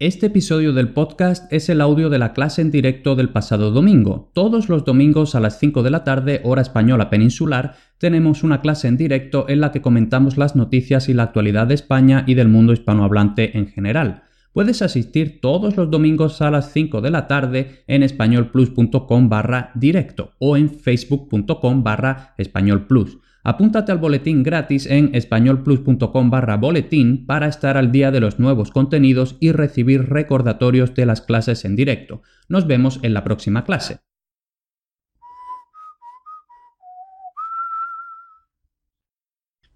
Este 0.00 0.26
episodio 0.26 0.72
del 0.72 0.90
podcast 0.90 1.52
es 1.52 1.68
el 1.68 1.80
audio 1.80 2.08
de 2.08 2.20
la 2.20 2.32
clase 2.32 2.62
en 2.62 2.70
directo 2.70 3.16
del 3.16 3.30
pasado 3.30 3.72
domingo. 3.72 4.30
Todos 4.32 4.68
los 4.68 4.84
domingos 4.84 5.34
a 5.34 5.40
las 5.40 5.58
5 5.58 5.82
de 5.82 5.90
la 5.90 6.04
tarde, 6.04 6.40
hora 6.44 6.62
española 6.62 7.10
peninsular, 7.10 7.74
tenemos 7.98 8.44
una 8.44 8.60
clase 8.60 8.86
en 8.86 8.96
directo 8.96 9.46
en 9.48 9.60
la 9.60 9.72
que 9.72 9.82
comentamos 9.82 10.38
las 10.38 10.54
noticias 10.54 11.08
y 11.08 11.14
la 11.14 11.24
actualidad 11.24 11.66
de 11.66 11.74
España 11.74 12.22
y 12.28 12.34
del 12.34 12.46
mundo 12.46 12.72
hispanohablante 12.72 13.58
en 13.58 13.66
general. 13.66 14.22
Puedes 14.52 14.82
asistir 14.82 15.40
todos 15.40 15.76
los 15.76 15.90
domingos 15.90 16.40
a 16.42 16.52
las 16.52 16.70
5 16.70 17.00
de 17.00 17.10
la 17.10 17.26
tarde 17.26 17.82
en 17.88 18.04
españolplus.com 18.04 19.28
barra 19.28 19.72
directo 19.74 20.30
o 20.38 20.56
en 20.56 20.70
facebook.com 20.70 21.82
barra 21.82 22.34
españolplus. 22.38 23.18
Apúntate 23.44 23.92
al 23.92 23.98
boletín 23.98 24.42
gratis 24.42 24.86
en 24.86 25.14
españolplus.com 25.14 26.30
barra 26.30 26.56
boletín 26.56 27.24
para 27.26 27.46
estar 27.46 27.76
al 27.76 27.92
día 27.92 28.10
de 28.10 28.20
los 28.20 28.38
nuevos 28.38 28.70
contenidos 28.70 29.36
y 29.40 29.52
recibir 29.52 30.08
recordatorios 30.08 30.94
de 30.94 31.06
las 31.06 31.20
clases 31.20 31.64
en 31.64 31.76
directo. 31.76 32.22
Nos 32.48 32.66
vemos 32.66 33.00
en 33.02 33.14
la 33.14 33.24
próxima 33.24 33.64
clase. 33.64 34.00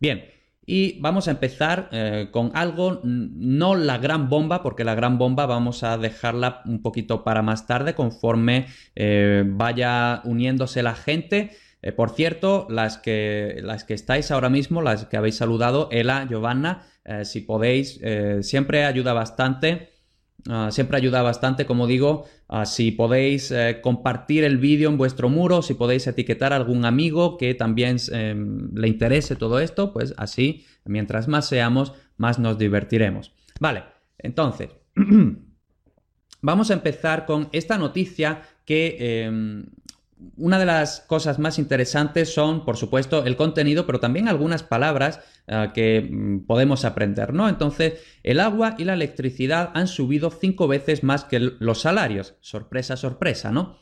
Bien, 0.01 0.25
y 0.67 1.01
vamos 1.01 1.29
a 1.29 1.33
empezar 1.33 1.89
eh, 1.93 2.29
con 2.31 2.51
algo, 2.55 3.01
no 3.05 3.75
la 3.75 3.99
gran 3.99 4.29
bomba, 4.29 4.63
porque 4.63 4.85
la 4.85 4.95
gran 4.95 5.19
bomba 5.19 5.47
vamos 5.47 5.83
a 5.83 5.97
dejarla 5.97 6.63
un 6.67 6.83
poquito 6.83 7.25
para 7.25 7.43
más 7.43 7.67
tarde 7.67 7.95
conforme 7.95 8.67
eh, 8.95 9.45
vaya 9.47 10.21
uniéndose 10.25 10.83
la 10.83 10.95
gente. 10.95 11.51
Eh, 11.83 11.91
por 11.91 12.11
cierto, 12.11 12.67
las 12.71 12.97
que, 12.97 13.61
las 13.63 13.83
que 13.85 13.95
estáis 13.95 14.31
ahora 14.31 14.49
mismo, 14.49 14.83
las 14.83 15.07
que 15.07 15.17
habéis 15.17 15.37
saludado, 15.37 15.89
Ela, 15.91 16.27
Giovanna, 16.29 16.87
eh, 17.05 17.25
si 17.25 17.41
podéis, 17.41 17.99
eh, 18.03 18.39
siempre 18.43 18.85
ayuda 18.85 19.13
bastante. 19.13 19.91
Ah, 20.49 20.71
siempre 20.73 20.97
ayuda 20.97 21.23
bastante, 21.23 21.67
como 21.67 21.87
digo, 21.87 22.25
ah, 22.49 22.67
si 22.67 22.91
podéis 22.91 23.55
compartir 23.81 24.43
el 24.43 24.59
vídeo 24.59 24.89
en 24.89 24.99
vuestro 24.99 25.29
muro, 25.29 25.63
si 25.63 25.75
podéis 25.75 26.09
etiquetar 26.09 26.53
a 26.53 26.57
algún 26.57 26.85
amigo 26.85 27.37
que 27.37 27.55
también 27.55 27.99
le 28.75 28.89
interese 28.89 29.37
todo 29.37 29.61
esto, 29.61 29.93
pues 29.93 30.15
así, 30.17 30.67
mientras 30.85 31.29
más 31.29 31.49
seamos, 31.49 31.93
más 32.17 32.41
nos 32.41 32.59
divertiremos. 32.59 33.33
Vale, 33.61 33.85
entonces, 34.19 34.71
vamos 36.43 36.71
a 36.73 36.75
empezar 36.75 37.25
con 37.25 37.49
esta 37.53 37.79
noticia 37.79 38.43
que 38.65 39.25
em, 39.25 39.67
una 40.37 40.59
de 40.59 40.67
las 40.67 41.01
cosas 41.01 41.39
más 41.39 41.59
interesantes 41.59 42.33
son, 42.33 42.65
por 42.65 42.77
supuesto, 42.77 43.25
el 43.25 43.37
contenido, 43.37 43.87
pero 43.87 44.01
también 44.01 44.29
algunas 44.29 44.63
palabras 44.63 45.21
eh, 45.47 45.71
que 45.75 46.09
mm, 46.11 46.47
podemos 46.47 46.85
aprender, 46.85 47.35
¿no? 47.35 47.49
Entonces, 47.49 47.95
el 48.23 48.41
agua 48.41 48.75
y 48.79 48.85
la 48.85 48.95
electricidad 48.95 49.71
han 49.75 49.89
subido 49.89 50.31
cinco 50.31 50.69
veces 50.69 51.03
más 51.03 51.25
que 51.25 51.41
los 51.41 51.81
salarios. 51.81 52.35
Sorpresa, 52.41 52.97
sorpresa, 52.97 53.51
¿no? 53.51 53.79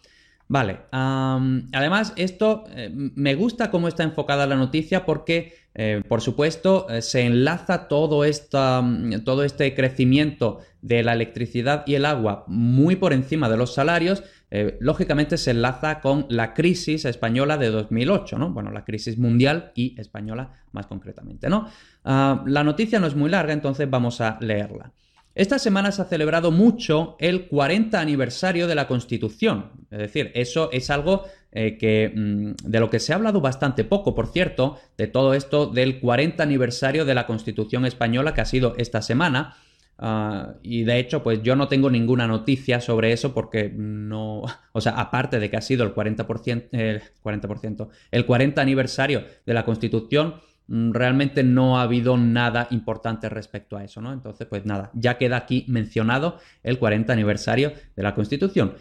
Vale. 0.48 0.80
además, 0.90 2.12
esto 2.16 2.64
eh, 2.74 2.90
me 2.92 3.36
gusta 3.36 3.70
cómo 3.70 3.86
está 3.86 4.02
enfocada 4.02 4.48
la 4.48 4.56
noticia 4.56 5.06
porque, 5.06 5.54
eh, 5.74 6.02
por 6.08 6.22
supuesto, 6.22 6.88
se 7.02 7.20
enlaza 7.20 7.86
mm, 7.88 9.20
todo 9.24 9.44
este 9.44 9.74
crecimiento 9.76 10.58
de 10.82 11.04
la 11.04 11.12
electricidad 11.12 11.84
y 11.86 11.94
el 11.94 12.04
agua 12.04 12.44
muy 12.48 12.96
por 12.96 13.12
encima 13.12 13.48
de 13.48 13.58
los 13.58 13.74
salarios 13.74 14.24
eh, 14.50 14.76
lógicamente 14.80 15.36
se 15.36 15.52
enlaza 15.52 16.00
con 16.00 16.26
la 16.28 16.54
crisis 16.54 17.04
española 17.04 17.56
de 17.56 17.68
2008, 17.68 18.38
¿no? 18.38 18.50
Bueno, 18.50 18.72
la 18.72 18.84
crisis 18.84 19.16
mundial 19.16 19.72
y 19.74 19.98
española 20.00 20.52
más 20.72 20.86
concretamente, 20.86 21.48
¿no? 21.48 21.68
Ah, 22.04 22.42
la 22.46 22.64
noticia 22.64 22.98
no 22.98 23.06
es 23.06 23.14
muy 23.14 23.30
larga, 23.30 23.52
entonces 23.52 23.88
vamos 23.88 24.20
a 24.20 24.38
leerla. 24.40 24.92
Esta 25.36 25.60
semana 25.60 25.92
se 25.92 26.02
ha 26.02 26.06
celebrado 26.06 26.50
mucho 26.50 27.16
el 27.20 27.46
40 27.46 28.00
aniversario 28.00 28.66
de 28.66 28.74
la 28.74 28.88
Constitución. 28.88 29.70
Es 29.90 29.98
decir, 29.98 30.32
eso 30.34 30.70
es 30.72 30.90
algo 30.90 31.24
eh, 31.52 31.78
que, 31.78 32.12
mm, 32.14 32.68
de 32.68 32.80
lo 32.80 32.90
que 32.90 32.98
se 32.98 33.12
ha 33.12 33.16
hablado 33.16 33.40
bastante 33.40 33.84
poco, 33.84 34.14
por 34.14 34.26
cierto, 34.26 34.78
de 34.98 35.06
todo 35.06 35.34
esto 35.34 35.66
del 35.66 36.00
40 36.00 36.42
aniversario 36.42 37.04
de 37.04 37.14
la 37.14 37.26
Constitución 37.26 37.86
española 37.86 38.34
que 38.34 38.40
ha 38.40 38.44
sido 38.44 38.74
esta 38.76 39.02
semana. 39.02 39.54
Ah, 40.02 40.54
y 40.62 40.84
de 40.84 40.98
hecho, 40.98 41.22
pues 41.22 41.42
yo 41.42 41.56
no 41.56 41.68
tengo 41.68 41.90
ninguna 41.90 42.26
noticia 42.26 42.80
sobre 42.80 43.12
eso 43.12 43.34
porque 43.34 43.70
no, 43.70 44.42
o 44.72 44.80
sea, 44.80 44.92
aparte 44.92 45.38
de 45.38 45.50
que 45.50 45.58
ha 45.58 45.60
sido 45.60 45.84
el 45.84 45.94
40%, 45.94 46.68
el 46.72 47.02
40%, 47.22 47.88
el 48.10 48.24
40 48.24 48.62
aniversario 48.62 49.24
de 49.44 49.52
la 49.52 49.66
Constitución, 49.66 50.36
mm, 50.68 50.92
realmente 50.92 51.44
no 51.44 51.78
ha 51.78 51.82
habido 51.82 52.16
nada 52.16 52.66
importante 52.70 53.28
respecto 53.28 53.76
a 53.76 53.84
eso, 53.84 54.00
¿no? 54.00 54.14
Entonces, 54.14 54.46
pues 54.48 54.64
nada, 54.64 54.90
ya 54.94 55.18
queda 55.18 55.36
aquí 55.36 55.66
mencionado 55.68 56.38
el 56.62 56.78
40 56.78 57.12
aniversario 57.12 57.74
de 57.94 58.02
la 58.02 58.14
Constitución. 58.14 58.76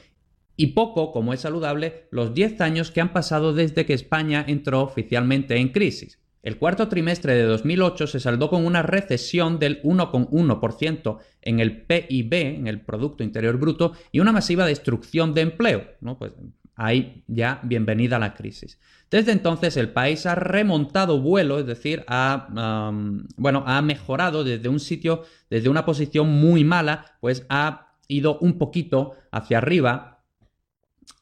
Y 0.56 0.68
poco, 0.68 1.12
como 1.12 1.34
es 1.34 1.42
saludable, 1.42 2.08
los 2.12 2.34
10 2.34 2.62
años 2.62 2.92
que 2.92 3.02
han 3.02 3.12
pasado 3.12 3.54
desde 3.54 3.86
que 3.86 3.94
España 3.94 4.46
entró 4.48 4.82
oficialmente 4.82 5.58
en 5.58 5.70
crisis. 5.70 6.19
El 6.42 6.58
cuarto 6.58 6.88
trimestre 6.88 7.36
de 7.36 7.44
2008 7.44 8.08
se 8.08 8.20
saldó 8.20 8.50
con 8.50 8.66
una 8.66 8.82
recesión 8.82 9.60
del 9.60 9.82
1,1% 9.84 11.18
en 11.42 11.60
el 11.60 11.82
PIB, 11.82 12.34
en 12.34 12.68
el 12.68 12.82
Producto 12.82 13.24
Interior 13.24 13.58
Bruto, 13.58 13.94
y 14.12 14.20
una 14.20 14.32
masiva 14.32 14.66
destrucción 14.66 15.34
de 15.34 15.42
empleo. 15.42 15.84
Pues 16.18 16.32
ahí 16.76 17.24
ya 17.28 17.60
bienvenida 17.64 18.20
la 18.20 18.36
crisis. 18.36 18.80
Desde 19.12 19.34
entonces 19.34 19.76
el 19.76 19.92
país 19.92 20.26
ha 20.26 20.36
remontado 20.36 21.20
vuelo, 21.20 21.60
es 21.60 21.66
decir, 21.66 22.06
ha, 22.08 22.92
bueno, 23.36 23.64
ha 23.68 23.82
mejorado 23.82 24.46
desde 24.46 24.70
un 24.70 24.80
sitio, 24.80 25.24
desde 25.50 25.68
una 25.68 25.84
posición 25.84 26.30
muy 26.30 26.64
mala, 26.64 27.18
pues 27.20 27.46
ha 27.50 27.96
ido 28.08 28.40
un 28.40 28.58
poquito 28.58 29.14
hacia 29.32 29.58
arriba 29.58 30.19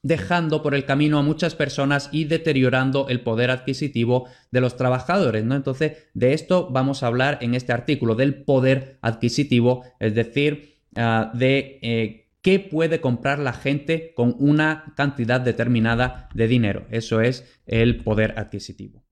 dejando 0.04 0.62
por 0.62 0.76
el 0.76 0.86
camino 0.86 1.18
a 1.18 1.24
muchas 1.24 1.56
personas 1.56 2.10
y 2.12 2.26
deteriorando 2.26 3.08
el 3.10 3.22
poder 3.22 3.52
adquisitivo 3.52 4.28
de 4.52 4.62
los 4.62 4.78
trabajadores, 4.78 5.44
¿no? 5.44 5.56
Entonces, 5.56 6.10
de 6.14 6.34
esto 6.34 6.70
vamos 6.72 7.04
a 7.04 7.08
hablar 7.08 7.40
en 7.42 7.56
este 7.56 7.74
artículo, 7.74 8.16
del 8.16 8.44
poder 8.44 9.00
adquisitivo, 9.02 9.84
es 10.00 10.16
decir, 10.16 10.82
ah, 10.96 11.32
de 11.34 11.80
eh, 11.82 12.30
qué 12.42 12.60
puede 12.60 13.02
comprar 13.02 13.40
la 13.40 13.54
gente 13.54 14.14
con 14.16 14.36
una 14.40 14.94
cantidad 14.96 15.42
determinada 15.42 16.30
de 16.34 16.48
dinero. 16.48 16.88
Eso 16.92 17.22
es 17.22 17.46
el 17.66 18.04
poder 18.04 18.36
adquisitivo. 18.38 19.07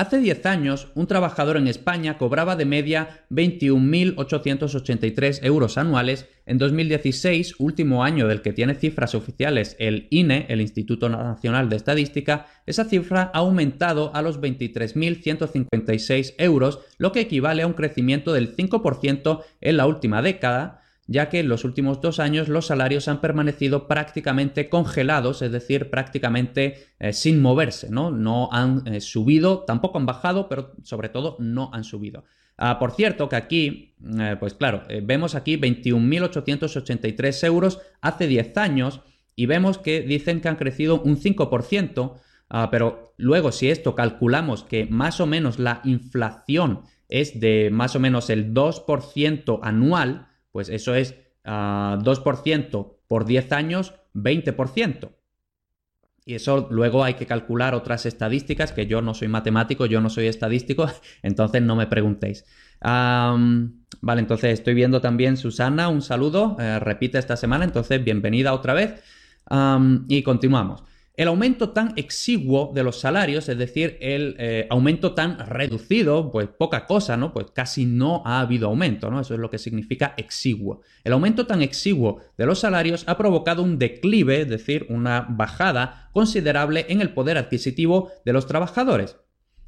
Hace 0.00 0.18
10 0.18 0.46
años, 0.46 0.88
un 0.94 1.06
trabajador 1.06 1.58
en 1.58 1.68
España 1.68 2.16
cobraba 2.16 2.56
de 2.56 2.64
media 2.64 3.26
21.883 3.28 5.40
euros 5.42 5.76
anuales. 5.76 6.26
En 6.46 6.56
2016, 6.56 7.56
último 7.58 8.02
año 8.02 8.26
del 8.26 8.40
que 8.40 8.54
tiene 8.54 8.76
cifras 8.76 9.14
oficiales 9.14 9.76
el 9.78 10.06
INE, 10.08 10.46
el 10.48 10.62
Instituto 10.62 11.10
Nacional 11.10 11.68
de 11.68 11.76
Estadística, 11.76 12.46
esa 12.64 12.86
cifra 12.86 13.30
ha 13.34 13.40
aumentado 13.40 14.10
a 14.14 14.22
los 14.22 14.40
23.156 14.40 16.32
euros, 16.38 16.78
lo 16.96 17.12
que 17.12 17.20
equivale 17.20 17.60
a 17.60 17.66
un 17.66 17.74
crecimiento 17.74 18.32
del 18.32 18.56
5% 18.56 19.42
en 19.60 19.76
la 19.76 19.86
última 19.86 20.22
década, 20.22 20.79
ya 21.10 21.28
que 21.28 21.40
en 21.40 21.48
los 21.48 21.64
últimos 21.64 22.00
dos 22.00 22.20
años 22.20 22.48
los 22.48 22.66
salarios 22.66 23.08
han 23.08 23.20
permanecido 23.20 23.88
prácticamente 23.88 24.68
congelados, 24.68 25.42
es 25.42 25.50
decir, 25.50 25.90
prácticamente 25.90 26.86
eh, 27.00 27.12
sin 27.12 27.42
moverse, 27.42 27.90
¿no? 27.90 28.12
No 28.12 28.48
han 28.52 28.86
eh, 28.86 29.00
subido, 29.00 29.64
tampoco 29.64 29.98
han 29.98 30.06
bajado, 30.06 30.48
pero 30.48 30.72
sobre 30.84 31.08
todo 31.08 31.34
no 31.40 31.68
han 31.72 31.82
subido. 31.82 32.22
Ah, 32.56 32.78
por 32.78 32.92
cierto, 32.92 33.28
que 33.28 33.34
aquí, 33.34 33.96
eh, 34.20 34.36
pues 34.38 34.54
claro, 34.54 34.84
vemos 35.02 35.34
aquí 35.34 35.56
21.883 35.56 37.44
euros 37.44 37.80
hace 38.00 38.28
10 38.28 38.56
años 38.58 39.00
y 39.34 39.46
vemos 39.46 39.78
que 39.78 40.02
dicen 40.02 40.40
que 40.40 40.46
han 40.46 40.56
crecido 40.56 41.02
un 41.02 41.16
5%, 41.16 42.12
ah, 42.50 42.68
pero 42.70 43.14
luego 43.16 43.50
si 43.50 43.68
esto 43.68 43.96
calculamos 43.96 44.62
que 44.62 44.86
más 44.86 45.18
o 45.20 45.26
menos 45.26 45.58
la 45.58 45.80
inflación 45.82 46.82
es 47.08 47.40
de 47.40 47.70
más 47.72 47.96
o 47.96 47.98
menos 47.98 48.30
el 48.30 48.54
2% 48.54 49.58
anual, 49.64 50.28
pues 50.52 50.68
eso 50.68 50.94
es 50.94 51.14
2% 51.44 51.44
ah, 51.44 52.96
por 53.06 53.24
10 53.24 53.52
años, 53.52 53.94
20%. 54.14 55.10
Y 56.24 56.34
eso 56.34 56.68
luego 56.70 57.02
hay 57.02 57.14
que 57.14 57.26
calcular 57.26 57.74
otras 57.74 58.06
estadísticas, 58.06 58.72
que 58.72 58.86
yo 58.86 59.02
no 59.02 59.14
soy 59.14 59.28
matemático, 59.28 59.86
yo 59.86 60.00
no 60.00 60.10
soy 60.10 60.26
estadístico, 60.26 60.86
entonces 61.22 61.62
no 61.62 61.76
me 61.76 61.86
preguntéis. 61.86 62.44
vale, 62.80 64.20
entonces 64.20 64.52
estoy 64.52 64.74
viendo 64.74 65.00
también 65.00 65.36
Susana, 65.36 65.88
un 65.88 66.02
saludo, 66.02 66.56
eh, 66.60 66.78
repite 66.78 67.18
esta 67.18 67.36
semana, 67.36 67.64
entonces 67.64 68.02
bienvenida 68.04 68.52
otra 68.52 68.74
vez. 68.74 69.02
y 70.08 70.22
continuamos. 70.22 70.84
El 71.20 71.28
aumento 71.28 71.68
tan 71.68 71.92
exiguo 71.96 72.72
de 72.74 72.82
los 72.82 72.98
salarios, 72.98 73.50
es 73.50 73.58
decir, 73.58 73.98
el 74.00 74.36
eh, 74.38 74.66
aumento 74.70 75.12
tan 75.12 75.38
reducido, 75.46 76.30
pues 76.32 76.48
poca 76.48 76.86
cosa, 76.86 77.18
¿no? 77.18 77.34
Pues 77.34 77.50
casi 77.52 77.84
no 77.84 78.22
ha 78.24 78.40
habido 78.40 78.68
aumento, 78.68 79.10
¿no? 79.10 79.20
Eso 79.20 79.34
es 79.34 79.40
lo 79.40 79.50
que 79.50 79.58
significa 79.58 80.14
exiguo. 80.16 80.80
El 81.04 81.12
aumento 81.12 81.46
tan 81.46 81.60
exiguo 81.60 82.22
de 82.38 82.46
los 82.46 82.60
salarios 82.60 83.04
ha 83.06 83.18
provocado 83.18 83.62
un 83.62 83.78
declive, 83.78 84.40
es 84.40 84.48
decir, 84.48 84.86
una 84.88 85.26
bajada 85.28 86.08
considerable 86.14 86.86
en 86.88 87.02
el 87.02 87.12
poder 87.12 87.36
adquisitivo 87.36 88.10
de 88.24 88.32
los 88.32 88.46
trabajadores. 88.46 89.18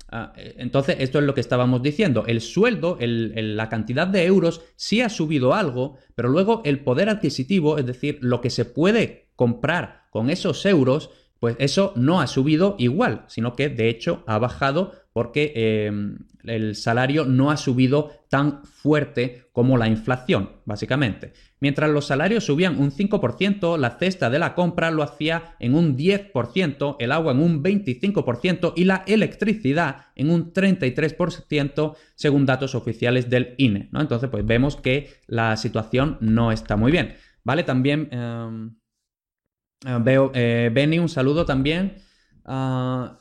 Ah, 0.08 0.32
eh, 0.38 0.54
entonces, 0.56 0.96
esto 1.00 1.19
es 1.19 1.26
lo 1.26 1.34
que 1.34 1.43
estábamos 1.43 1.82
diciendo. 1.82 2.25
El 2.26 2.40
sueldo, 2.40 2.96
la 2.99 3.69
cantidad 3.69 4.06
de 4.06 4.25
euros 4.25 4.62
sí 4.76 5.02
ha 5.02 5.10
subido 5.10 5.52
algo, 5.52 5.99
pero 6.14 6.31
luego 6.31 6.62
el 6.64 6.81
poder 6.81 7.10
adquisitivo, 7.10 7.76
es 7.76 7.84
decir, 7.84 8.16
lo 8.22 8.40
que 8.40 8.49
se 8.49 8.64
puede 8.64 9.28
comprar 9.37 10.02
con 10.10 10.31
esos 10.31 10.64
euros, 10.66 11.10
pues 11.43 11.56
eso 11.59 11.93
no 11.97 12.21
ha 12.21 12.29
subido 12.29 12.77
igual, 12.79 13.25
sino 13.27 13.56
que 13.56 13.69
de 13.69 13.89
hecho 13.89 14.23
ha 14.29 14.39
bajado 14.39 14.93
porque 15.12 15.53
em, 15.56 16.19
el 16.44 16.77
salario 16.77 17.25
no 17.25 17.50
ha 17.50 17.56
subido 17.56 18.12
tan 18.31 18.65
fuerte 18.65 19.49
como 19.50 19.77
la 19.77 19.89
inflación, 19.89 20.50
básicamente. 20.67 21.33
Mientras 21.59 21.91
los 21.91 22.06
salarios 22.06 22.44
subían 22.44 22.79
un 22.79 22.93
5%, 22.93 23.77
la 23.77 23.99
cesta 23.99 24.31
de 24.31 24.39
la 24.39 24.55
compra 24.55 24.93
lo 24.93 25.03
hacía 25.03 25.56
en 25.59 25.75
un 25.75 25.97
10%, 25.97 26.94
el 27.00 27.11
agua 27.11 27.33
en 27.33 27.41
un 27.41 27.61
25% 27.61 28.75
y 28.77 28.85
la 28.85 29.03
electricidad 29.09 30.12
en 30.15 30.31
un 30.31 30.53
33%, 30.53 31.97
según 32.15 32.47
datos 32.47 32.77
oficiales 32.77 33.29
del 33.31 33.56
INE. 33.59 33.88
¿no? 33.91 34.00
Entonces, 34.00 34.31
pues 34.31 34.47
vemos 34.47 34.77
que 34.77 35.11
la 35.27 35.56
situación 35.56 36.19
no 36.21 36.53
está 36.53 36.77
muy 36.77 36.93
bien. 36.93 37.17
¿Vale? 37.43 37.65
También... 37.65 38.11
Em, 38.12 38.77
Ah, 39.84 39.99
veo, 39.99 40.31
eh, 40.34 40.70
Benny, 40.73 40.99
un 40.99 41.08
saludo 41.08 41.44
también. 41.44 41.96
Ah, 42.44 43.19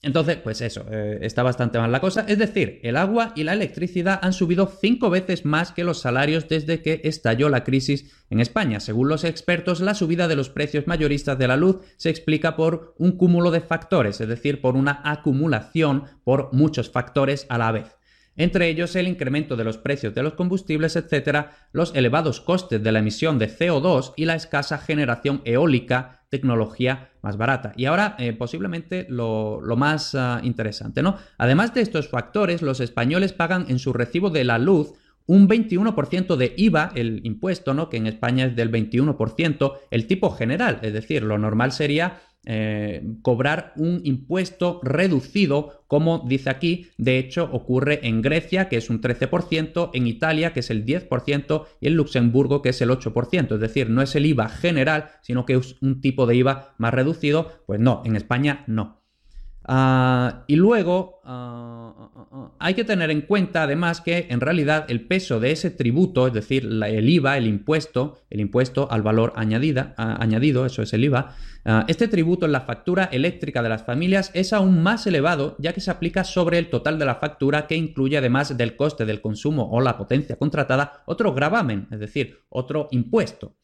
entonces, 0.00 0.36
pues 0.36 0.60
eso, 0.60 0.86
eh, 0.90 1.18
está 1.22 1.42
bastante 1.42 1.78
mal 1.78 1.90
la 1.90 2.00
cosa. 2.00 2.24
Es 2.28 2.38
decir, 2.38 2.78
el 2.84 2.96
agua 2.96 3.32
y 3.34 3.42
la 3.42 3.52
electricidad 3.52 4.20
han 4.22 4.32
subido 4.32 4.68
cinco 4.80 5.10
veces 5.10 5.44
más 5.44 5.72
que 5.72 5.82
los 5.82 6.00
salarios 6.00 6.48
desde 6.48 6.82
que 6.82 7.00
estalló 7.02 7.48
la 7.48 7.64
crisis 7.64 8.12
en 8.30 8.38
España. 8.38 8.78
Según 8.78 9.08
los 9.08 9.24
expertos, 9.24 9.80
la 9.80 9.94
subida 9.94 10.28
de 10.28 10.36
los 10.36 10.50
precios 10.50 10.86
mayoristas 10.86 11.36
de 11.36 11.48
la 11.48 11.56
luz 11.56 11.78
se 11.96 12.10
explica 12.10 12.54
por 12.54 12.94
un 12.98 13.12
cúmulo 13.12 13.50
de 13.50 13.60
factores, 13.60 14.20
es 14.20 14.28
decir, 14.28 14.60
por 14.60 14.76
una 14.76 15.00
acumulación 15.04 16.04
por 16.22 16.52
muchos 16.52 16.90
factores 16.90 17.46
a 17.48 17.58
la 17.58 17.72
vez 17.72 17.97
entre 18.38 18.68
ellos 18.68 18.96
el 18.96 19.08
incremento 19.08 19.56
de 19.56 19.64
los 19.64 19.76
precios 19.76 20.14
de 20.14 20.22
los 20.22 20.32
combustibles, 20.32 20.96
etcétera, 20.96 21.68
los 21.72 21.94
elevados 21.94 22.40
costes 22.40 22.82
de 22.82 22.92
la 22.92 23.00
emisión 23.00 23.38
de 23.38 23.50
CO2 23.50 24.14
y 24.16 24.24
la 24.24 24.36
escasa 24.36 24.78
generación 24.78 25.42
eólica, 25.44 26.22
tecnología 26.30 27.10
más 27.20 27.36
barata. 27.36 27.72
Y 27.76 27.84
ahora, 27.86 28.16
eh, 28.18 28.32
posiblemente 28.32 29.06
lo, 29.10 29.60
más 29.76 30.14
ah, 30.14 30.40
interesante, 30.42 31.02
¿no? 31.02 31.16
Además 31.36 31.74
de 31.74 31.82
estos 31.82 32.08
factores, 32.08 32.62
los 32.62 32.80
españoles 32.80 33.32
pagan 33.32 33.66
en 33.68 33.78
su 33.78 33.92
recibo 33.92 34.30
de 34.30 34.44
la 34.44 34.58
luz 34.58 34.94
un 35.28 35.46
21% 35.46 36.36
de 36.36 36.54
IVA, 36.56 36.90
el 36.94 37.20
impuesto, 37.24 37.74
¿no? 37.74 37.90
Que 37.90 37.98
en 37.98 38.06
España 38.06 38.46
es 38.46 38.56
del 38.56 38.72
21%, 38.72 39.74
el 39.90 40.06
tipo 40.06 40.30
general, 40.30 40.78
es 40.82 40.94
decir, 40.94 41.22
lo 41.22 41.36
normal 41.36 41.72
sería 41.72 42.22
eh, 42.50 43.06
cobrar 43.20 43.74
un 43.76 44.00
impuesto 44.04 44.80
reducido, 44.82 45.84
como 45.86 46.24
dice 46.26 46.48
aquí. 46.48 46.88
De 46.96 47.18
hecho, 47.18 47.44
ocurre 47.52 48.00
en 48.08 48.22
Grecia, 48.22 48.70
que 48.70 48.78
es 48.78 48.88
un 48.88 49.02
13%, 49.02 49.90
en 49.92 50.06
Italia, 50.06 50.54
que 50.54 50.60
es 50.60 50.70
el 50.70 50.86
10%, 50.86 51.66
y 51.80 51.88
en 51.88 51.94
Luxemburgo, 51.94 52.62
que 52.62 52.70
es 52.70 52.80
el 52.80 52.88
8%. 52.88 53.54
Es 53.54 53.60
decir, 53.60 53.90
no 53.90 54.00
es 54.00 54.16
el 54.16 54.24
IVA 54.24 54.48
general, 54.48 55.10
sino 55.20 55.44
que 55.44 55.54
es 55.54 55.76
un 55.82 56.00
tipo 56.00 56.26
de 56.26 56.36
IVA 56.36 56.74
más 56.78 56.94
reducido. 56.94 57.52
Pues 57.66 57.80
no, 57.80 58.02
en 58.06 58.16
España 58.16 58.64
no. 58.66 58.97
Ah, 59.70 60.44
y 60.46 60.56
luego 60.56 61.20
ah, 61.24 61.92
ah, 62.32 62.52
hay 62.58 62.72
que 62.72 62.84
tener 62.84 63.10
en 63.10 63.20
cuenta 63.20 63.64
además 63.64 64.00
que 64.00 64.26
en 64.30 64.40
realidad 64.40 64.86
el 64.88 65.06
peso 65.06 65.40
de 65.40 65.50
ese 65.50 65.70
tributo, 65.70 66.26
es 66.26 66.32
decir, 66.32 66.64
el 66.64 67.06
IVA, 67.06 67.36
el 67.36 67.46
impuesto, 67.46 68.16
el 68.30 68.40
impuesto 68.40 68.90
al 68.90 69.02
valor 69.02 69.34
añadido, 69.36 70.64
eso 70.64 70.80
es 70.80 70.94
el 70.94 71.04
IVA, 71.04 71.36
este 71.86 72.08
tributo 72.08 72.46
en 72.46 72.52
la 72.52 72.62
factura 72.62 73.10
eléctrica 73.12 73.62
de 73.62 73.68
las 73.68 73.84
familias 73.84 74.30
es 74.32 74.54
aún 74.54 74.82
más 74.82 75.06
elevado 75.06 75.54
ya 75.58 75.74
que 75.74 75.82
se 75.82 75.90
aplica 75.90 76.24
sobre 76.24 76.56
el 76.56 76.70
total 76.70 76.98
de 76.98 77.04
la 77.04 77.16
factura 77.16 77.66
que 77.66 77.76
incluye 77.76 78.16
además 78.16 78.56
del 78.56 78.74
coste 78.74 79.04
del 79.04 79.20
consumo 79.20 79.68
o 79.70 79.82
la 79.82 79.98
potencia 79.98 80.36
contratada 80.36 81.02
otro 81.04 81.34
gravamen, 81.34 81.88
es 81.90 82.00
decir, 82.00 82.38
otro 82.48 82.88
impuesto. 82.90 83.57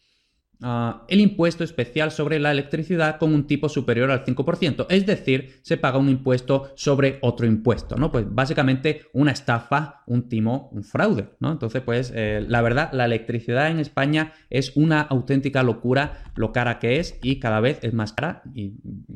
Ah, 0.67 1.05
el 1.09 1.21
impuesto 1.21 1.63
especial 1.63 2.11
sobre 2.11 2.39
la 2.39 2.51
electricidad 2.51 3.19
con 3.19 3.35
un 3.35 3.47
tipo 3.47 3.69
superior 3.69 4.11
al 4.11 4.25
5%, 4.25 4.87
es 4.89 5.05
decir, 5.05 5.59
se 5.61 5.77
paga 5.77 5.99
un 5.99 6.09
impuesto 6.09 6.73
sobre 6.75 7.19
otro 7.21 7.45
impuesto, 7.45 7.97
¿no? 7.97 8.11
Pues 8.11 8.25
básicamente 8.27 9.03
una 9.13 9.33
estafa, 9.33 10.03
un 10.07 10.27
timo, 10.27 10.71
un 10.73 10.83
fraude, 10.83 11.29
¿no? 11.39 11.53
Entonces, 11.53 11.83
pues 11.83 12.11
eh, 12.15 12.43
la 12.49 12.63
verdad, 12.63 12.89
la 12.95 13.05
electricidad 13.05 13.71
en 13.71 13.79
España 13.79 14.33
es 14.49 14.75
una 14.75 15.03
auténtica 15.03 15.63
locura 15.63 16.33
lo 16.35 16.51
cara 16.53 16.79
que 16.79 16.99
es 16.99 17.19
y 17.23 17.41
cada 17.41 17.61
vez 17.61 17.81
es 17.83 17.93
más 17.93 18.15
cara 18.15 18.41
y, 18.55 18.73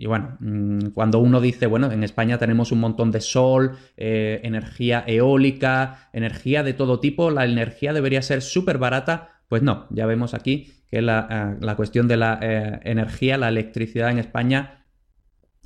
bueno, 0.06 0.36
mm, 0.40 0.88
cuando 0.88 1.18
uno 1.18 1.40
dice, 1.40 1.66
bueno, 1.66 1.90
en 1.90 2.04
España 2.04 2.36
tenemos 2.36 2.72
un 2.72 2.80
montón 2.80 3.10
de 3.10 3.22
sol, 3.22 3.78
eh, 3.96 4.40
energía 4.42 5.02
eólica, 5.06 6.10
energía 6.12 6.62
de 6.62 6.74
todo 6.74 7.00
tipo, 7.00 7.30
la 7.30 7.46
energía 7.46 7.94
debería 7.94 8.20
ser 8.20 8.42
súper 8.42 8.76
barata, 8.76 9.40
pues 9.48 9.62
no, 9.62 9.86
ya 9.88 10.04
vemos 10.04 10.34
aquí 10.34 10.74
que 10.90 11.02
la, 11.02 11.28
eh, 11.30 11.58
la 11.60 11.76
cuestión 11.76 12.08
de 12.08 12.16
la 12.16 12.38
eh, 12.40 12.80
energía, 12.84 13.36
la 13.36 13.48
electricidad 13.48 14.10
en 14.10 14.18
España 14.18 14.86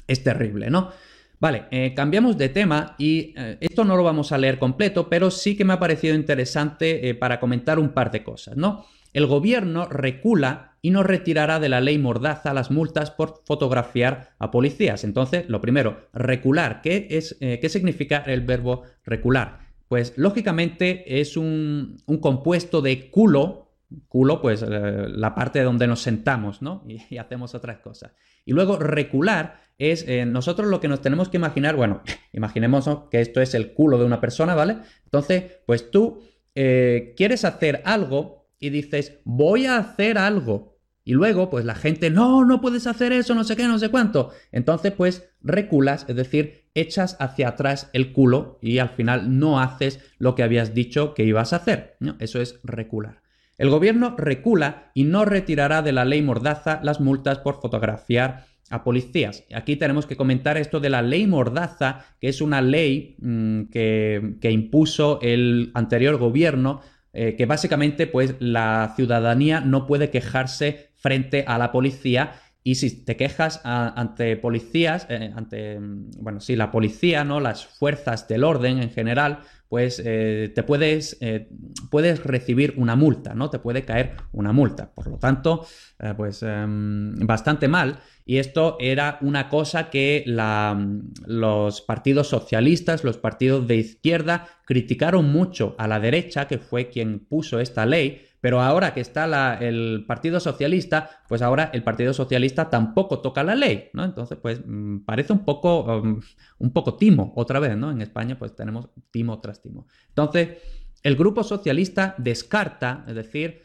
es 0.06 0.22
terrible, 0.22 0.70
¿no? 0.70 0.90
Vale, 1.38 1.64
eh, 1.72 1.92
cambiamos 1.94 2.38
de 2.38 2.48
tema 2.48 2.94
y 2.98 3.34
esto 3.58 3.84
no 3.84 3.96
lo 3.96 4.04
vamos 4.04 4.30
a 4.30 4.38
leer 4.38 4.60
completo, 4.60 5.08
pero 5.08 5.28
sí 5.32 5.56
que 5.56 5.64
me 5.64 5.72
ha 5.72 5.80
parecido 5.80 6.14
interesante 6.14 7.16
para 7.16 7.40
comentar 7.40 7.80
un 7.80 7.88
par 7.88 8.12
de 8.12 8.22
cosas, 8.22 8.56
¿no? 8.56 8.86
El 9.12 9.26
gobierno 9.26 9.86
recula 9.86 10.76
y 10.82 10.90
no 10.90 11.02
retirará 11.02 11.58
de 11.58 11.68
la 11.68 11.80
ley 11.80 11.98
Mordaza 11.98 12.54
las 12.54 12.70
multas 12.70 13.10
por 13.10 13.42
fotografiar 13.44 14.34
a 14.38 14.52
policías. 14.52 15.02
Entonces, 15.02 15.48
lo 15.48 15.60
primero, 15.60 16.08
recular. 16.12 16.80
¿Qué, 16.80 17.08
es, 17.10 17.36
qué 17.40 17.68
significa 17.68 18.18
el 18.18 18.42
verbo 18.42 18.84
recular? 19.04 19.58
Pues 19.88 20.14
lógicamente 20.16 21.20
es 21.20 21.36
un, 21.36 21.98
un 22.06 22.18
compuesto 22.18 22.82
de 22.82 23.10
culo, 23.10 23.61
culo, 24.08 24.40
pues 24.40 24.62
eh, 24.62 25.06
la 25.08 25.34
parte 25.34 25.62
donde 25.62 25.86
nos 25.86 26.02
sentamos, 26.02 26.62
¿no? 26.62 26.84
Y, 27.10 27.18
hacemos 27.18 27.54
otras 27.54 27.78
cosas. 27.78 28.12
Y 28.44 28.52
luego 28.52 28.76
recular 28.78 29.60
es, 29.78 30.06
eh, 30.08 30.26
nosotros 30.26 30.68
lo 30.68 30.80
que 30.80 30.88
nos 30.88 31.00
tenemos 31.00 31.28
que 31.28 31.36
imaginar, 31.36 31.76
bueno, 31.76 32.02
imaginemos 32.32 32.88
que 33.10 33.20
esto 33.20 33.40
es 33.40 33.54
el 33.54 33.72
culo 33.72 33.98
de 33.98 34.04
una 34.04 34.20
persona, 34.20 34.54
¿vale? 34.54 34.78
Entonces, 35.04 35.44
pues 35.66 35.90
tú 35.90 36.22
eh, 36.54 37.14
quieres 37.16 37.44
hacer 37.44 37.82
algo 37.84 38.48
y 38.58 38.70
dices, 38.70 39.20
voy 39.24 39.66
a 39.66 39.78
hacer 39.78 40.18
algo. 40.18 40.72
Y 41.04 41.14
luego, 41.14 41.50
pues 41.50 41.64
la 41.64 41.74
gente, 41.74 42.10
no, 42.10 42.44
no 42.44 42.60
puedes 42.60 42.86
hacer 42.86 43.12
eso, 43.12 43.34
no 43.34 43.42
sé 43.42 43.56
qué, 43.56 43.66
no 43.66 43.78
sé 43.78 43.88
cuánto. 43.88 44.30
Entonces, 44.52 44.92
pues 44.92 45.28
reculas, 45.40 46.04
es 46.08 46.14
decir, 46.14 46.68
echas 46.74 47.16
hacia 47.18 47.48
atrás 47.48 47.90
el 47.92 48.12
culo 48.12 48.58
y 48.62 48.78
al 48.78 48.90
final 48.90 49.38
no 49.38 49.60
haces 49.60 50.00
lo 50.18 50.34
que 50.34 50.44
habías 50.44 50.74
dicho 50.74 51.14
que 51.14 51.24
ibas 51.24 51.52
a 51.52 51.56
hacer. 51.56 51.96
¿no? 51.98 52.16
Eso 52.20 52.40
es 52.40 52.60
recular. 52.62 53.21
El 53.62 53.70
gobierno 53.70 54.16
recula 54.18 54.90
y 54.92 55.04
no 55.04 55.24
retirará 55.24 55.82
de 55.82 55.92
la 55.92 56.04
ley 56.04 56.20
Mordaza 56.20 56.80
las 56.82 57.00
multas 57.00 57.38
por 57.38 57.60
fotografiar 57.60 58.46
a 58.70 58.82
policías. 58.82 59.44
Aquí 59.54 59.76
tenemos 59.76 60.04
que 60.04 60.16
comentar 60.16 60.56
esto 60.56 60.80
de 60.80 60.90
la 60.90 61.00
ley 61.00 61.28
Mordaza, 61.28 62.06
que 62.20 62.28
es 62.28 62.40
una 62.40 62.60
ley 62.60 63.14
mm, 63.20 63.66
que, 63.70 64.50
impuso 64.50 65.20
el 65.22 65.70
anterior 65.74 66.16
gobierno, 66.16 66.80
eh, 67.12 67.36
que 67.36 67.46
básicamente 67.46 68.08
pues 68.08 68.34
la 68.40 68.94
ciudadanía 68.96 69.60
no 69.60 69.86
puede 69.86 70.10
quejarse 70.10 70.90
frente 70.96 71.44
a 71.46 71.56
la 71.56 71.70
policía 71.70 72.32
y 72.64 72.76
si 72.76 73.04
te 73.04 73.16
quejas 73.16 73.60
ante 73.64 74.36
policías, 74.36 75.06
eh, 75.08 75.32
ante, 75.36 75.78
mm, 75.78 76.10
bueno, 76.18 76.40
sí, 76.40 76.56
la 76.56 76.72
policía, 76.72 77.22
¿no? 77.22 77.38
Las 77.38 77.66
fuerzas 77.66 78.26
del 78.26 78.42
orden 78.42 78.82
en 78.82 78.90
general, 78.90 79.40
pues 79.72 80.02
eh, 80.04 80.52
te 80.54 80.64
puedes, 80.64 81.16
eh, 81.22 81.48
puedes 81.90 82.22
recibir 82.24 82.74
una 82.76 82.94
multa, 82.94 83.34
¿no? 83.34 83.48
Te 83.48 83.58
puede 83.58 83.86
caer 83.86 84.16
una 84.30 84.52
multa. 84.52 84.92
Por 84.92 85.06
lo 85.06 85.16
tanto, 85.16 85.66
eh, 85.98 86.12
pues 86.14 86.42
em, 86.42 87.16
bastante 87.20 87.68
mal. 87.68 88.00
Y 88.26 88.36
esto 88.36 88.76
era 88.80 89.16
una 89.22 89.48
cosa 89.48 89.88
que 89.88 90.24
los 90.26 91.80
partidos 91.80 92.28
socialistas, 92.28 93.02
los 93.02 93.16
partidos 93.16 93.66
de 93.66 93.76
izquierda, 93.76 94.46
criticaron 94.66 95.32
mucho 95.32 95.74
a 95.78 95.88
la 95.88 96.00
derecha, 96.00 96.46
que 96.46 96.58
fue 96.58 96.90
quien 96.90 97.20
puso 97.20 97.58
esta 97.58 97.86
ley, 97.86 98.26
pero 98.42 98.60
ahora 98.60 98.92
que 98.92 99.00
está 99.00 99.54
el 99.60 100.04
Partido 100.04 100.40
Socialista, 100.40 101.22
pues 101.28 101.42
ahora 101.42 101.70
el 101.72 101.84
Partido 101.84 102.12
Socialista 102.12 102.68
tampoco 102.68 103.20
toca 103.20 103.44
la 103.44 103.54
ley, 103.54 103.88
¿no? 103.92 104.04
Entonces, 104.04 104.36
pues 104.42 104.60
mm, 104.66 105.04
parece 105.04 105.32
un 105.32 105.44
poco, 105.44 105.84
um, 105.84 106.20
un 106.58 106.72
poco 106.72 106.96
timo 106.96 107.32
otra 107.36 107.60
vez, 107.60 107.76
¿no? 107.76 107.92
En 107.92 108.02
España, 108.02 108.36
pues 108.36 108.56
tenemos 108.56 108.88
timo 109.12 109.40
tras 109.40 109.62
timo. 109.62 109.86
Entonces, 110.08 110.58
el 111.04 111.14
Grupo 111.14 111.44
Socialista 111.44 112.16
descarta, 112.18 113.04
es 113.06 113.14
decir, 113.14 113.62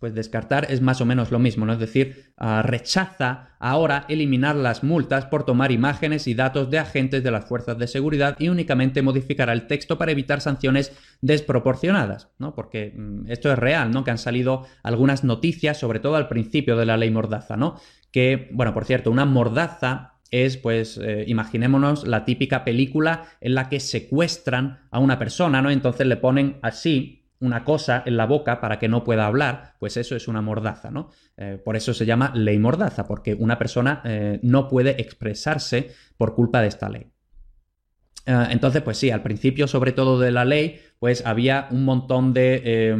pues 0.00 0.14
descartar 0.14 0.66
es 0.70 0.80
más 0.80 1.02
o 1.02 1.06
menos 1.06 1.30
lo 1.30 1.38
mismo, 1.38 1.66
¿no? 1.66 1.74
Es 1.74 1.78
decir, 1.78 2.32
ah, 2.38 2.62
rechaza 2.62 3.50
ahora 3.58 4.06
eliminar 4.08 4.56
las 4.56 4.82
multas 4.82 5.26
por 5.26 5.44
tomar 5.44 5.70
imágenes 5.72 6.26
y 6.26 6.32
datos 6.32 6.70
de 6.70 6.78
agentes 6.78 7.22
de 7.22 7.30
las 7.30 7.44
fuerzas 7.44 7.76
de 7.76 7.86
seguridad 7.86 8.34
y 8.38 8.48
únicamente 8.48 9.02
modificará 9.02 9.52
el 9.52 9.66
texto 9.66 9.98
para 9.98 10.12
evitar 10.12 10.40
sanciones 10.40 10.96
desproporcionadas, 11.20 12.30
¿no? 12.38 12.54
Porque 12.54 12.94
mm, 12.96 13.30
esto 13.30 13.52
es 13.52 13.58
real, 13.58 13.90
¿no? 13.90 14.02
Que 14.02 14.10
han 14.10 14.18
salido 14.18 14.66
algunas 14.82 15.22
noticias, 15.22 15.78
sobre 15.78 16.00
todo 16.00 16.16
al 16.16 16.28
principio 16.28 16.78
de 16.78 16.86
la 16.86 16.96
ley 16.96 17.10
Mordaza, 17.10 17.58
¿no? 17.58 17.78
Que, 18.10 18.48
bueno, 18.52 18.72
por 18.72 18.86
cierto, 18.86 19.10
una 19.10 19.26
mordaza 19.26 20.14
es, 20.30 20.56
pues, 20.56 20.96
eh, 20.96 21.24
imaginémonos 21.26 22.06
la 22.06 22.24
típica 22.24 22.64
película 22.64 23.24
en 23.42 23.54
la 23.54 23.68
que 23.68 23.80
secuestran 23.80 24.80
a 24.90 24.98
una 24.98 25.18
persona, 25.18 25.60
¿no? 25.60 25.70
Entonces 25.70 26.06
le 26.06 26.16
ponen 26.16 26.58
así 26.62 27.19
una 27.40 27.64
cosa 27.64 28.02
en 28.06 28.16
la 28.16 28.26
boca 28.26 28.60
para 28.60 28.78
que 28.78 28.88
no 28.88 29.02
pueda 29.02 29.26
hablar, 29.26 29.74
pues 29.78 29.96
eso 29.96 30.14
es 30.14 30.28
una 30.28 30.42
mordaza, 30.42 30.90
¿no? 30.90 31.10
Eh, 31.36 31.60
por 31.62 31.74
eso 31.74 31.94
se 31.94 32.06
llama 32.06 32.32
ley 32.34 32.58
mordaza, 32.58 33.06
porque 33.06 33.34
una 33.34 33.58
persona 33.58 34.02
eh, 34.04 34.38
no 34.42 34.68
puede 34.68 35.00
expresarse 35.00 35.90
por 36.18 36.34
culpa 36.34 36.60
de 36.60 36.68
esta 36.68 36.88
ley. 36.90 37.10
Eh, 38.26 38.46
entonces, 38.50 38.82
pues 38.82 38.98
sí, 38.98 39.10
al 39.10 39.22
principio, 39.22 39.66
sobre 39.66 39.92
todo 39.92 40.20
de 40.20 40.30
la 40.30 40.44
ley, 40.44 40.80
pues 40.98 41.24
había 41.24 41.68
un 41.70 41.84
montón 41.84 42.34
de, 42.34 42.94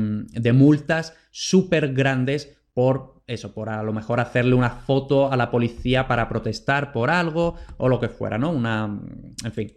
multas 0.54 1.14
súper 1.30 1.92
grandes 1.92 2.56
por 2.72 3.22
eso, 3.26 3.52
por 3.52 3.68
a 3.68 3.82
lo 3.82 3.92
mejor 3.92 4.20
hacerle 4.20 4.54
una 4.54 4.70
foto 4.70 5.30
a 5.30 5.36
la 5.36 5.50
policía 5.50 6.08
para 6.08 6.28
protestar 6.28 6.92
por 6.92 7.10
algo 7.10 7.56
o 7.76 7.88
lo 7.88 8.00
que 8.00 8.08
fuera, 8.08 8.38
¿no? 8.38 8.50
Una, 8.50 8.98
en 9.44 9.52
fin, 9.52 9.72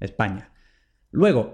España. 0.00 0.52
Luego, 1.10 1.52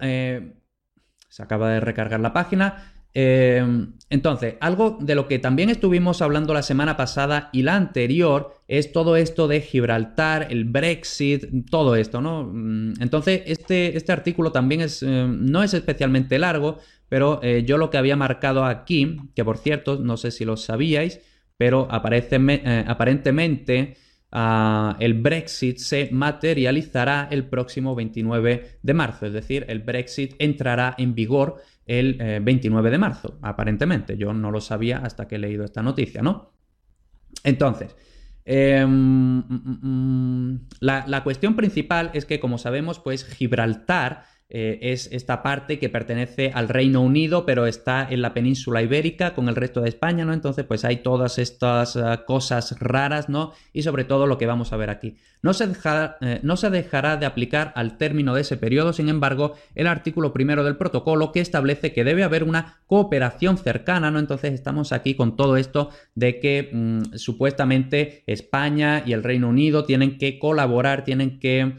se 1.35 1.43
acaba 1.43 1.71
de 1.71 1.81
recargar 1.81 2.21
la 2.21 2.33
página. 2.33 2.93
Eh, 3.13 3.61
entonces, 4.09 4.55
algo 4.61 4.99
de 5.01 5.17
lo 5.17 5.27
que 5.27 5.41
también 5.41 5.69
estuvimos 5.69 6.23
hablando 6.23 6.55
la 6.55 6.63
semana 6.63 6.97
pasada 6.97 7.51
y 7.53 7.63
la 7.63 7.75
anterior 7.75 8.55
es 8.69 8.93
todo 8.93 9.17
esto 9.17 9.49
de 9.49 9.61
Gibraltar, 9.61 10.47
el 10.51 10.65
Brexit, 10.65 11.69
todo 11.69 11.97
esto, 11.97 12.21
¿no? 12.21 12.45
Mm, 12.45 12.95
entonces, 13.01 13.43
este, 13.47 13.97
este 13.97 14.13
artículo 14.13 14.53
también 14.53 14.81
es, 14.81 15.03
eh, 15.03 15.27
no 15.29 15.65
es 15.65 15.75
especialmente 15.75 16.39
largo, 16.39 16.79
pero 17.09 17.41
eh, 17.43 17.65
yo 17.67 17.79
lo 17.79 17.91
que 17.91 17.99
había 17.99 18.15
marcado 18.15 18.65
aquí, 18.65 19.17
que 19.35 19.45
por 19.45 19.59
cierto, 19.59 19.99
no 19.99 20.17
sé 20.17 20.31
si 20.31 20.45
lo 20.45 20.57
sabíais, 20.57 21.21
pero 21.57 21.89
aparentemente 21.91 23.97
Ah, 24.37 24.97
el 24.99 25.15
Brexit 25.15 25.79
se 25.79 26.09
materializará 26.11 27.29
el 27.31 27.47
próximo 27.47 27.95
29 27.95 28.79
de 28.83 28.95
marzo, 28.95 29.27
es 29.27 29.33
decir, 29.33 29.65
el 29.69 29.79
Brexit 29.79 30.35
entrará 30.41 30.97
en 30.99 31.15
vigor 31.15 31.63
el 31.87 32.41
29 32.43 32.89
eh, 32.89 32.91
de 32.91 32.99
marzo, 32.99 33.39
aparentemente. 33.43 34.17
Yo 34.17 34.35
no 34.35 34.51
lo 34.51 34.61
sabía 34.61 34.99
hasta 34.99 35.29
que 35.29 35.37
he 35.37 35.39
leído 35.39 35.65
esta 35.65 35.85
noticia, 35.85 36.21
¿no? 36.21 36.51
Entonces, 37.45 37.95
em, 38.45 38.91
mm, 38.91 39.45
mm, 39.49 40.51
mm, 40.51 40.69
la, 40.81 41.05
la, 41.07 41.23
cuestión 41.23 41.55
principal 41.55 42.11
es 42.13 42.25
que, 42.25 42.41
como 42.41 42.59
sabemos, 42.59 42.99
pues 42.99 43.25
Gibraltar 43.25 44.25
eh, 44.57 44.93
es 44.93 45.09
esta 45.11 45.43
parte 45.43 45.81
que 45.81 45.89
pertenece 45.89 46.53
al 46.55 46.69
Reino 46.69 47.01
Unido, 47.01 47.45
pero 47.45 47.67
está 47.67 48.07
en 48.09 48.23
la 48.23 48.35
península 48.35 48.83
ibérica 48.83 49.35
con 49.35 49.49
el 49.49 49.57
resto 49.57 49.81
de 49.81 49.89
España, 49.89 50.25
¿no? 50.25 50.33
Entonces, 50.33 50.65
pues 50.65 50.85
hay 50.85 50.99
todas 50.99 51.39
estas 51.39 51.97
eh, 51.97 52.21
cosas 52.25 52.79
raras, 52.79 53.29
¿no? 53.29 53.53
Y 53.73 53.83
sobre 53.83 54.05
todo 54.05 54.29
lo 54.29 54.39
que 54.39 54.47
vamos 54.47 54.73
a 54.73 54.77
ver 54.77 54.91
aquí. 54.91 55.17
No 55.43 55.55
se, 55.55 55.67
dejará, 55.67 56.19
eh, 56.21 56.39
no 56.45 56.57
se 56.57 56.71
dejará 56.71 57.17
de 57.17 57.27
aplicar 57.27 57.73
al 57.75 57.99
término 57.99 58.33
de 58.33 58.43
ese 58.43 58.57
periodo, 58.57 58.93
sin 58.93 59.09
embargo, 59.09 59.55
el 59.75 59.89
artículo 59.89 60.33
primero 60.33 60.63
del 60.63 60.77
protocolo 60.77 61.33
que 61.33 61.41
establece 61.41 61.93
que 61.93 62.05
debe 62.05 62.23
haber 62.23 62.45
una 62.45 62.79
cooperación 62.87 63.59
cercana, 63.59 64.13
¿no? 64.13 64.21
Entonces 64.21 64.53
estamos 64.53 64.93
aquí 64.93 65.17
con 65.17 65.35
todo 65.35 65.57
esto 65.57 65.91
de 66.15 66.39
que 66.39 66.71
mm, 66.73 67.17
supuestamente 67.17 68.23
España 68.29 69.03
y 69.05 69.15
el 69.15 69.25
Reino 69.25 69.49
Unido 69.49 69.85
tienen 69.85 70.17
que 70.17 70.39
colaborar, 70.39 71.03
tienen 71.03 71.41
que 71.41 71.75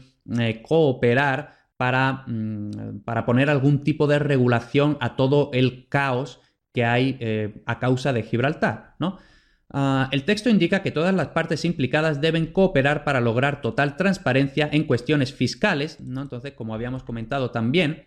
cooperar 0.62 1.55
para, 1.76 2.24
mm, 2.26 3.00
para, 3.04 3.26
poner 3.26 3.50
algún 3.50 3.84
tipo 3.84 4.06
de 4.06 4.18
regulación 4.18 4.96
a 5.00 5.16
todo 5.16 5.50
el 5.52 5.88
caos 5.88 6.40
que 6.72 6.84
hay 6.84 7.16
eh, 7.20 7.62
a 7.66 7.78
causa 7.78 8.12
de 8.12 8.22
Gibraltar. 8.22 8.94
¿no? 8.98 9.18
Ah, 9.70 10.08
el 10.12 10.24
texto 10.24 10.48
indica 10.48 10.82
que 10.82 10.90
todas 10.90 11.14
las 11.14 11.28
partes 11.28 11.64
implicadas 11.64 12.20
deben 12.20 12.46
cooperar 12.46 13.04
para 13.04 13.20
lograr 13.20 13.60
total 13.60 13.96
transparencia 13.96 14.68
en 14.72 14.84
cuestiones 14.84 15.32
fiscales. 15.32 16.00
¿no? 16.00 16.22
Entonces, 16.22 16.52
como 16.52 16.74
habíamos 16.74 17.02
comentado 17.02 17.50
también, 17.50 18.06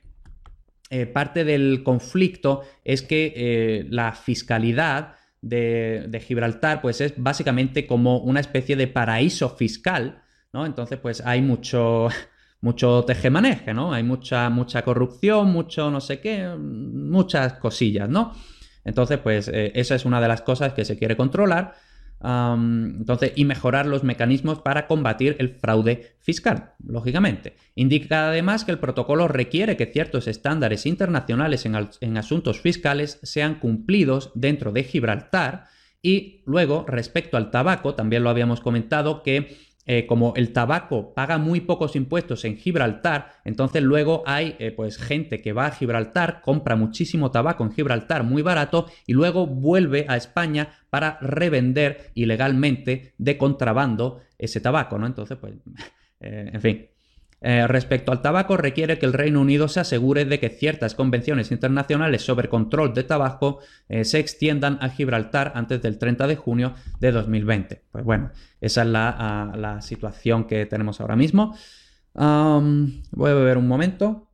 eh, 0.90 1.06
parte 1.06 1.44
del 1.44 1.84
conflicto 1.84 2.62
es 2.84 3.02
que 3.02 3.34
eh, 3.36 3.88
la 3.90 4.14
fiscalidad 4.14 5.16
de, 5.42 6.06
de, 6.10 6.20
Gibraltar 6.20 6.82
pues 6.82 7.00
es 7.02 7.14
básicamente 7.16 7.88
como 7.88 8.18
una 8.20 8.40
especie 8.40 8.76
de 8.76 8.88
paraíso 8.88 9.50
fiscal. 9.50 10.24
¿no? 10.54 10.66
Entonces, 10.66 10.98
pues 11.00 11.22
hay 11.26 11.42
mucho 11.42 12.10
mucho 12.62 13.04
tejemaneje, 13.06 13.74
¿no? 13.74 13.94
Hay 13.94 14.04
mucha, 14.04 14.50
mucha 14.50 14.82
corrupción, 14.84 15.52
mucho 15.52 15.90
no 15.90 16.02
sé 16.02 16.20
qué, 16.20 16.48
muchas 16.58 17.54
cosillas, 17.54 18.10
¿no? 18.10 18.34
Entonces, 18.84 19.20
pues 19.20 19.48
eh, 19.48 19.72
esa 19.76 19.96
es 19.96 20.06
una 20.06 20.20
de 20.22 20.28
las 20.28 20.42
cosas 20.42 20.74
que 20.74 20.86
se 20.86 20.98
quiere 20.98 21.16
controlar. 21.16 21.76
entonces, 22.22 23.32
y 23.36 23.46
mejorar 23.46 23.86
los 23.86 24.04
mecanismos 24.04 24.60
para 24.60 24.88
combatir 24.88 25.38
el 25.40 25.50
fraude 25.50 26.16
fiscal, 26.20 26.74
lógicamente. 26.86 27.56
Indica 27.76 28.30
además 28.30 28.66
que 28.66 28.72
el 28.72 28.80
protocolo 28.80 29.30
requiere 29.30 29.78
que 29.78 29.86
ciertos 29.86 30.28
estándares 30.28 30.86
internacionales 30.86 31.66
en, 31.66 31.78
en 32.02 32.18
asuntos 32.18 32.60
fiscales 32.60 33.20
sean 33.24 33.56
cumplidos 33.60 34.32
dentro 34.36 34.72
de 34.74 34.84
Gibraltar. 34.84 35.68
Y 36.02 36.42
luego, 36.46 36.86
respecto 36.88 37.38
al 37.38 37.52
tabaco, 37.52 37.94
también 37.96 38.24
lo 38.24 38.30
habíamos 38.30 38.60
comentado 38.60 39.22
que 39.24 39.69
eh, 39.92 40.06
como 40.06 40.34
el 40.36 40.54
tabaco 40.54 41.16
paga 41.16 41.40
muy 41.40 41.62
pocos 41.62 41.96
impuestos 41.96 42.46
en 42.46 42.58
Gibraltar, 42.58 43.32
entonces 43.44 43.82
luego 43.82 44.22
hay 44.28 44.56
eh, 44.60 44.70
pues 44.70 45.00
gente 45.00 45.42
que 45.42 45.52
va 45.52 45.66
a 45.66 45.72
Gibraltar, 45.72 46.42
compra 46.42 46.76
muchísimo 46.76 47.32
tabaco 47.32 47.64
en 47.64 47.72
Gibraltar 47.72 48.22
muy 48.22 48.44
barato 48.44 48.86
y 49.08 49.14
luego 49.14 49.48
vuelve 49.48 50.06
a 50.08 50.16
España 50.16 50.70
para 50.92 51.18
revender 51.22 52.12
ilegalmente 52.14 53.16
de 53.18 53.40
contrabando 53.40 54.22
ese 54.38 54.62
tabaco, 54.62 55.00
¿no? 55.00 55.08
Entonces, 55.08 55.40
pues, 55.42 55.56
eh, 56.20 56.52
en 56.54 56.62
fin. 56.62 56.88
Eh, 57.42 57.68
respecto 57.68 58.12
al 58.12 58.22
tabaco, 58.22 58.58
requiere 58.58 59.00
que 59.00 59.06
el 59.06 59.14
Reino 59.14 59.40
Unido 59.42 59.68
se 59.68 59.80
asegure 59.80 60.26
de 60.26 60.40
que 60.40 60.50
ciertas 60.50 60.94
convenciones 60.96 61.52
internacionales 61.52 62.22
sobre 62.24 62.50
control 62.50 62.94
de 62.94 63.04
tabaco 63.04 63.60
eh, 63.88 64.04
se 64.04 64.20
extiendan 64.20 64.78
a 64.82 64.90
Gibraltar 64.90 65.54
antes 65.56 65.82
del 65.82 65.98
30 65.98 66.28
de 66.28 66.36
junio 66.36 66.74
de 67.00 67.12
2020. 67.12 67.84
Pues 67.92 68.04
bueno, 68.04 68.32
esa 68.60 68.82
es 68.82 68.88
la, 68.88 69.16
ah, 69.18 69.82
situación 69.82 70.46
que 70.46 70.66
tenemos 70.66 71.00
ahora 71.02 71.16
mismo. 71.16 71.56
voy 72.14 73.32
a 73.32 73.34
beber 73.34 73.58
un 73.58 73.68
momento. 73.68 74.28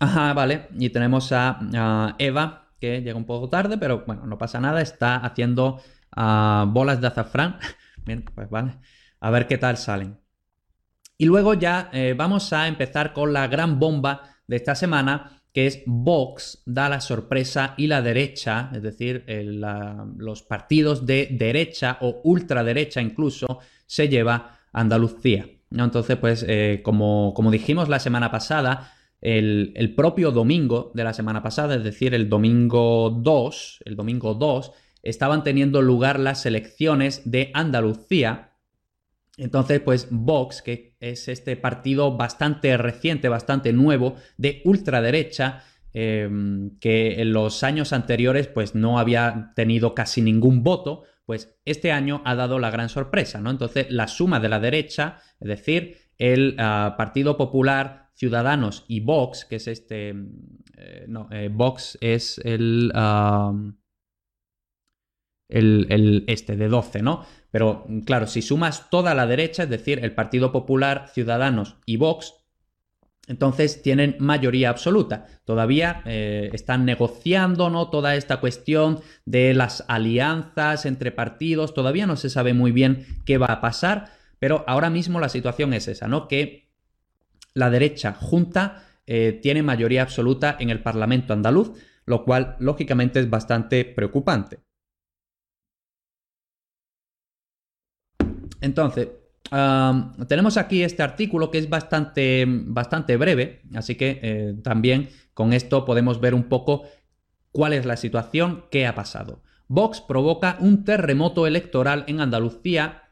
Ajá, 0.00 0.32
vale. 0.32 0.68
Y 0.78 0.90
tenemos 0.90 1.32
a 1.32 2.14
Eva, 2.18 2.68
que 2.80 3.02
llega 3.02 3.16
un 3.16 3.24
poco 3.24 3.48
tarde, 3.48 3.78
pero 3.78 4.04
bueno, 4.06 4.26
no 4.26 4.38
pasa 4.38 4.60
nada. 4.60 4.80
Está 4.80 5.16
haciendo 5.16 5.80
bolas 6.68 7.00
de 7.00 7.06
azafrán. 7.06 7.58
Bien, 8.04 8.24
pues 8.34 8.48
vale. 8.50 8.78
A 9.20 9.30
ver 9.30 9.46
qué 9.46 9.58
tal 9.58 9.76
salen. 9.76 10.18
Y 11.16 11.26
luego 11.26 11.54
ya 11.54 11.90
eh, 11.92 12.14
vamos 12.16 12.52
a 12.52 12.68
empezar 12.68 13.12
con 13.12 13.32
la 13.32 13.48
gran 13.48 13.80
bomba 13.80 14.36
de 14.46 14.56
esta 14.56 14.74
semana, 14.76 15.42
que 15.52 15.66
es 15.66 15.82
Vox 15.86 16.62
da 16.64 16.88
la 16.88 17.00
sorpresa 17.00 17.74
y 17.76 17.88
la 17.88 18.02
derecha, 18.02 18.70
es 18.72 18.82
decir, 18.82 19.24
los 19.26 20.42
partidos 20.42 21.06
de 21.06 21.28
derecha 21.32 21.98
o 22.00 22.20
ultraderecha 22.22 23.00
incluso, 23.02 23.58
se 23.86 24.08
lleva 24.08 24.60
Andalucía. 24.72 25.48
Entonces, 25.70 26.16
pues, 26.16 26.44
eh, 26.46 26.80
como, 26.84 27.34
como, 27.34 27.50
dijimos 27.50 27.88
la 27.88 27.98
semana 27.98 28.30
pasada, 28.30 28.92
el, 29.20 29.72
el 29.74 29.94
propio 29.94 30.30
domingo 30.30 30.92
de 30.94 31.04
la 31.04 31.12
semana 31.12 31.42
pasada, 31.42 31.74
es 31.74 31.84
decir, 31.84 32.14
el 32.14 32.28
domingo 32.28 33.10
2, 33.10 33.82
el 33.84 33.96
domingo 33.96 34.34
2, 34.34 34.72
estaban 35.02 35.44
teniendo 35.44 35.82
lugar 35.82 36.18
las 36.18 36.46
elecciones 36.46 37.30
de 37.30 37.50
Andalucía. 37.54 38.52
Entonces, 39.36 39.80
pues 39.80 40.08
Vox, 40.10 40.62
que 40.62 40.96
es 41.00 41.28
este 41.28 41.56
partido 41.56 42.16
bastante 42.16 42.76
reciente, 42.76 43.28
bastante 43.28 43.72
nuevo, 43.72 44.16
de 44.36 44.62
ultraderecha, 44.64 45.62
em, 45.92 46.78
que 46.80 47.20
en 47.20 47.32
los 47.32 47.62
años 47.62 47.92
anteriores 47.92 48.48
pues 48.48 48.74
no 48.74 48.98
había 48.98 49.52
tenido 49.54 49.94
casi 49.94 50.22
ningún 50.22 50.62
voto, 50.62 51.04
pues 51.24 51.56
este 51.64 51.92
año 51.92 52.22
ha 52.24 52.34
dado 52.34 52.58
la 52.58 52.70
gran 52.70 52.88
sorpresa, 52.88 53.40
¿no? 53.40 53.50
Entonces, 53.50 53.86
la 53.90 54.08
suma 54.08 54.40
de 54.40 54.48
la 54.48 54.60
derecha, 54.60 55.18
es 55.40 55.48
decir, 55.48 55.98
el 56.16 56.56
ah, 56.58 56.94
Partido 56.98 57.36
Popular, 57.36 58.08
Ciudadanos 58.14 58.84
y 58.88 59.00
Vox, 59.00 59.44
que 59.44 59.56
es 59.56 59.68
este... 59.68 60.14
Eh, 60.76 61.04
no, 61.06 61.28
eh, 61.30 61.48
Vox 61.52 61.96
es 62.00 62.38
el... 62.44 62.90
El, 65.48 66.24
este 66.26 66.56
de 66.56 66.68
12, 66.68 67.02
¿no? 67.02 67.24
Pero 67.50 67.86
claro, 68.04 68.26
si 68.26 68.42
sumas 68.42 68.90
toda 68.90 69.14
la 69.14 69.26
derecha, 69.26 69.62
es 69.62 69.70
decir, 69.70 70.00
el 70.02 70.12
Partido 70.14 70.52
Popular, 70.52 71.10
Ciudadanos 71.14 71.76
y 71.86 71.96
Vox, 71.96 72.34
entonces 73.28 73.82
tienen 73.82 74.16
mayoría 74.18 74.70
absoluta. 74.70 75.26
Todavía 75.44 76.02
eh, 76.06 76.50
están 76.52 76.86
negociando 76.86 77.68
¿no? 77.68 77.90
toda 77.90 78.16
esta 78.16 78.40
cuestión 78.40 79.00
de 79.26 79.52
las 79.52 79.84
alianzas 79.86 80.86
entre 80.86 81.12
partidos. 81.12 81.74
Todavía 81.74 82.06
no 82.06 82.16
se 82.16 82.30
sabe 82.30 82.54
muy 82.54 82.72
bien 82.72 83.06
qué 83.26 83.36
va 83.36 83.46
a 83.46 83.60
pasar, 83.60 84.10
pero 84.38 84.64
ahora 84.66 84.88
mismo 84.88 85.20
la 85.20 85.28
situación 85.28 85.74
es 85.74 85.88
esa, 85.88 86.08
¿no? 86.08 86.26
Que 86.26 86.70
la 87.52 87.68
derecha 87.70 88.14
junta 88.14 88.84
eh, 89.06 89.38
tiene 89.42 89.62
mayoría 89.62 90.02
absoluta 90.02 90.56
en 90.58 90.70
el 90.70 90.82
Parlamento 90.82 91.34
andaluz, 91.34 91.72
lo 92.06 92.24
cual 92.24 92.56
lógicamente 92.60 93.20
es 93.20 93.28
bastante 93.28 93.84
preocupante. 93.84 94.60
Entonces, 98.60 99.08
tenemos 100.28 100.56
aquí 100.56 100.82
este 100.82 101.02
artículo 101.02 101.50
que 101.50 101.58
es 101.58 101.68
bastante, 101.68 102.44
bastante 102.46 103.16
breve, 103.16 103.62
así 103.74 103.94
que 103.94 104.20
eh, 104.22 104.54
también 104.62 105.08
con 105.34 105.52
esto 105.52 105.84
podemos 105.84 106.20
ver 106.20 106.34
un 106.34 106.44
poco 106.44 106.84
cuál 107.52 107.72
es 107.72 107.86
la 107.86 107.96
situación, 107.96 108.64
qué 108.70 108.86
ha 108.86 108.94
pasado. 108.94 109.42
Vox 109.68 110.00
provoca 110.00 110.56
un 110.60 110.84
terremoto 110.84 111.46
electoral 111.46 112.04
en 112.08 112.20
Andalucía 112.20 113.02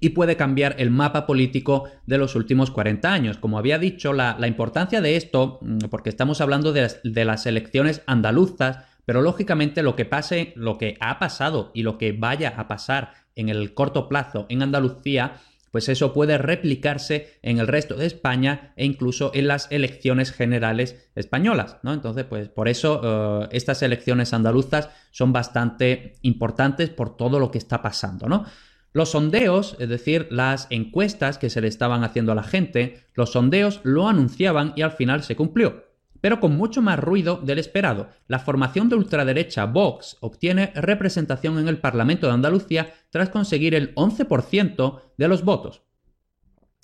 y 0.00 0.10
puede 0.10 0.36
cambiar 0.36 0.76
el 0.78 0.90
mapa 0.90 1.26
político 1.26 1.84
de 2.06 2.18
los 2.18 2.34
últimos 2.34 2.70
40 2.70 3.12
años. 3.12 3.36
Como 3.36 3.58
había 3.58 3.78
dicho, 3.78 4.14
la, 4.14 4.36
importancia 4.46 5.02
de 5.02 5.16
esto, 5.16 5.58
mm, 5.60 5.78
porque 5.90 6.08
estamos 6.08 6.40
hablando 6.40 6.72
de 6.72 6.90
las, 7.24 7.46
elecciones 7.46 8.02
andaluzas, 8.06 8.78
pero 9.04 9.20
lógicamente 9.20 9.82
lo 9.82 9.96
que 9.96 10.06
pase, 10.06 10.52
lo 10.56 10.78
que 10.78 10.96
ha 11.00 11.18
pasado 11.18 11.70
y 11.74 11.82
lo 11.82 11.98
que 11.98 12.12
vaya 12.12 12.54
a 12.56 12.66
pasar 12.66 13.12
en 13.36 13.48
el 13.48 13.74
corto 13.74 14.08
plazo 14.08 14.46
en 14.48 14.62
Andalucía, 14.62 15.40
pues 15.70 15.88
eso 15.88 16.12
puede 16.12 16.36
replicarse 16.38 17.38
en 17.42 17.58
el 17.58 17.68
resto 17.68 17.94
de 17.94 18.06
España 18.06 18.72
e 18.76 18.84
incluso 18.84 19.30
en 19.34 19.48
las 19.48 19.70
elecciones 19.70 20.32
generales 20.32 21.08
españolas, 21.14 21.78
¿no? 21.82 21.92
Entonces, 21.92 22.24
pues 22.24 22.48
por 22.48 22.68
eso 22.68 23.00
eh, 23.02 23.48
estas 23.52 23.82
elecciones 23.82 24.34
andaluzas 24.34 24.90
son 25.12 25.32
bastante 25.32 26.14
importantes 26.22 26.90
por 26.90 27.16
todo 27.16 27.38
lo 27.38 27.50
que 27.50 27.58
está 27.58 27.82
pasando, 27.82 28.28
¿no? 28.28 28.44
Los 28.92 29.10
sondeos, 29.10 29.76
es 29.78 29.88
decir, 29.88 30.26
las 30.30 30.66
encuestas 30.70 31.38
que 31.38 31.50
se 31.50 31.60
le 31.60 31.68
estaban 31.68 32.02
haciendo 32.02 32.32
a 32.32 32.34
la 32.34 32.42
gente, 32.42 33.04
los 33.14 33.30
sondeos 33.32 33.80
lo 33.84 34.08
anunciaban 34.08 34.72
y 34.74 34.82
al 34.82 34.90
final 34.90 35.22
se 35.22 35.36
cumplió. 35.36 35.89
Pero 36.20 36.40
con 36.40 36.56
mucho 36.56 36.82
más 36.82 36.98
ruido 36.98 37.36
del 37.36 37.58
esperado. 37.58 38.08
La 38.28 38.38
formación 38.38 38.88
de 38.88 38.96
ultraderecha 38.96 39.66
Vox 39.66 40.16
obtiene 40.20 40.72
representación 40.74 41.58
en 41.58 41.68
el 41.68 41.78
Parlamento 41.78 42.26
de 42.26 42.34
Andalucía 42.34 42.92
tras 43.10 43.30
conseguir 43.30 43.74
el 43.74 43.94
11% 43.94 45.00
de 45.16 45.28
los 45.28 45.44
votos. 45.44 45.82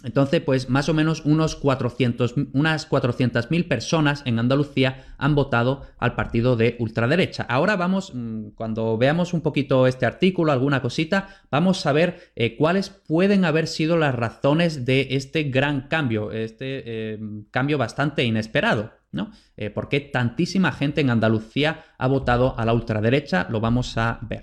Entonces, 0.04 0.42
pues 0.42 0.68
más 0.68 0.88
o 0.90 0.94
menos 0.94 1.24
unos 1.24 1.56
400, 1.56 2.34
unas 2.52 2.88
400.000 2.88 3.66
personas 3.66 4.22
en 4.26 4.38
Andalucía 4.38 5.14
han 5.16 5.34
votado 5.34 5.82
al 5.98 6.14
partido 6.14 6.54
de 6.54 6.76
ultraderecha. 6.78 7.44
Ahora 7.48 7.76
vamos, 7.76 8.12
mm, 8.14 8.50
cuando 8.50 8.98
veamos 8.98 9.32
un 9.32 9.40
poquito 9.40 9.86
este 9.86 10.04
artículo, 10.04 10.52
alguna 10.52 10.82
cosita, 10.82 11.40
vamos 11.50 11.86
a 11.86 11.92
ver 11.92 12.30
eh, 12.36 12.56
cuáles 12.56 12.90
pueden 12.90 13.46
haber 13.46 13.66
sido 13.66 13.96
las 13.96 14.14
razones 14.14 14.84
de 14.84 15.08
este 15.12 15.44
gran 15.44 15.88
cambio, 15.88 16.30
este 16.30 16.82
eh, 16.84 17.18
cambio 17.50 17.78
bastante 17.78 18.22
inesperado. 18.22 18.92
¿No? 19.16 19.32
Eh, 19.56 19.70
¿Por 19.70 19.88
qué 19.88 20.00
tantísima 20.00 20.70
gente 20.72 21.00
en 21.00 21.10
Andalucía 21.10 21.84
ha 21.98 22.06
votado 22.06 22.58
a 22.58 22.64
la 22.64 22.72
ultraderecha? 22.74 23.46
Lo 23.50 23.60
vamos 23.60 23.96
a 23.98 24.20
ver. 24.22 24.42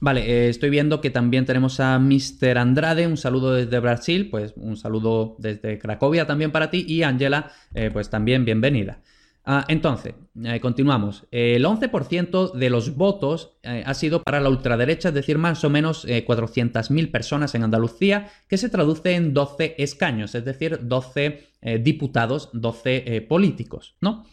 Vale, 0.00 0.20
eh, 0.30 0.48
estoy 0.48 0.70
viendo 0.70 1.00
que 1.00 1.10
también 1.10 1.44
tenemos 1.44 1.80
a 1.80 1.98
Mr. 1.98 2.58
Andrade, 2.58 3.06
un 3.06 3.16
saludo 3.16 3.54
desde 3.54 3.80
Brasil, 3.80 4.28
pues 4.30 4.52
un 4.56 4.76
saludo 4.76 5.34
desde 5.38 5.78
Cracovia 5.78 6.24
también 6.26 6.52
para 6.52 6.70
ti 6.70 6.84
y 6.86 7.02
Angela, 7.02 7.50
eh, 7.74 7.90
pues 7.92 8.08
también 8.08 8.44
bienvenida. 8.44 9.02
Ah, 9.50 9.64
entonces, 9.68 10.12
eh, 10.44 10.60
continuamos. 10.60 11.26
El 11.30 11.64
11% 11.64 12.52
de 12.52 12.68
los 12.68 12.96
votos 12.96 13.56
ha 13.64 13.94
sido 13.94 14.22
para 14.22 14.40
la 14.40 14.50
ultraderecha, 14.50 15.08
es 15.08 15.14
decir, 15.14 15.38
más 15.38 15.64
o 15.64 15.70
menos 15.70 16.06
400.000 16.06 17.10
personas 17.10 17.54
en 17.54 17.62
Andalucía, 17.62 18.28
que 18.46 18.58
se 18.58 18.68
traduce 18.68 19.14
en 19.14 19.32
12 19.32 19.76
escaños, 19.78 20.34
es 20.34 20.44
decir, 20.44 20.80
12 20.82 21.48
diputados, 21.80 22.50
12 22.52 23.26
políticos, 23.26 23.96
¿no? 24.02 24.26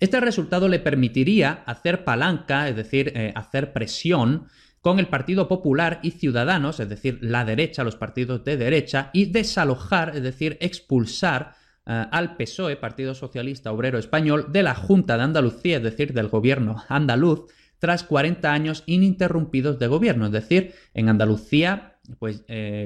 Este 0.00 0.18
resultado 0.18 0.66
le 0.66 0.80
permitiría 0.80 1.62
hacer 1.64 2.02
palanca, 2.02 2.68
es 2.68 2.74
decir, 2.74 3.14
hacer 3.36 3.72
presión 3.72 4.48
con 4.80 4.98
el 4.98 5.06
Partido 5.06 5.46
Popular 5.46 6.00
y 6.02 6.10
Ciudadanos, 6.10 6.80
es 6.80 6.88
decir, 6.88 7.20
la 7.22 7.44
derecha, 7.44 7.84
los 7.84 7.94
partidos 7.94 8.42
de 8.42 8.56
derecha, 8.56 9.10
y 9.12 9.26
desalojar, 9.26 10.16
es 10.16 10.24
decir, 10.24 10.58
expulsar 10.60 11.54
eh, 11.54 11.65
al 11.86 12.36
PSOE, 12.36 12.76
Partido 12.76 13.14
Socialista 13.14 13.72
Obrero 13.72 13.98
Español, 13.98 14.46
de 14.50 14.62
la 14.62 14.74
Junta 14.74 15.16
de 15.16 15.22
Andalucía, 15.22 15.76
es 15.76 15.82
decir, 15.82 16.12
del 16.12 16.28
gobierno 16.28 16.82
andaluz, 16.88 17.46
tras 17.78 18.02
40 18.04 18.52
años 18.52 18.82
ininterrumpidos 18.86 19.78
de 19.78 19.86
gobierno. 19.86 20.26
Es 20.26 20.32
decir, 20.32 20.74
en 20.94 21.08
Andalucía, 21.08 21.98
pues 22.18 22.44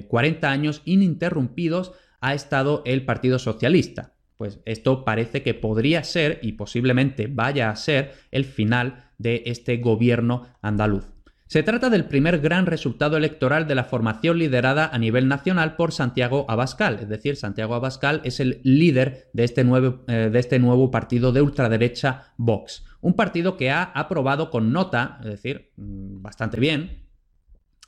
40 0.08 0.46
eh, 0.46 0.50
años 0.50 0.82
ininterrumpidos 0.84 1.92
ha 2.20 2.34
estado 2.34 2.82
el 2.84 3.04
Partido 3.04 3.38
Socialista. 3.38 4.12
Pues 4.36 4.60
esto 4.64 5.04
parece 5.04 5.42
que 5.42 5.54
podría 5.54 6.02
ser 6.02 6.38
y 6.42 6.52
posiblemente 6.52 7.26
vaya 7.26 7.70
a 7.70 7.76
ser 7.76 8.14
el 8.30 8.44
final 8.44 9.10
de 9.18 9.42
este 9.46 9.76
gobierno 9.78 10.46
andaluz. 10.62 11.09
Se 11.50 11.64
trata 11.64 11.90
del 11.90 12.04
primer 12.04 12.38
gran 12.38 12.66
resultado 12.66 13.16
electoral 13.16 13.66
de 13.66 13.74
la 13.74 13.82
formación 13.82 14.38
liderada 14.38 14.86
a 14.86 14.98
nivel 14.98 15.26
nacional 15.26 15.74
por 15.74 15.90
Santiago 15.90 16.46
Abascal, 16.48 17.00
es 17.02 17.08
decir, 17.08 17.34
Santiago 17.34 17.74
Abascal 17.74 18.20
es 18.22 18.38
el 18.38 18.60
líder 18.62 19.30
de 19.32 19.42
este 19.42 19.64
nuevo, 19.64 20.04
eh, 20.06 20.30
este 20.32 20.60
partido 20.92 21.32
de 21.32 21.42
ultraderecha 21.42 22.34
Vox, 22.36 22.84
un 23.00 23.14
partido 23.14 23.56
que 23.56 23.72
ha 23.72 23.82
aprobado 23.82 24.48
con 24.48 24.72
nota, 24.72 25.18
es 25.24 25.26
decir, 25.26 25.72
mm, 25.76 26.22
bastante 26.22 26.60
bien, 26.60 27.08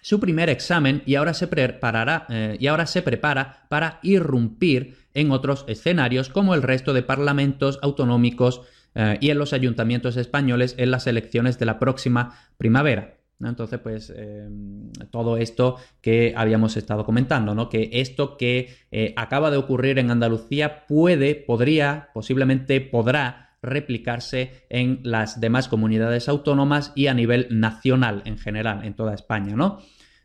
su 0.00 0.18
primer 0.18 0.50
examen 0.50 1.04
y 1.06 1.14
ahora 1.14 1.32
se, 1.32 1.46
preparará, 1.46 2.26
eh, 2.30 2.56
y 2.58 2.66
ahora 2.66 2.86
se 2.86 3.00
prepara 3.00 3.68
para 3.68 4.00
irrumpir 4.02 4.96
en 5.14 5.30
otros 5.30 5.64
escenarios 5.68 6.30
como 6.30 6.56
el 6.56 6.62
resto 6.62 6.92
de 6.92 7.04
parlamentos 7.04 7.78
autonómicos 7.80 8.62
eh, 8.96 9.18
y 9.20 9.30
en 9.30 9.38
los 9.38 9.52
ayuntamientos 9.52 10.16
españoles 10.16 10.74
en 10.78 10.90
las 10.90 11.06
elecciones 11.06 11.60
de 11.60 11.66
la 11.66 11.78
próxima 11.78 12.34
primavera. 12.58 13.21
Entonces, 13.48 13.78
pues 13.80 14.10
em, 14.16 14.90
todo 15.10 15.36
esto 15.36 15.76
que 16.00 16.34
habíamos 16.36 16.76
estado 16.76 17.04
comentando, 17.04 17.54
¿no? 17.54 17.68
Que 17.68 17.90
esto 17.92 18.36
que 18.36 18.68
eh, 18.90 19.12
acaba 19.16 19.50
de 19.50 19.56
ocurrir 19.56 19.98
en 19.98 20.10
Andalucía 20.10 20.86
puede, 20.86 21.34
podría, 21.34 22.08
posiblemente 22.14 22.80
podrá 22.80 23.56
replicarse 23.62 24.66
en 24.68 25.00
las 25.04 25.40
demás 25.40 25.68
comunidades 25.68 26.28
autónomas 26.28 26.92
y 26.96 27.06
a 27.06 27.14
nivel 27.14 27.46
nacional 27.50 28.22
en 28.24 28.36
general, 28.38 28.84
en 28.84 28.94
toda 28.94 29.14
España, 29.14 29.54
¿no? 29.54 29.78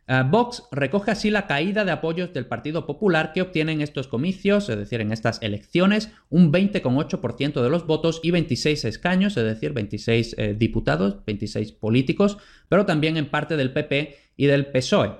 Eh, 0.07 0.23
Vox 0.29 0.63
recoge 0.71 1.11
así 1.11 1.29
la 1.29 1.47
caída 1.47 1.83
de 1.83 1.91
apoyos 1.91 2.33
del 2.33 2.45
Partido 2.45 2.85
Popular 2.85 3.33
que 3.33 3.41
obtiene 3.41 3.73
en 3.73 3.81
estos 3.81 4.07
comicios, 4.07 4.69
es 4.69 4.77
decir, 4.77 5.01
en 5.01 5.11
estas 5.11 5.41
elecciones, 5.41 6.11
un 6.29 6.51
20,8% 6.51 7.61
de 7.61 7.69
los 7.69 7.85
votos 7.85 8.21
y 8.23 8.31
26 8.31 8.85
escaños, 8.85 9.35
es 9.35 9.43
decir, 9.43 9.73
26 9.73 10.35
eh, 10.37 10.55
diputados, 10.57 11.17
26 11.25 11.73
políticos, 11.73 12.37
pero 12.69 12.85
también 12.85 13.17
en 13.17 13.29
parte 13.29 13.57
del 13.57 13.73
PP 13.73 14.15
y 14.37 14.45
del 14.45 14.67
PSOE. 14.67 15.11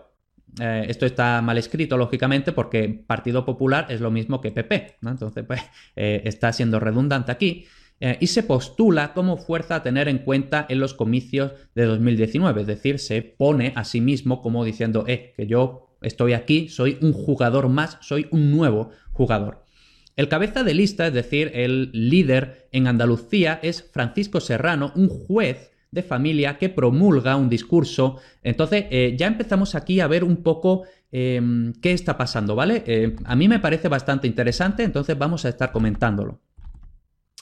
Eh, 0.60 0.86
esto 0.88 1.06
está 1.06 1.42
mal 1.42 1.58
escrito, 1.58 1.98
lógicamente, 1.98 2.54
porque 2.54 2.88
Partido 3.06 3.46
Popular 3.46 3.88
es 3.90 4.00
lo 4.00 4.10
mismo 4.10 4.40
que 4.40 4.52
PP, 4.52 4.98
¿no? 5.02 5.12
Entonces, 5.12 5.44
pues, 5.46 5.62
está 5.96 6.54
siendo 6.54 6.80
redundante 6.80 7.32
aquí. 7.32 7.66
Eh, 8.00 8.18
y 8.20 8.28
se 8.28 8.44
postula 8.44 9.14
como 9.14 9.38
fuerza 9.38 9.76
a 9.76 9.84
tener 9.84 10.08
en 10.08 10.20
cuenta 10.20 10.66
en 10.70 10.80
los 10.80 10.94
comicios 10.94 11.54
de 11.74 11.86
2019. 11.86 12.62
Es 12.62 12.68
decir, 12.68 13.00
se 13.00 13.22
pone 13.22 13.74
a 13.76 13.84
sí 13.84 14.02
mismo 14.02 14.42
como 14.42 14.64
diciendo, 14.64 15.06
eh, 15.08 15.34
que 15.36 15.48
yo 15.48 15.96
estoy 16.02 16.34
aquí, 16.34 16.70
soy 16.70 16.98
un 17.02 17.14
jugador 17.14 17.70
más, 17.70 17.98
soy 18.02 18.28
un 18.32 18.52
nuevo 18.52 18.92
jugador. 19.14 19.64
El 20.16 20.30
cabeza 20.30 20.64
de 20.64 20.74
lista, 20.74 21.08
es 21.08 21.14
decir, 21.14 21.52
el 21.54 21.92
líder 21.92 22.68
en 22.72 22.88
Andalucía, 22.88 23.60
es 23.62 23.84
Francisco 23.92 24.40
Serrano, 24.40 24.92
un 24.96 25.10
juez 25.10 25.72
de 25.92 26.04
familia 26.04 26.58
que 26.58 26.70
promulga 26.70 27.36
un 27.36 27.50
discurso. 27.50 28.18
Entonces, 28.44 28.86
eh, 28.92 29.16
ya 29.18 29.28
empezamos 29.28 29.74
aquí 29.74 30.00
a 30.00 30.08
ver 30.08 30.24
un 30.24 30.38
poco 30.38 30.84
em, 31.12 31.74
qué 31.82 31.94
está 31.94 32.18
pasando, 32.18 32.56
¿vale? 32.56 33.16
A 33.26 33.36
mí 33.36 33.48
me 33.48 33.60
parece 33.60 33.88
bastante 33.88 34.28
interesante, 34.28 34.84
entonces 34.84 35.18
vamos 35.18 35.46
a 35.46 35.50
estar 35.50 35.72
comentándolo 35.72 36.42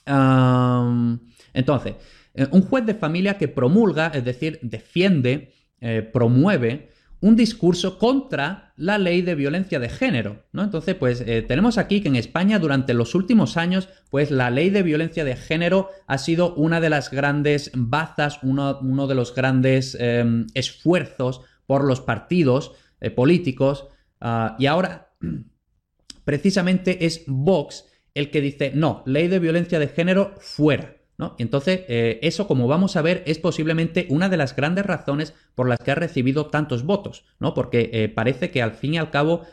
entonces, 0.06 1.96
eh, 2.36 2.48
un 2.52 2.62
juez 2.62 2.86
de 2.86 2.94
familia 2.94 3.38
que 3.38 3.48
promulga, 3.48 4.08
es 4.08 4.24
decir, 4.24 4.60
defiende, 4.62 5.54
eh, 5.80 6.02
promueve 6.02 6.90
un 7.22 7.36
discurso 7.36 7.98
contra 7.98 8.74
la 8.76 8.98
ley 8.98 9.22
de 9.22 9.36
violencia 9.36 9.80
de 9.80 9.90
género, 9.90 10.44
¿no? 10.52 10.64
Entonces, 10.64 10.96
pues 10.96 11.22
eh, 11.22 11.42
tenemos 11.42 11.78
aquí 11.78 12.02
que 12.02 12.10
en 12.10 12.18
España 12.18 12.60
durante 12.60 12.94
los 12.94 13.16
últimos 13.16 13.56
años, 13.58 13.90
pues 14.12 14.32
la 14.32 14.52
ley 14.52 14.70
de 14.70 14.84
violencia 14.84 15.24
de 15.24 15.36
género 15.38 15.90
ha 16.08 16.18
sido 16.18 16.54
una 16.56 16.82
de 16.82 16.90
las 16.90 17.10
grandes 17.10 17.72
bazas, 17.74 18.40
uno, 18.44 19.08
de 19.08 19.16
los 19.16 19.34
grandes 19.34 19.98
em, 20.00 20.46
esfuerzos 20.54 21.42
por 21.66 21.84
los 21.86 22.02
partidos 22.02 22.74
políticos, 23.16 23.88
ah, 24.20 24.56
y 24.60 24.66
ahora 24.66 25.14
precisamente 26.26 27.06
es 27.06 27.24
Vox 27.28 27.86
el 28.16 28.32
que 28.32 28.42
dice, 28.42 28.72
no, 28.74 29.04
ley 29.06 29.28
de 29.28 29.40
violencia 29.40 29.78
de 29.78 29.88
género 29.88 30.34
fuera. 30.40 30.96
¿no? 31.18 31.36
entonces, 31.38 31.82
eh, 31.88 32.20
eso, 32.24 32.46
como 32.46 32.68
vamos 32.68 32.98
a 32.98 33.02
ver, 33.02 33.24
es 33.26 33.40
posiblemente 33.40 34.06
una 34.10 34.28
de 34.28 34.36
las 34.36 34.54
grandes 34.54 34.86
razones 34.86 35.34
por 35.54 35.70
las 35.70 35.80
que 35.80 35.92
ha 35.92 35.96
recibido 35.96 36.48
tantos 36.48 36.84
votos, 36.84 37.24
¿no? 37.40 37.54
Porque 37.54 37.90
eh, 37.94 38.10
parece 38.10 38.52
que 38.52 38.62
al 38.62 38.74
fin 38.74 38.96
y 38.96 38.98
al 38.98 39.12
cabo 39.12 39.44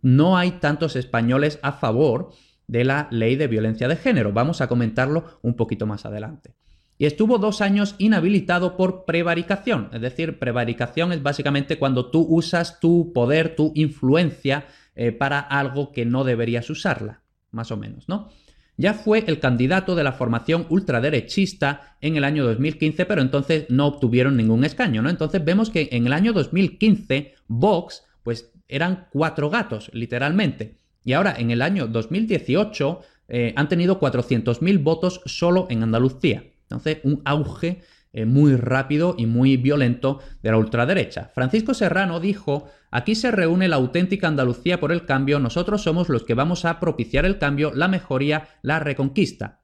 no 0.00 0.38
hay 0.38 0.52
tantos 0.52 0.96
españoles 0.96 1.58
a 1.60 1.72
favor 1.72 2.30
de 2.66 2.84
la 2.84 3.08
ley 3.10 3.36
de 3.36 3.46
violencia 3.46 3.88
de 3.88 3.96
género. 3.96 4.32
Vamos 4.32 4.60
a 4.60 4.68
comentarlo 4.68 5.38
un 5.42 5.54
poquito 5.54 5.86
más 5.86 6.06
adelante. 6.06 6.54
y 6.96 7.06
estuvo 7.06 7.38
dos 7.38 7.60
años 7.60 7.96
inhabilitado 7.98 8.76
por 8.76 9.04
prevaricación. 9.04 9.90
Es 9.92 10.00
decir, 10.00 10.38
prevaricación 10.38 11.12
es 11.12 11.22
básicamente 11.22 11.76
cuando 11.76 12.10
tú 12.10 12.24
usas 12.28 12.78
tu 12.78 13.12
poder, 13.12 13.56
tu 13.56 13.72
influencia 13.74 14.66
eh, 14.94 15.10
para 15.10 15.40
algo 15.40 15.90
que 15.90 16.06
no 16.06 16.22
deberías 16.22 16.70
usarla, 16.70 17.23
más 17.54 17.70
o 17.70 17.76
menos, 17.76 18.08
¿no? 18.08 18.28
Ya 18.76 18.92
fue 18.92 19.24
el 19.26 19.38
candidato 19.38 19.94
de 19.94 20.02
la 20.02 20.12
formación 20.12 20.66
ultraderechista 20.68 21.96
en 22.00 22.16
el 22.16 22.24
año 22.24 22.44
2015, 22.44 23.06
pero 23.06 23.22
entonces 23.22 23.66
no 23.68 23.86
obtuvieron 23.86 24.36
ningún 24.36 24.64
escaño, 24.64 25.00
¿no? 25.00 25.10
Entonces 25.10 25.44
vemos 25.44 25.70
que 25.70 25.88
en 25.92 26.06
el 26.06 26.12
año 26.12 26.32
2015 26.32 27.34
Vox, 27.46 28.02
pues 28.24 28.50
eran 28.66 29.06
cuatro 29.12 29.48
gatos, 29.48 29.90
literalmente. 29.92 30.78
Y 31.04 31.12
ahora 31.12 31.36
en 31.38 31.52
el 31.52 31.62
año 31.62 31.86
2018 31.86 33.00
eh, 33.28 33.52
han 33.56 33.68
tenido 33.68 34.00
400.000 34.00 34.82
votos 34.82 35.20
solo 35.24 35.66
en 35.70 35.82
Andalucía. 35.82 36.44
Entonces, 36.62 36.98
un 37.04 37.22
auge 37.24 37.82
eh, 38.16 38.26
muy 38.26 38.54
rápido 38.54 39.16
y 39.18 39.26
muy 39.26 39.56
violento 39.56 40.20
de 40.40 40.52
la 40.52 40.56
ultraderecha. 40.56 41.32
Francisco 41.34 41.74
Serrano 41.74 42.20
dijo, 42.20 42.68
aquí 42.92 43.16
se 43.16 43.32
reúne 43.32 43.66
la 43.66 43.74
auténtica 43.74 44.28
Andalucía 44.28 44.78
por 44.78 44.92
el 44.92 45.04
cambio, 45.04 45.40
nosotros 45.40 45.82
somos 45.82 46.08
los 46.08 46.22
que 46.22 46.34
vamos 46.34 46.64
a 46.64 46.78
propiciar 46.78 47.26
el 47.26 47.38
cambio, 47.38 47.72
la 47.74 47.88
mejoría, 47.88 48.46
la 48.62 48.78
reconquista. 48.78 49.62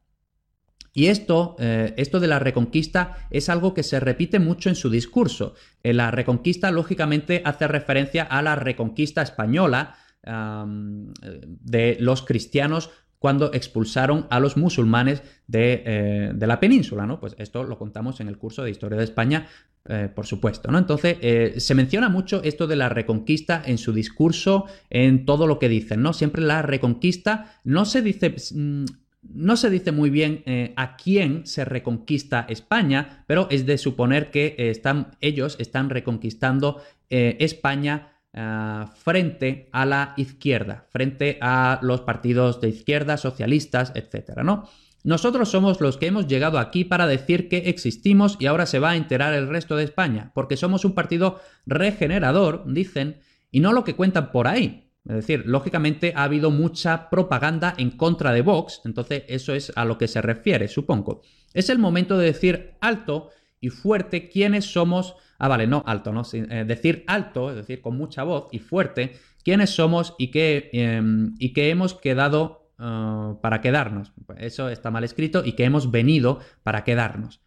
Y 0.93 1.07
esto, 1.07 1.55
eh, 1.61 1.95
esto 1.97 2.19
de 2.19 2.27
la 2.27 2.41
reconquista 2.41 3.29
es 3.31 3.49
algo 3.49 3.73
que 3.73 3.85
se 3.85 4.01
repite 4.01 4.41
mucho 4.41 4.69
en 4.69 4.75
su 4.75 4.91
discurso. 4.91 5.55
Eh, 5.85 5.93
la 5.93 6.11
reconquista, 6.11 6.73
lógicamente, 6.73 7.43
hace 7.45 7.69
referencia 7.69 8.25
a 8.25 8.43
la 8.43 8.57
reconquista 8.57 9.23
española 9.23 9.95
de 10.23 11.97
los 11.99 12.21
cristianos 12.23 12.91
cuando 13.20 13.52
expulsaron 13.52 14.26
a 14.30 14.40
los 14.40 14.56
musulmanes 14.56 15.22
eh, 15.52 16.33
de, 16.35 16.46
la 16.46 16.59
península, 16.59 17.06
¿no? 17.06 17.20
Pues 17.20 17.37
esto 17.38 17.62
lo 17.64 17.78
contamos 17.78 18.18
en 18.20 18.28
el 18.28 18.38
curso 18.38 18.64
de 18.64 18.70
Historia 18.70 18.96
de 18.96 19.04
España, 19.04 19.46
eh, 19.85 20.09
por 20.12 20.26
supuesto, 20.26 20.70
¿no? 20.70 20.78
Entonces, 20.78 21.18
eh, 21.20 21.54
se 21.59 21.74
menciona 21.74 22.09
mucho 22.09 22.42
esto 22.42 22.66
de 22.66 22.76
la 22.76 22.88
reconquista 22.88 23.62
en 23.64 23.76
su 23.76 23.92
discurso, 23.92 24.64
en 24.88 25.26
todo 25.26 25.46
lo 25.46 25.59
que 25.59 25.68
dicen, 25.68 26.00
¿no? 26.00 26.14
Siempre 26.14 26.40
la 26.40 26.62
reconquista 26.62 27.61
no 27.62 27.85
se 27.85 28.02
dice... 28.02 28.35
Mm, 28.54 28.87
no 29.22 29.59
se 29.59 29.68
dice 29.68 29.92
muy 29.92 30.09
bien 30.09 30.42
a 30.76 30.96
quién 30.96 31.44
se 31.44 31.66
reconquista 31.66 32.46
España, 32.48 33.26
pero 33.26 33.48
es 33.50 33.66
de 33.66 33.76
suponer 33.76 34.30
que 34.30 34.54
están, 34.56 35.11
ellos 35.20 35.56
están 35.61 35.90
reconquistando 35.90 36.80
España 37.11 38.19
eh, 38.33 38.85
frente 38.95 39.69
a 39.73 39.87
la 39.87 40.14
izquierda, 40.16 40.87
frente 40.90 41.38
a 41.40 41.79
los 41.83 42.03
partidos 42.03 42.61
de 42.61 42.69
izquierda, 42.69 43.16
socialistas, 43.16 43.93
etcétera, 43.95 44.43
¿no? 44.43 44.69
Nosotros 45.03 45.49
somos 45.49 45.81
los 45.81 45.97
que 45.97 46.09
hemos 46.09 46.27
llegado 46.27 46.59
aquí 46.59 46.85
para 46.85 47.07
decir 47.07 47.49
que 47.49 47.71
existimos 47.71 48.37
y 48.38 48.47
ahora 48.47 48.66
se 48.66 48.79
va 48.79 48.90
a 48.90 48.97
enterar 48.97 49.33
el 49.33 49.49
resto 49.49 49.77
de 49.77 49.85
España, 49.85 50.31
porque 50.35 50.59
somos 50.59 50.85
un 50.85 50.95
partido 50.95 51.40
regenerador, 51.64 52.64
dicen, 52.66 53.21
y 53.51 53.61
no 53.61 53.73
lo 53.73 53.83
que 53.83 53.97
cuentan 53.97 54.31
por 54.31 54.47
ahí. 54.47 54.90
Es 55.09 55.14
decir, 55.14 55.45
lógicamente 55.47 56.12
ha 56.14 56.25
habido 56.25 56.51
mucha 56.51 57.09
propaganda 57.09 57.75
en 57.79 57.90
contra 57.93 58.33
de 58.33 58.43
Vox, 58.43 58.83
entonces 58.85 59.25
eso 59.29 59.55
es 59.55 59.73
a 59.75 59.87
lo 59.87 59.97
que 59.97 60.07
se 60.07 60.21
refiere, 60.21 60.69
supongo. 60.69 61.23
Es 61.55 61.71
el 61.71 61.79
momento 61.79 62.19
de 62.19 62.27
decir 62.27 62.75
alto 62.81 63.31
y 63.61 63.68
fuerte 63.68 64.29
quiénes 64.29 64.64
somos 64.64 65.16
Ah, 65.40 65.49
vale, 65.49 65.66
no 65.66 65.83
alto, 65.87 66.12
¿no? 66.12 66.23
Eh, 66.35 66.64
decir 66.66 67.03
alto, 67.07 67.49
es 67.49 67.57
decir, 67.57 67.81
con 67.81 67.96
mucha 67.96 68.25
voz 68.25 68.49
y 68.53 68.59
fuerte, 68.59 69.14
quiénes 69.42 69.70
somos 69.70 70.14
y 70.18 70.31
qué, 70.31 70.68
em, 70.75 71.35
y 71.38 71.59
hemos 71.59 71.94
quedado 71.94 72.70
ah, 72.79 73.37
para 73.40 73.62
quedarnos. 73.62 74.12
Eso 74.37 74.68
está 74.68 74.90
mal 74.90 75.03
escrito 75.03 75.42
y 75.42 75.53
que 75.53 75.64
hemos 75.64 75.90
venido 75.90 76.40
para 76.62 76.85
quedarnos. 76.85 77.40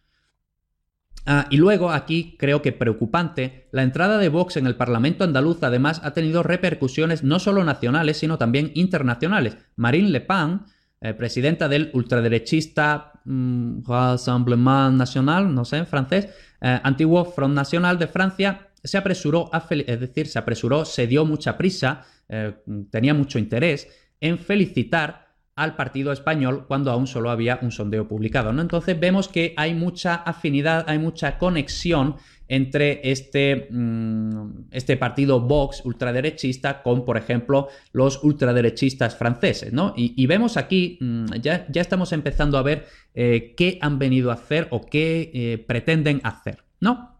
Ah, 1.24 1.46
y 1.50 1.56
luego 1.56 1.92
aquí 1.92 2.36
creo 2.36 2.62
que 2.62 2.72
preocupante, 2.72 3.68
la 3.70 3.84
entrada 3.84 4.18
de 4.18 4.28
Vox 4.28 4.56
en 4.56 4.66
el 4.66 4.74
Parlamento 4.74 5.22
andaluz 5.22 5.62
además 5.62 6.00
ha 6.02 6.12
tenido 6.14 6.42
repercusiones 6.42 7.22
no 7.22 7.38
solo 7.38 7.62
nacionales, 7.62 8.16
sino 8.16 8.38
también 8.38 8.72
internacionales. 8.74 9.56
Marine 9.76 10.10
Le 10.10 10.20
Pen, 10.20 10.62
eh, 11.00 11.14
presidenta 11.14 11.68
del 11.68 11.90
ultraderechista 11.94 13.13
mm, 13.24 13.84
Rassemblement 13.86 14.96
National, 14.96 15.54
no 15.54 15.64
sé, 15.64 15.78
en 15.78 15.86
francés, 15.86 16.28
eh, 16.60 16.80
antiguo 16.82 17.24
Front 17.24 17.54
Nacional 17.54 17.98
de 17.98 18.06
Francia, 18.06 18.68
se 18.82 18.98
apresuró 18.98 19.50
es 19.52 20.00
decir, 20.00 20.26
se 20.26 20.38
apresuró, 20.38 20.84
se 20.84 21.06
dio 21.06 21.24
mucha 21.24 21.56
prisa, 21.56 22.04
eh, 22.28 22.54
tenía 22.90 23.14
mucho 23.14 23.38
interés 23.38 23.88
en 24.20 24.38
felicitar 24.38 25.23
al 25.56 25.76
partido 25.76 26.12
español 26.12 26.64
cuando 26.66 26.90
aún 26.90 27.06
solo 27.06 27.30
había 27.30 27.58
un 27.62 27.70
sondeo 27.70 28.08
publicado. 28.08 28.52
¿no? 28.52 28.60
Entonces 28.60 28.98
vemos 28.98 29.28
que 29.28 29.54
hay 29.56 29.74
mucha 29.74 30.14
afinidad, 30.14 30.84
hay 30.88 30.98
mucha 30.98 31.38
conexión 31.38 32.16
entre 32.48 33.00
este, 33.10 33.68
mm, 33.70 34.66
este 34.72 34.96
partido 34.96 35.40
Vox 35.40 35.82
ultraderechista 35.84 36.82
con, 36.82 37.04
por 37.04 37.16
ejemplo, 37.16 37.68
los 37.92 38.22
ultraderechistas 38.22 39.16
franceses. 39.16 39.72
¿no? 39.72 39.94
Y, 39.96 40.26
vemos 40.26 40.56
aquí, 40.56 40.98
mm, 41.00 41.26
ya, 41.40 41.66
ya, 41.70 41.80
estamos 41.80 42.12
empezando 42.12 42.58
a 42.58 42.62
ver 42.62 42.86
eh, 43.14 43.54
qué 43.56 43.78
han 43.80 43.98
venido 43.98 44.30
a 44.30 44.34
hacer 44.34 44.66
o 44.70 44.80
qué 44.80 45.30
eh, 45.32 45.58
pretenden 45.58 46.20
hacer. 46.24 46.64
¿no? 46.80 47.18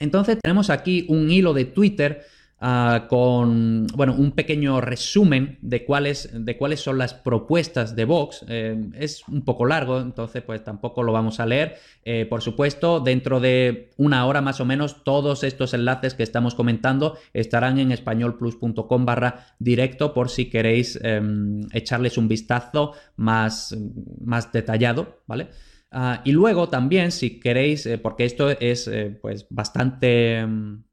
Entonces 0.00 0.38
tenemos 0.42 0.68
aquí 0.68 1.06
un 1.08 1.30
hilo 1.30 1.54
de 1.54 1.64
Twitter 1.64 2.24
Ah, 2.64 3.06
con 3.08 3.88
bueno, 3.88 4.14
un 4.14 4.30
pequeño 4.30 4.80
resumen 4.80 5.58
de 5.62 5.84
cuáles, 5.84 6.30
de 6.32 6.56
cuáles 6.56 6.78
son 6.78 6.96
las 6.96 7.12
propuestas 7.12 7.96
de 7.96 8.04
Vox. 8.04 8.44
Eh, 8.48 8.80
es 8.94 9.26
un 9.26 9.44
poco 9.44 9.66
largo, 9.66 10.00
entonces 10.00 10.44
pues 10.44 10.62
tampoco 10.62 11.02
lo 11.02 11.10
vamos 11.10 11.40
a 11.40 11.46
leer. 11.46 11.74
Eh, 12.04 12.24
por 12.24 12.40
supuesto, 12.40 13.00
dentro 13.00 13.40
de 13.40 13.90
una 13.96 14.26
hora 14.26 14.42
más 14.42 14.60
o 14.60 14.64
menos, 14.64 15.02
todos 15.02 15.42
estos 15.42 15.74
enlaces 15.74 16.14
que 16.14 16.22
estamos 16.22 16.54
comentando 16.54 17.18
estarán 17.32 17.80
en 17.80 17.90
españolplus.com 17.90 19.04
barra 19.04 19.44
directo 19.58 20.14
por 20.14 20.30
si 20.30 20.48
queréis 20.48 21.00
em, 21.02 21.62
echarles 21.72 22.16
un 22.16 22.28
vistazo 22.28 22.92
más, 23.16 23.76
más 24.24 24.52
detallado, 24.52 25.24
¿vale? 25.26 25.48
Ah, 25.90 26.22
y 26.24 26.30
luego 26.30 26.68
también, 26.68 27.10
si 27.10 27.40
queréis, 27.40 27.86
eh, 27.86 27.98
porque 27.98 28.24
esto 28.24 28.50
es 28.50 28.88
pues 29.20 29.48
bastante 29.50 30.38
em, 30.38 30.84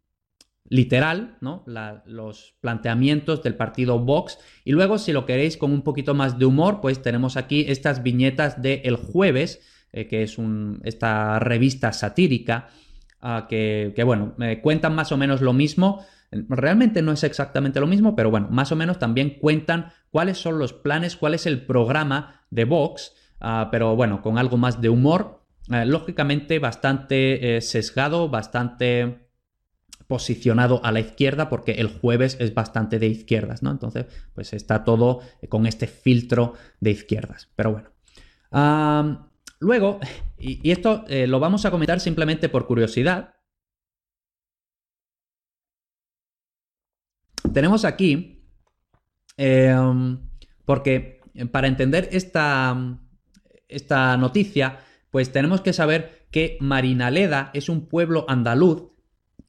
literal, 0.70 1.38
¿no? 1.42 1.64
los 2.06 2.56
planteamientos 2.62 3.44
del 3.44 3.56
partido 3.56 4.00
Vox. 4.00 4.38
Y 4.64 4.72
luego, 4.72 4.98
si 4.98 5.12
lo 5.12 5.26
queréis 5.26 5.58
con 5.58 5.72
un 5.72 5.82
poquito 5.82 6.14
más 6.14 6.40
de 6.40 6.46
humor, 6.46 6.80
pues 6.82 7.02
tenemos 7.02 7.38
aquí 7.38 7.66
estas 7.68 8.04
viñetas 8.04 8.62
de 8.62 8.82
El 8.86 8.96
Jueves, 8.96 9.62
eh, 9.92 10.08
que 10.08 10.24
es 10.24 10.38
esta 10.84 11.40
revista 11.40 11.92
satírica, 11.92 12.70
ah, 13.22 13.48
que, 13.50 13.94
bueno, 14.06 14.36
cuentan 14.62 14.96
más 14.96 15.12
o 15.12 15.18
menos 15.18 15.42
lo 15.42 15.54
mismo. 15.54 16.06
Realmente 16.32 17.02
no 17.02 17.12
es 17.12 17.24
exactamente 17.24 17.80
lo 17.80 17.88
mismo, 17.88 18.16
pero 18.16 18.30
bueno, 18.30 18.48
más 18.52 18.72
o 18.72 18.76
menos 18.76 19.00
también 19.00 19.40
cuentan 19.40 19.92
cuáles 20.12 20.38
son 20.38 20.60
los 20.60 20.74
planes, 20.74 21.16
cuál 21.16 21.34
es 21.34 21.48
el 21.48 21.66
programa 21.66 22.46
de 22.52 22.66
Vox, 22.66 23.14
ah, 23.42 23.70
pero 23.72 23.96
bueno, 23.96 24.22
con 24.22 24.38
algo 24.38 24.58
más 24.58 24.80
de 24.80 24.90
humor. 24.90 25.40
Eh, 25.72 25.86
lógicamente 25.86 26.58
bastante 26.58 27.58
eh, 27.58 27.62
sesgado, 27.62 28.30
bastante 28.30 29.29
posicionado 30.10 30.84
a 30.84 30.91
la 30.91 31.02
izquierda 31.02 31.50
porque 31.50 31.74
el 31.74 31.88
jueves 31.88 32.36
es 32.39 32.56
bastante 32.56 32.98
de 32.98 33.06
izquierdas, 33.06 33.62
¿no? 33.62 33.69
Entonces, 33.69 34.08
pues 34.34 34.54
está 34.54 34.84
todo 34.84 35.22
con 35.50 35.67
este 35.67 35.86
filtro 35.86 36.56
de 36.80 36.89
izquierdas. 36.89 37.48
Pero 37.56 37.72
bueno. 37.72 37.91
luego, 39.60 40.00
y, 40.39 40.72
esto 40.72 41.06
eh, 41.08 41.28
lo 41.28 41.39
vamos 41.39 41.63
a 41.65 41.72
comentar 41.72 42.00
simplemente 42.00 42.50
por 42.50 42.65
curiosidad. 42.65 43.36
Tenemos 47.54 47.86
aquí, 47.86 48.43
em, 49.38 50.28
porque 50.65 51.22
para 51.52 51.67
entender 51.67 52.10
esta, 52.12 53.00
esta 53.67 54.17
noticia, 54.17 54.80
pues 55.12 55.32
tenemos 55.32 55.62
que 55.62 55.72
saber 55.72 56.28
que 56.32 56.58
Marinaleda 56.62 57.52
es 57.54 57.69
un 57.69 57.88
pueblo 57.88 58.26
andaluz 58.28 58.89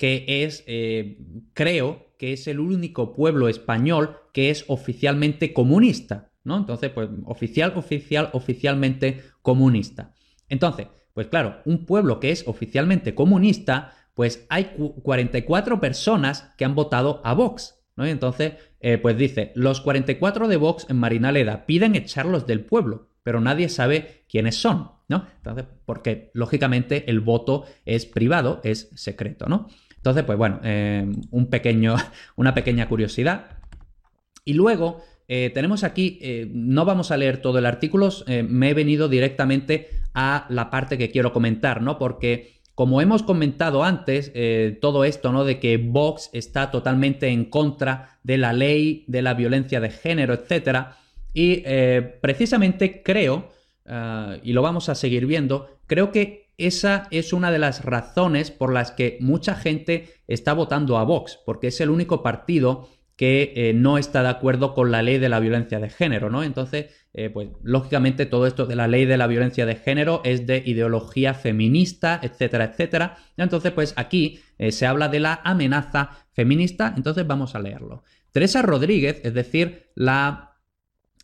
que 0.01 0.25
es, 0.27 0.65
eh, 0.67 1.19
creo, 1.53 2.15
que 2.17 2.33
es 2.33 2.47
el 2.47 2.59
único 2.59 3.13
pueblo 3.13 3.51
español 3.51 4.17
que 4.33 4.49
es 4.49 4.65
oficialmente 4.67 5.53
comunista, 5.53 6.31
¿no? 6.43 6.57
Entonces, 6.57 6.89
pues 6.89 7.11
oficial, 7.27 7.75
oficial, 7.77 8.31
oficialmente 8.33 9.21
comunista. 9.43 10.15
Entonces, 10.49 10.87
pues 11.13 11.27
claro, 11.27 11.59
un 11.67 11.85
pueblo 11.85 12.19
que 12.19 12.31
es 12.31 12.49
oficialmente 12.49 13.15
comunista, 13.15 13.93
pues 14.15 14.47
hay 14.49 14.71
44 15.03 15.81
personas 15.81 16.51
que 16.57 16.65
han 16.65 16.75
votado 16.75 17.21
a 17.23 17.35
Vox, 17.35 17.79
¿no? 17.95 18.07
Y 18.07 18.11
entonces, 18.11 18.55
eh, 18.81 18.97
pues 18.97 19.19
dice, 19.19 19.53
los 19.55 19.83
44 19.83 20.49
de 20.49 20.57
Vox 20.57 20.87
en 20.89 20.97
Marinaleda 20.97 21.67
piden 21.67 21.95
echarlos 21.95 22.47
del 22.47 22.65
pueblo, 22.65 23.11
pero 23.23 23.43
nadie 23.43 23.69
sabe 23.69 24.25
quiénes 24.31 24.57
son, 24.57 24.93
¿no? 25.09 25.27
Entonces, 25.37 25.67
porque 25.85 26.31
lógicamente 26.33 27.11
el 27.11 27.21
voto 27.21 27.67
es 27.85 28.07
privado, 28.07 28.63
es 28.65 28.89
secreto, 28.95 29.45
¿no? 29.45 29.69
Entonces, 30.01 30.25
pues 30.25 30.39
bueno, 30.39 30.61
eh, 30.65 31.07
un 31.31 31.47
pequeño, 31.49 31.95
una 32.37 32.55
pequeña 32.55 32.89
curiosidad. 32.89 33.59
Y 34.47 34.55
luego, 34.55 35.03
eh, 35.29 35.51
tenemos 35.53 35.85
aquí, 35.85 36.19
eh, 36.23 36.49
no 36.51 36.87
vamos 36.87 37.11
a 37.11 37.19
leer 37.19 37.43
todo 37.43 37.59
el 37.59 37.67
artículo, 37.67 38.09
me 38.27 38.71
he 38.71 38.75
venido 38.75 39.09
directamente 39.09 39.91
a 40.15 40.47
la 40.49 40.71
parte 40.71 40.97
que 40.97 41.11
quiero 41.11 41.33
comentar, 41.35 41.83
¿no? 41.83 41.99
Porque 41.99 42.61
como 42.75 43.03
hemos 43.03 43.23
comentado 43.23 43.85
antes, 43.85 44.33
todo 44.81 45.05
esto, 45.05 45.33
¿no? 45.33 45.45
De 45.45 45.61
que 45.61 45.77
Vox 45.77 46.31
está 46.33 46.71
totalmente 46.71 47.29
en 47.29 47.45
contra 47.45 48.19
de 48.23 48.39
la 48.39 48.55
ley, 48.55 49.05
de 49.07 49.21
la 49.21 49.35
violencia 49.35 49.81
de 49.81 49.91
género, 49.91 50.33
etcétera. 50.33 50.97
Y 51.35 51.63
precisamente 52.23 53.03
creo, 53.03 53.51
y 54.43 54.55
lo 54.55 54.63
vamos 54.63 54.89
a 54.89 54.95
seguir 54.95 55.27
viendo, 55.27 55.79
creo 55.87 56.11
que 56.11 56.40
esa 56.67 57.09
es 57.11 57.33
una 57.33 57.51
de 57.51 57.59
las 57.59 57.85
razones 57.85 58.51
por 58.51 58.73
las 58.73 58.91
que 58.93 59.19
mucha 59.21 59.55
gente 59.55 60.09
está 60.29 60.53
votando 60.53 60.99
a 60.99 61.05
Vox, 61.05 61.39
porque 61.45 61.69
es 61.69 61.81
el 61.81 61.91
único 61.91 62.23
partido 62.23 62.89
que 63.21 63.53
eh, 63.55 63.75
no 63.75 63.99
está 63.99 64.23
de 64.23 64.31
acuerdo 64.31 64.73
con 64.73 64.91
la 64.91 65.03
ley 65.03 65.19
de 65.19 65.29
la 65.29 65.41
violencia 65.41 65.79
de 65.79 65.91
género, 65.91 66.31
¿no? 66.31 66.43
Entonces, 66.43 66.87
eh, 67.13 67.29
pues 67.29 67.49
lógicamente 67.63 68.25
todo 68.25 68.47
esto 68.47 68.65
de 68.65 68.77
la 68.77 68.89
ley 68.89 69.05
de 69.05 69.19
la 69.19 69.27
violencia 69.27 69.67
de 69.67 69.77
género 69.77 70.23
es 70.25 70.47
de 70.47 70.63
ideología 70.65 71.35
feminista, 71.35 72.19
etcétera, 72.23 72.65
etcétera. 72.65 73.19
Entonces, 73.37 73.73
pues 73.73 73.93
aquí 73.97 74.41
eh, 74.57 74.73
se 74.73 74.87
habla 74.87 75.09
de 75.09 75.21
la 75.21 75.43
amenaza 75.45 76.13
feminista, 76.33 76.95
entonces 76.97 77.27
vamos 77.27 77.55
a 77.55 77.59
leerlo. 77.59 78.05
Teresa 78.33 78.63
Rodríguez, 78.63 79.21
es 79.23 79.35
decir, 79.35 79.91
la 79.95 80.50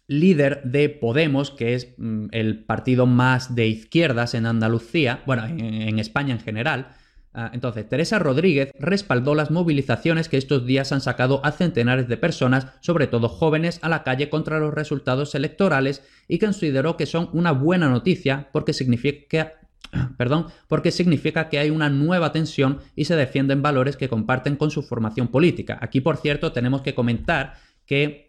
líder 0.08 0.62
de 0.64 0.88
Podemos, 0.88 1.50
que 1.50 1.74
es 1.74 1.94
mm, 1.96 2.26
el 2.32 2.64
partido 2.64 3.06
más 3.06 3.54
de 3.54 3.66
izquierdas 3.66 4.34
en 4.34 4.46
Andalucía, 4.46 5.22
bueno, 5.26 5.46
en 5.46 5.98
España 5.98 6.34
en 6.34 6.40
general, 6.40 6.94
Ah, 7.38 7.50
entonces, 7.52 7.86
Teresa 7.86 8.18
Rodríguez 8.18 8.70
respaldó 8.78 9.34
las 9.34 9.50
movilizaciones 9.50 10.30
que 10.30 10.38
estos 10.38 10.64
días 10.64 10.90
han 10.92 11.02
sacado 11.02 11.44
a 11.44 11.52
centenares 11.52 12.08
de 12.08 12.16
personas, 12.16 12.68
sobre 12.80 13.08
todo 13.08 13.28
jóvenes, 13.28 13.78
a 13.82 13.90
la 13.90 14.04
calle 14.04 14.30
contra 14.30 14.58
los 14.58 14.72
resultados 14.72 15.34
electorales 15.34 16.02
y 16.28 16.38
consideró 16.38 16.96
que 16.96 17.04
son 17.04 17.28
una 17.34 17.52
buena 17.52 17.90
noticia 17.90 18.48
porque 18.54 18.72
significa 18.72 19.52
perdón, 20.16 20.46
porque 20.66 20.90
significa 20.90 21.50
que 21.50 21.58
hay 21.58 21.68
una 21.68 21.90
nueva 21.90 22.32
tensión 22.32 22.78
y 22.96 23.04
se 23.04 23.16
defienden 23.16 23.60
valores 23.60 23.98
que 23.98 24.08
comparten 24.08 24.56
con 24.56 24.70
su 24.70 24.82
formación 24.82 25.28
política. 25.28 25.78
Aquí, 25.82 26.00
por 26.00 26.16
cierto, 26.16 26.52
tenemos 26.52 26.80
que 26.80 26.94
comentar 26.94 27.56
que 27.84 28.25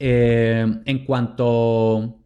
eh, 0.00 0.66
en 0.84 1.04
cuanto... 1.04 2.16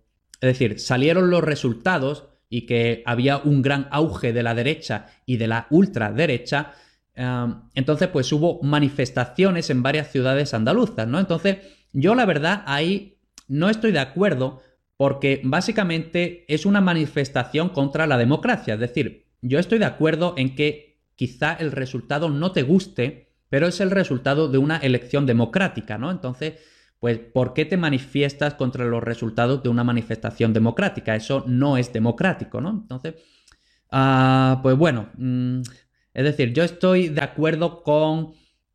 Es 0.41 0.59
decir, 0.59 0.79
salieron 0.79 1.31
los 1.31 1.43
resultados 1.43 2.29
y 2.55 2.67
que 2.67 3.03
había 3.05 3.39
un 3.39 3.63
gran 3.63 3.89
auge 3.91 4.33
de 4.33 4.45
la 4.45 4.55
derecha 4.55 5.07
y 5.27 5.39
de 5.39 5.49
la 5.49 5.67
ultraderecha, 5.71 6.73
em, 7.15 7.63
entonces 7.75 8.09
pues 8.09 8.31
hubo 8.33 8.63
manifestaciones 8.63 9.71
en 9.71 9.83
varias 9.83 10.13
ciudades 10.13 10.55
andaluzas, 10.55 11.09
¿no? 11.09 11.19
Entonces 11.19 11.59
yo 11.93 12.15
la 12.15 12.27
verdad 12.27 12.63
ahí 12.67 13.19
no 13.49 13.69
estoy 13.71 13.91
de 13.91 13.99
acuerdo 13.99 14.63
porque 14.97 15.41
básicamente 15.43 16.45
es 16.47 16.65
una 16.65 16.81
manifestación 16.81 17.71
contra 17.71 18.07
la 18.07 18.19
democracia, 18.19 18.75
es 18.75 18.81
decir, 18.81 19.27
yo 19.43 19.59
estoy 19.59 19.81
de 19.81 19.87
acuerdo 19.87 20.35
en 20.37 20.55
que 20.55 21.01
quizá 21.17 21.55
el 21.55 21.73
resultado 21.73 22.31
no 22.31 22.53
te 22.53 22.63
guste, 22.63 23.33
pero 23.49 23.67
es 23.67 23.81
el 23.81 23.91
resultado 23.91 24.49
de 24.49 24.59
una 24.59 24.77
elección 24.77 25.27
democrática, 25.27 25.99
¿no? 25.99 26.11
Entonces 26.13 26.55
pues 27.05 27.19
¿por 27.19 27.53
qué 27.53 27.67
te 27.67 27.77
manifiestas 27.77 28.55
contra 28.55 28.87
los 28.87 29.03
resultados 29.03 29.62
de 29.62 29.69
una 29.69 29.85
manifestación 29.85 30.55
democrática? 30.55 31.14
Eso 31.14 31.45
no 31.47 31.77
es 31.77 31.93
democrático, 31.93 32.62
¿no? 32.62 32.71
Entonces, 32.71 33.17
ah, 33.90 34.61
pues 34.62 34.75
bueno, 34.79 35.11
mm, 35.19 35.61
es 36.14 36.25
decir, 36.25 36.55
yo 36.55 36.64
estoy 36.64 37.11
de 37.11 37.21
acuerdo 37.21 37.83
con 37.83 38.33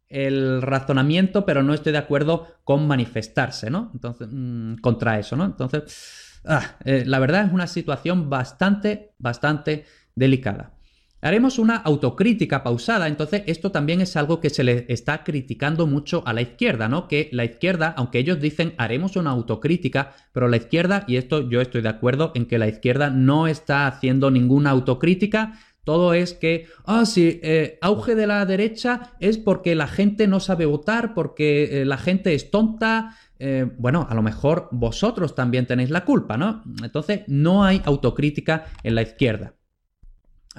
el 0.09 0.61
razonamiento, 0.61 1.43
pero 1.43 1.63
no 1.63 1.73
estoy 1.73 1.91
de 1.91 1.97
acuerdo 1.97 2.45
con 2.63 2.87
manifestarse, 2.87 3.71
¿no? 3.71 3.89
Entonces, 3.95 4.27
mm, 4.31 4.75
contra 4.75 5.17
eso, 5.17 5.35
¿no? 5.35 5.45
Entonces, 5.45 6.39
ah, 6.45 6.77
eh, 6.85 7.05
la 7.07 7.17
verdad 7.17 7.47
es 7.47 7.51
una 7.51 7.65
situación 7.65 8.29
bastante, 8.29 9.15
bastante 9.17 9.85
delicada. 10.13 10.78
Haremos 11.21 11.59
una 11.59 11.75
autocrítica 11.75 12.63
pausada, 12.63 13.07
entonces 13.07 13.43
esto 13.45 13.71
también 13.71 13.99
es 13.99 14.15
algo 14.15 14.39
que 14.39 14.49
se 14.49 14.63
le 14.63 14.85
está 14.87 15.25
criticando 15.25 15.85
mucho 15.85 16.23
a 16.25 16.31
la 16.31 16.41
izquierda, 16.41 16.87
¿no? 16.87 17.09
Que 17.09 17.29
la 17.33 17.43
izquierda, 17.43 17.93
aunque 17.97 18.19
ellos 18.19 18.39
dicen 18.39 18.73
haremos 18.77 19.17
una 19.17 19.31
autocrítica, 19.31 20.13
pero 20.31 20.47
la 20.47 20.57
izquierda, 20.57 21.03
y 21.07 21.17
esto 21.17 21.49
yo 21.49 21.59
estoy 21.59 21.81
de 21.81 21.89
acuerdo 21.89 22.31
en 22.35 22.45
que 22.45 22.57
la 22.57 22.69
izquierda 22.69 23.09
no 23.09 23.47
está 23.47 23.85
haciendo 23.85 24.31
ninguna 24.31 24.69
autocrítica, 24.69 25.59
todo 25.83 26.13
es 26.13 26.33
que, 26.33 26.67
ah, 26.85 27.05
sí, 27.05 27.39
eh, 27.41 27.79
auge 27.81 28.15
de 28.15 28.27
la 28.27 28.45
derecha 28.45 29.13
es 29.19 29.37
porque 29.37 29.75
la 29.75 29.87
gente 29.87 30.27
no 30.27 30.39
sabe 30.39 30.65
votar, 30.65 31.13
porque 31.13 31.81
eh, 31.81 31.85
la 31.85 31.97
gente 31.97 32.35
es 32.35 32.51
tonta. 32.51 33.17
Eh, 33.39 33.65
bueno, 33.77 34.05
a 34.07 34.13
lo 34.13 34.21
mejor 34.21 34.67
vosotros 34.71 35.33
también 35.33 35.65
tenéis 35.65 35.89
la 35.89 36.05
culpa, 36.05 36.37
¿no? 36.37 36.61
Entonces, 36.83 37.21
no 37.27 37.63
hay 37.63 37.81
autocrítica 37.85 38.65
en 38.83 38.95
la 38.95 39.01
izquierda. 39.01 39.55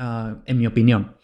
Ah, 0.03 0.37
en 0.47 0.57
mi 0.57 0.67
opinión. 0.67 1.17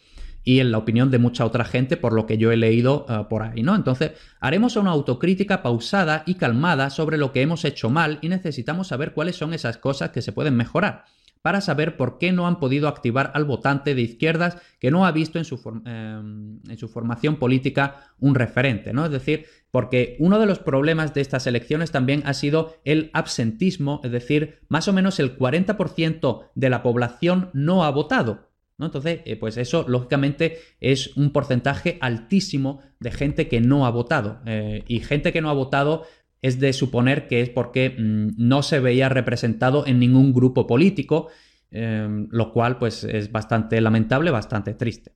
Y 0.44 0.60
en 0.60 0.70
la 0.70 0.76
opinión 0.76 1.10
de 1.10 1.18
mucha 1.18 1.46
otra 1.46 1.64
gente, 1.64 1.96
por 1.96 2.12
lo 2.12 2.26
que 2.26 2.36
yo 2.36 2.52
he 2.52 2.58
leído 2.58 3.06
ah, 3.08 3.26
por 3.26 3.42
ahí, 3.42 3.62
¿no? 3.62 3.74
Entonces, 3.74 4.12
haremos 4.38 4.76
una 4.76 4.90
autocrítica 4.90 5.62
pausada 5.62 6.24
y 6.26 6.34
calmada 6.34 6.90
sobre 6.90 7.16
lo 7.16 7.32
que 7.32 7.40
hemos 7.40 7.64
hecho 7.64 7.88
mal 7.88 8.18
y 8.20 8.28
necesitamos 8.28 8.88
saber 8.88 9.14
cuáles 9.14 9.36
son 9.36 9.54
esas 9.54 9.78
cosas 9.78 10.10
que 10.10 10.20
se 10.20 10.32
pueden 10.32 10.56
mejorar 10.56 11.06
para 11.46 11.60
saber 11.60 11.96
por 11.96 12.18
qué 12.18 12.32
no 12.32 12.48
han 12.48 12.58
podido 12.58 12.88
activar 12.88 13.30
al 13.34 13.44
votante 13.44 13.94
de 13.94 14.02
izquierdas 14.02 14.58
que 14.80 14.90
no 14.90 15.06
ha 15.06 15.12
visto 15.12 15.38
en 15.38 15.44
su, 15.44 15.54
em, 15.86 16.58
en 16.68 16.76
su, 16.76 16.88
formación 16.88 17.36
política 17.36 18.10
un 18.18 18.34
referente, 18.34 18.92
¿no? 18.92 19.04
Es 19.04 19.12
decir, 19.12 19.46
porque 19.70 20.16
uno 20.18 20.40
de 20.40 20.46
los 20.46 20.58
problemas 20.58 21.14
de 21.14 21.20
estas 21.20 21.46
elecciones 21.46 21.92
también 21.92 22.24
ha 22.26 22.34
sido 22.34 22.74
el 22.84 23.10
absentismo, 23.14 24.00
es 24.02 24.10
decir, 24.10 24.58
más 24.68 24.88
o 24.88 24.92
menos 24.92 25.20
el 25.20 25.38
40% 25.38 26.50
de 26.56 26.68
la 26.68 26.82
población 26.82 27.50
no 27.52 27.84
ha 27.84 27.90
votado. 27.90 28.45
Entonces, 28.78 29.20
eh, 29.24 29.36
pues 29.36 29.56
eso 29.56 29.86
lógicamente 29.88 30.58
es 30.80 31.16
un 31.16 31.30
porcentaje 31.30 31.96
altísimo 32.00 32.80
de 33.00 33.10
gente 33.10 33.48
que 33.48 33.60
no 33.60 33.86
ha 33.86 33.90
votado. 33.90 34.40
Eh, 34.46 34.84
y 34.86 35.00
gente 35.00 35.32
que 35.32 35.40
no 35.40 35.48
ha 35.48 35.54
votado 35.54 36.04
es 36.42 36.60
de 36.60 36.72
suponer 36.72 37.26
que 37.26 37.40
es 37.40 37.48
porque 37.48 37.90
mm, 37.90 38.34
no 38.36 38.62
se 38.62 38.80
veía 38.80 39.08
representado 39.08 39.86
en 39.86 39.98
ningún 39.98 40.34
grupo 40.34 40.66
político, 40.66 41.28
em, 41.70 42.28
lo 42.30 42.52
cual 42.52 42.78
pues 42.78 43.04
es 43.04 43.32
bastante 43.32 43.80
lamentable, 43.80 44.30
bastante 44.30 44.74
triste. 44.74 45.12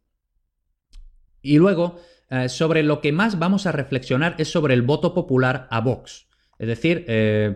Y 1.42 1.58
luego, 1.58 1.96
eh, 2.30 2.48
sobre 2.48 2.82
lo 2.82 3.00
que 3.00 3.12
más 3.12 3.38
vamos 3.38 3.66
a 3.66 3.72
reflexionar 3.72 4.36
es 4.38 4.50
sobre 4.50 4.74
el 4.74 4.82
voto 4.82 5.12
popular 5.12 5.68
a 5.70 5.80
Vox. 5.80 6.29
Es 6.60 6.68
decir, 6.68 7.06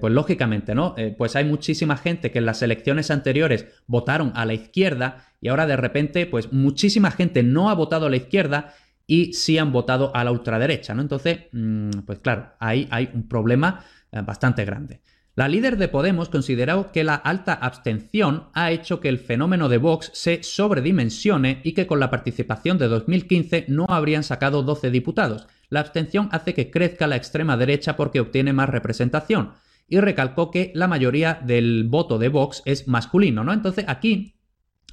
pues 0.01 0.15
lógicamente, 0.15 0.75
¿no? 0.75 0.95
pues 1.19 1.37
hay 1.37 1.45
muchísima 1.45 1.99
gente 1.99 2.31
que 2.31 2.39
en 2.39 2.47
las 2.47 2.63
elecciones 2.63 3.11
anteriores 3.11 3.67
votaron 3.87 4.33
a 4.35 4.47
la 4.47 4.55
izquierda 4.55 5.27
y 5.43 5.49
ahora 5.49 5.67
de 5.67 5.77
repente, 5.77 6.25
pues 6.25 6.55
muchísima 6.55 7.11
gente 7.11 7.43
no 7.43 7.69
ha 7.69 7.75
votado 7.75 8.07
a 8.07 8.11
la 8.11 8.17
izquierda 8.17 8.73
y 9.07 9.35
sí 9.35 9.59
han 9.59 9.73
votado 9.73 10.15
a 10.15 10.25
la 10.25 10.31
ultraderecha, 10.31 10.95
¿no? 10.95 11.03
Entonces, 11.03 11.41
mm, 11.53 11.91
pues 12.07 12.21
claro, 12.21 12.53
ahí 12.59 12.89
hay 12.91 13.11
un 13.13 13.29
problema 13.29 13.85
eh, 14.11 14.23
bastante 14.23 14.65
grande. 14.65 15.03
La 15.37 15.49
líder 15.49 15.77
de 15.77 15.89
Podemos 15.89 16.29
consideró 16.29 16.93
que 16.93 17.03
la 17.03 17.17
alta 17.17 17.55
abstención 17.55 18.45
ha 18.55 18.71
hecho 18.71 19.01
que 19.01 19.09
el 19.09 19.19
fenómeno 19.19 19.69
de 19.69 19.79
Vox 19.79 20.13
se 20.15 20.43
sobredimensione 20.45 21.61
y 21.65 21.73
que 21.73 21.89
con 21.89 21.99
la 21.99 22.09
participación 22.09 22.79
de 22.79 22.87
2015 22.87 23.67
no 23.69 23.87
habrían 23.89 24.23
sacado 24.23 24.63
12 24.63 24.91
diputados. 24.91 25.49
La 25.69 25.81
abstención 25.81 26.29
hace 26.33 26.55
que 26.55 26.71
crezca 26.71 27.07
la 27.07 27.17
extrema 27.17 27.57
derecha 27.57 27.97
porque 27.97 28.21
obtiene 28.21 28.53
más 28.53 28.69
representación. 28.69 29.53
Y 29.87 30.01
recalcó 30.01 30.51
que 30.51 30.73
la 30.75 30.89
mayoría 30.89 31.41
del 31.45 31.85
voto 31.85 32.19
de 32.19 32.29
Vox 32.29 32.63
es 32.65 32.89
masculino, 32.89 33.45
¿no? 33.45 33.53
Entonces 33.53 33.85
aquí 33.87 34.35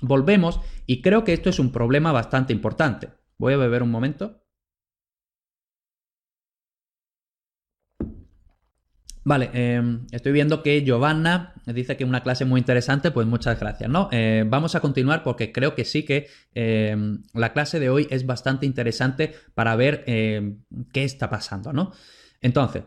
Volvemos 0.02 0.60
y 0.88 1.02
creo 1.02 1.24
que 1.24 1.34
esto 1.34 1.50
es 1.50 1.60
un 1.60 1.72
problema 1.72 2.12
bastante 2.12 2.54
importante. 2.54 3.10
Voy 3.38 3.54
a 3.54 3.58
beber 3.58 3.84
un 3.84 3.92
momento. 3.92 4.41
Vale, 9.24 9.52
em, 9.54 10.08
estoy 10.12 10.32
viendo 10.32 10.64
que 10.64 10.84
Giovanna 10.84 11.54
dice 11.68 11.96
que 11.96 12.06
una 12.06 12.24
clase 12.24 12.44
muy 12.44 12.60
interesante, 12.60 13.12
pues 13.12 13.28
muchas 13.28 13.60
gracias, 13.60 13.90
¿no? 13.90 14.10
Eh, 14.12 14.44
vamos 14.48 14.74
a 14.74 14.80
continuar 14.80 15.22
porque 15.24 15.52
creo 15.52 15.76
que 15.76 15.86
sí 15.86 16.04
que 16.04 16.28
em, 16.56 17.22
la 17.34 17.54
clase 17.54 17.80
de 17.80 17.90
hoy 17.90 18.08
es 18.10 18.26
bastante 18.26 18.66
interesante 18.66 19.36
para 19.54 19.76
ver 19.76 20.04
em, 20.08 20.64
qué 20.92 21.04
está 21.04 21.30
pasando, 21.30 21.72
¿no? 21.72 21.92
Entonces, 22.42 22.84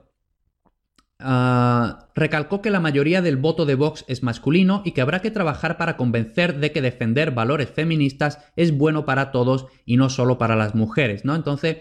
Ah, 1.21 2.11
recalcó 2.15 2.61
que 2.61 2.71
la 2.71 2.81
mayoría 2.81 3.23
del 3.23 3.37
voto 3.37 3.67
de 3.67 3.77
Vox 3.77 4.05
es 4.09 4.23
masculino 4.23 4.83
y 4.85 4.93
que 4.93 5.01
habrá 5.01 5.21
que 5.23 5.31
trabajar 5.31 5.79
para 5.79 5.97
convencer 5.97 6.59
de 6.59 6.73
que 6.73 6.83
defender 6.83 7.31
valores 7.31 7.71
feministas 7.71 8.41
es 8.57 8.77
bueno 8.77 9.05
para 9.05 9.31
todos 9.31 9.67
y 9.87 9.97
no 9.97 10.11
solo 10.11 10.39
para 10.39 10.57
las 10.57 10.75
mujeres, 10.75 11.25
¿no? 11.25 11.37
Entonces, 11.37 11.79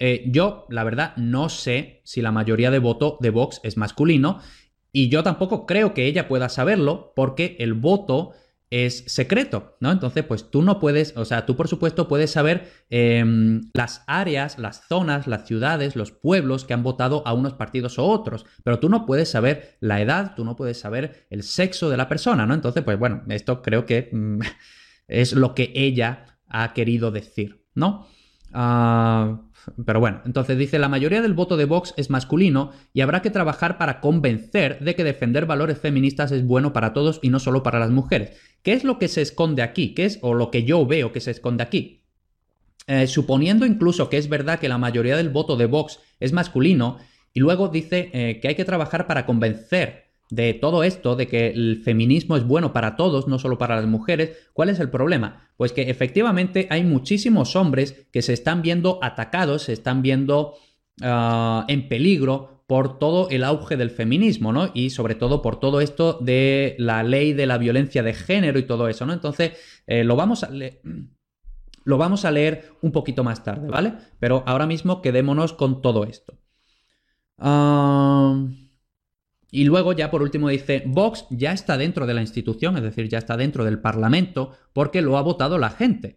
eh, 0.00 0.24
yo, 0.26 0.66
la 0.70 0.82
verdad, 0.82 1.14
no 1.16 1.50
sé 1.50 2.00
si 2.04 2.22
la 2.22 2.32
mayoría 2.32 2.70
de 2.70 2.78
voto 2.78 3.18
de 3.20 3.28
Vox 3.28 3.60
es 3.62 3.76
masculino 3.76 4.40
y 4.92 5.10
yo 5.10 5.22
tampoco 5.22 5.66
creo 5.66 5.92
que 5.92 6.06
ella 6.06 6.26
pueda 6.26 6.48
saberlo 6.48 7.12
porque 7.14 7.56
el 7.60 7.74
voto 7.74 8.32
es 8.70 9.04
secreto, 9.08 9.76
¿no? 9.80 9.90
Entonces, 9.90 10.24
pues 10.24 10.50
tú 10.50 10.62
no 10.62 10.78
puedes, 10.78 11.14
o 11.16 11.24
sea, 11.24 11.44
tú 11.44 11.54
por 11.54 11.68
supuesto 11.68 12.08
puedes 12.08 12.30
saber 12.30 12.70
em, 12.88 13.60
las 13.74 14.02
áreas, 14.06 14.58
las 14.58 14.86
zonas, 14.88 15.26
las 15.26 15.46
ciudades, 15.46 15.96
los 15.96 16.12
pueblos 16.12 16.64
que 16.64 16.72
han 16.72 16.84
votado 16.84 17.22
a 17.26 17.34
unos 17.34 17.52
partidos 17.54 17.98
o 17.98 18.06
otros, 18.06 18.46
pero 18.64 18.78
tú 18.78 18.88
no 18.88 19.04
puedes 19.04 19.28
saber 19.28 19.76
la 19.80 20.00
edad, 20.00 20.34
tú 20.34 20.44
no 20.44 20.56
puedes 20.56 20.78
saber 20.78 21.26
el 21.30 21.42
sexo 21.42 21.90
de 21.90 21.98
la 21.98 22.08
persona, 22.08 22.46
¿no? 22.46 22.54
Entonces, 22.54 22.84
pues 22.84 22.98
bueno, 22.98 23.22
esto 23.28 23.60
creo 23.60 23.84
que 23.84 24.08
mm, 24.12 24.40
es 25.08 25.34
lo 25.34 25.54
que 25.54 25.72
ella 25.74 26.38
ha 26.48 26.72
querido 26.72 27.10
decir, 27.10 27.66
¿no? 27.74 28.06
Ah, 28.52 29.49
pero 29.84 30.00
bueno, 30.00 30.20
entonces 30.24 30.58
dice, 30.58 30.78
la 30.78 30.88
mayoría 30.88 31.22
del 31.22 31.34
voto 31.34 31.56
de 31.56 31.64
Vox 31.64 31.94
es 31.96 32.10
masculino 32.10 32.72
y 32.92 33.00
habrá 33.00 33.22
que 33.22 33.30
trabajar 33.30 33.78
para 33.78 34.00
convencer 34.00 34.78
de 34.80 34.94
que 34.94 35.04
defender 35.04 35.46
valores 35.46 35.78
feministas 35.78 36.32
es 36.32 36.44
bueno 36.44 36.72
para 36.72 36.92
todos 36.92 37.20
y 37.22 37.28
no 37.28 37.38
solo 37.38 37.62
para 37.62 37.78
las 37.78 37.90
mujeres. 37.90 38.38
¿Qué 38.62 38.72
es 38.72 38.84
lo 38.84 38.98
que 38.98 39.08
se 39.08 39.22
esconde 39.22 39.62
aquí? 39.62 39.94
¿Qué 39.94 40.04
es 40.04 40.18
o 40.22 40.34
lo 40.34 40.50
que 40.50 40.64
yo 40.64 40.86
veo 40.86 41.12
que 41.12 41.20
se 41.20 41.30
esconde 41.30 41.62
aquí? 41.62 42.02
Eh, 42.86 43.06
suponiendo 43.06 43.66
incluso 43.66 44.08
que 44.10 44.16
es 44.18 44.28
verdad 44.28 44.58
que 44.58 44.68
la 44.68 44.78
mayoría 44.78 45.16
del 45.16 45.28
voto 45.28 45.56
de 45.56 45.66
Vox 45.66 46.00
es 46.18 46.32
masculino, 46.32 46.98
y 47.32 47.40
luego 47.40 47.68
dice 47.68 48.10
eh, 48.12 48.40
que 48.40 48.48
hay 48.48 48.54
que 48.54 48.64
trabajar 48.64 49.06
para 49.06 49.26
convencer 49.26 50.09
de 50.30 50.54
todo 50.54 50.84
esto, 50.84 51.16
de 51.16 51.26
que 51.26 51.48
el 51.48 51.82
feminismo 51.84 52.36
es 52.36 52.44
bueno 52.44 52.72
para 52.72 52.96
todos, 52.96 53.26
no 53.26 53.38
solo 53.38 53.58
para 53.58 53.76
las 53.76 53.86
mujeres, 53.86 54.36
¿cuál 54.52 54.68
es 54.68 54.78
el 54.78 54.88
problema? 54.88 55.50
Pues 55.56 55.72
que 55.72 55.90
efectivamente 55.90 56.68
hay 56.70 56.84
muchísimos 56.84 57.56
hombres 57.56 58.06
que 58.12 58.22
se 58.22 58.32
están 58.32 58.62
viendo 58.62 59.00
atacados, 59.02 59.62
se 59.64 59.72
están 59.72 60.02
viendo 60.02 60.54
ah, 61.02 61.64
en 61.68 61.88
peligro 61.88 62.64
por 62.70 63.00
todo 63.00 63.28
el 63.30 63.42
auge 63.42 63.76
del 63.76 63.90
feminismo, 63.90 64.52
¿no? 64.52 64.70
Y 64.74 64.90
sobre 64.90 65.16
todo 65.16 65.42
por 65.42 65.58
todo 65.58 65.80
esto 65.80 66.18
de 66.20 66.76
la 66.78 67.02
ley 67.02 67.32
de 67.32 67.46
la 67.46 67.58
violencia 67.58 68.04
de 68.04 68.14
género 68.14 68.60
y 68.60 68.62
todo 68.62 68.86
eso, 68.86 69.04
¿no? 69.06 69.12
Entonces, 69.12 69.54
eh, 69.88 70.04
lo 70.04 70.14
vamos 70.14 70.44
a. 70.44 70.50
Lo 71.82 71.96
vamos 71.98 72.24
a 72.24 72.30
leer 72.30 72.70
un 72.82 72.92
poquito 72.92 73.24
más 73.24 73.42
tarde, 73.42 73.68
¿vale? 73.68 73.94
Pero 74.20 74.44
ahora 74.46 74.66
mismo 74.66 75.02
quedémonos 75.02 75.52
con 75.52 75.82
todo 75.82 76.04
esto. 76.04 76.38
Ah, 77.38 78.40
y 79.50 79.64
luego 79.64 79.92
ya 79.92 80.10
por 80.10 80.22
último 80.22 80.48
dice, 80.48 80.82
Vox 80.86 81.26
ya 81.30 81.52
está 81.52 81.76
dentro 81.76 82.06
de 82.06 82.14
la 82.14 82.20
institución, 82.20 82.76
es 82.76 82.82
decir, 82.82 83.08
ya 83.08 83.18
está 83.18 83.36
dentro 83.36 83.64
del 83.64 83.80
Parlamento 83.80 84.52
porque 84.72 85.02
lo 85.02 85.18
ha 85.18 85.22
votado 85.22 85.58
la 85.58 85.70
gente. 85.70 86.16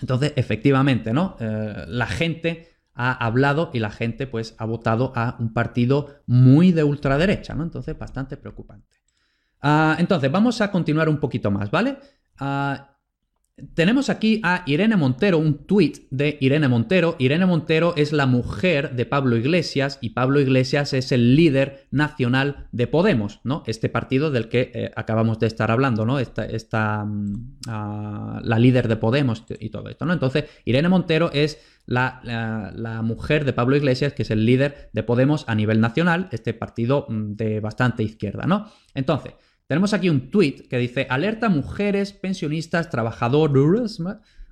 entonces, 0.00 0.32
efectivamente, 0.36 1.12
¿no? 1.12 1.36
Eh, 1.40 1.84
la 1.88 2.06
gente 2.06 2.68
ha 2.94 3.12
hablado 3.12 3.70
y 3.74 3.78
la 3.78 3.90
gente 3.90 4.26
pues 4.26 4.54
ha 4.58 4.64
votado 4.64 5.12
a 5.14 5.36
un 5.38 5.52
partido 5.52 6.22
muy 6.26 6.72
de 6.72 6.84
ultraderecha, 6.84 7.54
¿no? 7.54 7.62
Entonces, 7.62 7.98
bastante 7.98 8.36
preocupante. 8.38 8.96
Ah, 9.60 9.96
entonces, 9.98 10.30
vamos 10.30 10.60
a 10.60 10.70
continuar 10.70 11.08
un 11.08 11.18
poquito 11.18 11.50
más, 11.50 11.70
¿vale? 11.70 11.98
Ah, 12.38 12.95
tenemos 13.74 14.10
aquí 14.10 14.40
a 14.42 14.62
Irene 14.66 14.96
Montero, 14.96 15.38
un 15.38 15.66
tuit 15.66 16.06
de 16.10 16.36
Irene 16.40 16.68
Montero. 16.68 17.16
Irene 17.18 17.46
Montero 17.46 17.94
es 17.96 18.12
la 18.12 18.26
mujer 18.26 18.94
de 18.94 19.06
Pablo 19.06 19.36
Iglesias 19.36 19.98
y 20.02 20.10
Pablo 20.10 20.40
Iglesias 20.40 20.92
es 20.92 21.10
el 21.10 21.36
líder 21.36 21.86
nacional 21.90 22.68
de 22.72 22.86
Podemos, 22.86 23.40
¿no? 23.44 23.62
Este 23.66 23.88
partido 23.88 24.30
del 24.30 24.48
que 24.48 24.70
eh, 24.74 24.90
acabamos 24.94 25.38
de 25.38 25.46
estar 25.46 25.70
hablando, 25.70 26.04
¿no? 26.04 26.18
Esta, 26.18 27.04
mm, 27.04 27.56
ah, 27.68 28.40
la 28.42 28.58
líder 28.58 28.88
de 28.88 28.96
Podemos 28.96 29.44
y 29.58 29.70
todo 29.70 29.88
esto, 29.88 30.04
¿no? 30.04 30.12
Entonces, 30.12 30.44
Irene 30.66 30.90
Montero 30.90 31.30
es 31.32 31.58
la, 31.86 32.20
la, 32.74 33.00
mujer 33.02 33.44
de 33.44 33.52
Pablo 33.52 33.76
Iglesias, 33.76 34.12
que 34.12 34.22
es 34.22 34.30
el 34.30 34.44
líder 34.44 34.90
de 34.92 35.02
Podemos 35.02 35.44
a 35.46 35.54
nivel 35.54 35.80
nacional, 35.80 36.28
este 36.30 36.52
partido 36.52 37.06
mm, 37.08 37.36
de 37.36 37.60
bastante 37.60 38.02
izquierda, 38.02 38.44
¿no? 38.46 38.70
Entonces, 38.94 39.34
tenemos 39.66 39.92
aquí 39.94 40.08
un 40.08 40.30
tweet 40.30 40.68
que 40.68 40.78
dice, 40.78 41.06
alerta 41.10 41.48
mujeres, 41.48 42.12
pensionistas, 42.12 42.90
trabajadores, 42.90 43.98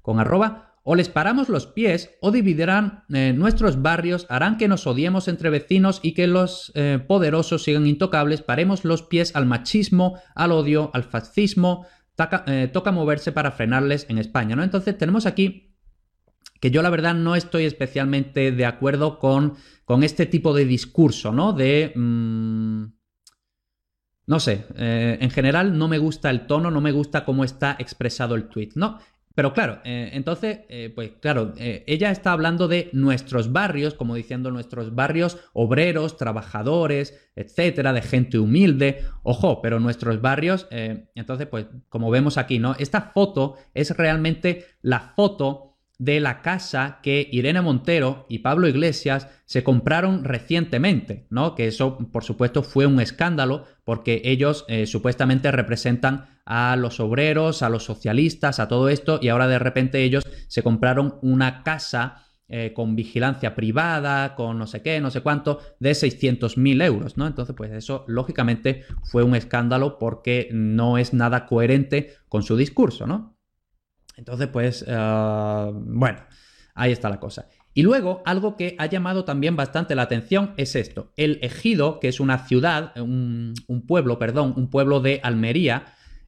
con 0.02 0.18
arroba, 0.18 0.74
o 0.82 0.94
les 0.94 1.08
paramos 1.08 1.48
los 1.48 1.66
pies 1.66 2.10
o 2.20 2.30
dividirán 2.30 3.04
eh, 3.12 3.32
nuestros 3.34 3.80
barrios, 3.80 4.26
harán 4.28 4.58
que 4.58 4.68
nos 4.68 4.86
odiemos 4.86 5.28
entre 5.28 5.48
vecinos 5.48 5.98
y 6.02 6.12
que 6.12 6.26
los 6.26 6.72
eh, 6.74 7.02
poderosos 7.06 7.62
sigan 7.62 7.86
intocables, 7.86 8.42
paremos 8.42 8.84
los 8.84 9.02
pies 9.02 9.34
al 9.34 9.46
machismo, 9.46 10.18
al 10.34 10.52
odio, 10.52 10.90
al 10.92 11.04
fascismo, 11.04 11.86
eh, 12.46 12.68
toca 12.72 12.92
moverse 12.92 13.32
para 13.32 13.50
frenarles 13.50 14.06
en 14.10 14.18
España, 14.18 14.56
¿no? 14.56 14.62
Entonces 14.62 14.96
tenemos 14.98 15.24
aquí 15.26 15.74
que 16.60 16.70
yo 16.70 16.82
la 16.82 16.90
verdad 16.90 17.14
no 17.14 17.34
estoy 17.34 17.64
especialmente 17.64 18.52
de 18.52 18.66
acuerdo 18.66 19.18
con, 19.18 19.54
con 19.84 20.02
este 20.02 20.26
tipo 20.26 20.54
de 20.54 20.66
discurso, 20.66 21.32
¿no? 21.32 21.52
De... 21.52 21.92
Mm, 21.94 23.03
no 24.26 24.40
sé, 24.40 24.66
eh, 24.76 25.18
en 25.20 25.30
general 25.30 25.76
no 25.76 25.88
me 25.88 25.98
gusta 25.98 26.30
el 26.30 26.46
tono, 26.46 26.70
no 26.70 26.80
me 26.80 26.92
gusta 26.92 27.24
cómo 27.24 27.44
está 27.44 27.76
expresado 27.78 28.34
el 28.34 28.48
tweet, 28.48 28.70
¿no? 28.74 28.98
Pero 29.34 29.52
claro, 29.52 29.80
eh, 29.84 30.10
entonces, 30.12 30.60
eh, 30.68 30.92
pues 30.94 31.10
claro, 31.20 31.54
ella 31.56 32.12
está 32.12 32.30
hablando 32.30 32.68
de 32.68 32.88
nuestros 32.92 33.52
barrios, 33.52 33.94
como 33.94 34.14
diciendo 34.14 34.52
nuestros 34.52 34.94
barrios 34.94 35.38
obreros, 35.52 36.16
trabajadores, 36.16 37.18
etcétera, 37.34 37.92
de 37.92 38.02
gente 38.02 38.38
humilde. 38.38 39.02
Ojo, 39.24 39.60
pero 39.60 39.80
nuestros 39.80 40.20
barrios, 40.20 40.68
entonces, 40.70 41.48
pues 41.48 41.66
como 41.88 42.10
vemos 42.10 42.38
aquí, 42.38 42.60
¿no? 42.60 42.76
Esta 42.78 43.10
foto 43.12 43.56
es 43.74 43.96
realmente 43.96 44.66
la 44.82 45.00
foto 45.00 45.73
de 45.98 46.20
la 46.20 46.42
casa 46.42 46.98
que 47.02 47.28
Irene 47.30 47.62
Montero 47.62 48.26
y 48.28 48.40
Pablo 48.40 48.66
Iglesias 48.68 49.28
se 49.44 49.62
compraron 49.62 50.24
recientemente, 50.24 51.26
¿no? 51.30 51.54
Que 51.54 51.68
eso, 51.68 51.98
por 52.12 52.24
supuesto, 52.24 52.62
fue 52.62 52.86
un 52.86 53.00
escándalo 53.00 53.64
porque 53.84 54.22
ellos 54.24 54.64
eh, 54.68 54.86
supuestamente 54.86 55.50
representan 55.52 56.26
a 56.44 56.76
los 56.76 57.00
obreros, 57.00 57.62
a 57.62 57.68
los 57.68 57.84
socialistas, 57.84 58.58
a 58.58 58.68
todo 58.68 58.88
esto, 58.88 59.18
y 59.22 59.28
ahora 59.28 59.46
de 59.46 59.58
repente 59.58 60.02
ellos 60.02 60.24
se 60.48 60.62
compraron 60.62 61.18
una 61.22 61.62
casa 61.62 62.24
eh, 62.46 62.72
con 62.74 62.94
vigilancia 62.94 63.54
privada, 63.54 64.34
con 64.34 64.58
no 64.58 64.66
sé 64.66 64.82
qué, 64.82 65.00
no 65.00 65.10
sé 65.10 65.22
cuánto, 65.22 65.60
de 65.80 65.92
600.000 65.92 66.82
euros, 66.84 67.16
¿no? 67.16 67.26
Entonces, 67.26 67.54
pues 67.56 67.72
eso, 67.72 68.04
lógicamente, 68.06 68.84
fue 69.02 69.22
un 69.22 69.34
escándalo 69.34 69.98
porque 69.98 70.50
no 70.52 70.98
es 70.98 71.14
nada 71.14 71.46
coherente 71.46 72.14
con 72.28 72.42
su 72.42 72.56
discurso, 72.56 73.06
¿no? 73.06 73.33
Entonces, 74.16 74.48
pues, 74.48 74.84
eh, 74.86 75.70
bueno, 75.74 76.20
ahí 76.74 76.92
está 76.92 77.08
la 77.08 77.20
cosa. 77.20 77.48
Y 77.74 77.82
luego, 77.82 78.22
algo 78.24 78.56
que 78.56 78.76
ha 78.78 78.86
llamado 78.86 79.24
también 79.24 79.56
bastante 79.56 79.96
la 79.96 80.02
atención 80.02 80.54
es 80.56 80.76
esto. 80.76 81.12
El 81.16 81.40
Ejido, 81.42 81.98
que 81.98 82.08
es 82.08 82.20
una 82.20 82.46
ciudad, 82.46 82.96
un, 82.96 83.54
pueblo, 83.86 84.18
perdón, 84.18 84.54
un 84.56 84.70
pueblo 84.70 85.00
de 85.00 85.20
Almería, 85.24 85.86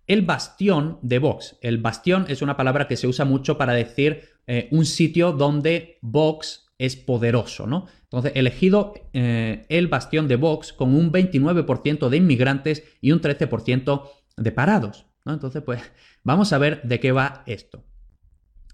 el 0.09 0.23
bastión 0.23 0.99
de 1.03 1.21
Vox. 1.21 1.57
El 1.63 1.79
bastión 1.79 2.27
es 2.29 2.43
una 2.43 2.57
palabra 2.57 2.89
que 2.89 2.97
se 2.97 3.07
usa 3.07 3.25
mucho 3.25 3.59
para 3.59 3.75
decir 3.75 4.23
eh, 4.49 4.69
un 4.73 4.85
sitio 4.87 5.33
donde 5.33 5.99
Vox 6.03 6.67
es 6.79 6.97
poderoso, 6.97 7.67
¿no? 7.67 7.87
Entonces, 8.03 8.33
elegido 8.35 8.95
eh, 9.13 9.67
el 9.69 9.87
bastión 9.89 10.29
de 10.29 10.37
Vox 10.37 10.73
con 10.73 10.95
un 10.95 11.13
29% 11.13 12.09
de 12.09 12.17
inmigrantes 12.17 12.83
y 13.01 13.13
un 13.13 13.21
13% 13.21 14.11
de 14.37 14.53
parados, 14.53 15.07
¿no? 15.27 15.35
Entonces, 15.35 15.63
pues 15.63 15.83
Vamos 16.27 16.53
a 16.53 16.59
ver 16.59 16.83
de 16.83 16.99
qué 16.99 17.13
va 17.13 17.45
esto. 17.47 17.85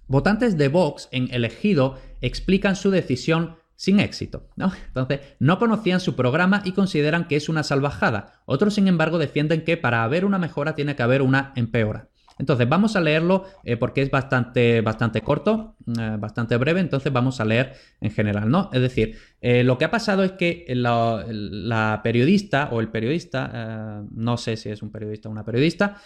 Votantes 0.07 0.57
de 0.57 0.69
Vox 0.69 1.11
en 1.13 1.29
elegido 1.35 1.99
explican 2.23 2.77
su 2.77 2.91
decisión 2.91 3.57
sin 3.77 4.01
éxito, 4.01 4.49
¿no? 4.57 4.73
Entonces, 4.87 5.21
no 5.39 5.59
conocían 5.59 6.01
su 6.01 6.17
programa 6.17 6.63
y 6.65 6.73
consideran 6.73 7.29
que 7.29 7.37
es 7.37 7.51
una 7.51 7.63
salvajada. 7.63 8.41
Otros, 8.47 8.73
sin 8.73 8.89
embargo, 8.89 9.19
defienden 9.19 9.67
que 9.67 9.77
para 9.77 10.03
haber 10.03 10.25
una 10.25 10.39
mejora 10.39 10.75
tiene 10.75 10.97
que 10.97 11.03
haber 11.03 11.21
una 11.21 11.53
empeora. 11.57 12.09
Entonces, 12.39 12.69
vamos 12.69 12.97
a 12.97 13.01
leerlo 13.01 13.45
eh, 13.65 13.77
porque 13.77 14.03
es 14.03 14.11
bastante, 14.11 14.81
bastante 14.81 15.21
corto, 15.23 15.77
eh, 15.99 16.17
bastante 16.19 16.57
breve, 16.57 16.81
entonces 16.81 17.13
vamos 17.13 17.41
a 17.41 17.45
leer 17.45 17.75
en 18.01 18.11
general, 18.11 18.51
¿no? 18.51 18.71
Es 18.73 18.81
decir, 18.81 19.17
eh, 19.41 19.65
lo 19.65 19.79
que 19.79 19.85
ha 19.85 19.91
pasado 19.91 20.25
es 20.25 20.33
que 20.33 20.65
la, 20.69 22.01
periodista 22.03 22.69
o 22.73 22.81
el 22.81 22.89
periodista, 22.89 24.03
no 24.11 24.37
sé 24.37 24.57
si 24.57 24.71
es 24.71 24.83
un 24.83 24.91
periodista 24.91 25.29
o 25.29 25.33
una 25.33 25.45
periodista, 25.45 25.97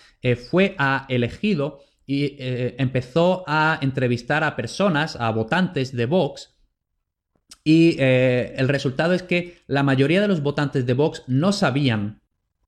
fue 0.50 0.74
a 0.78 1.06
elegido 1.08 1.80
y 2.06 2.36
empezó 2.38 3.44
a 3.46 3.78
entrevistar 3.80 4.44
a 4.44 4.56
personas, 4.56 5.16
a 5.16 5.30
votantes 5.30 5.94
de 5.94 6.06
Vox, 6.06 6.54
y 7.64 7.96
el 7.98 8.68
resultado 8.68 9.14
es 9.14 9.22
que 9.22 9.58
la 9.66 9.82
mayoría 9.82 10.20
de 10.20 10.28
los 10.28 10.42
votantes 10.42 10.86
de 10.86 10.94
Vox 10.94 11.24
no 11.26 11.52
sabían 11.52 12.20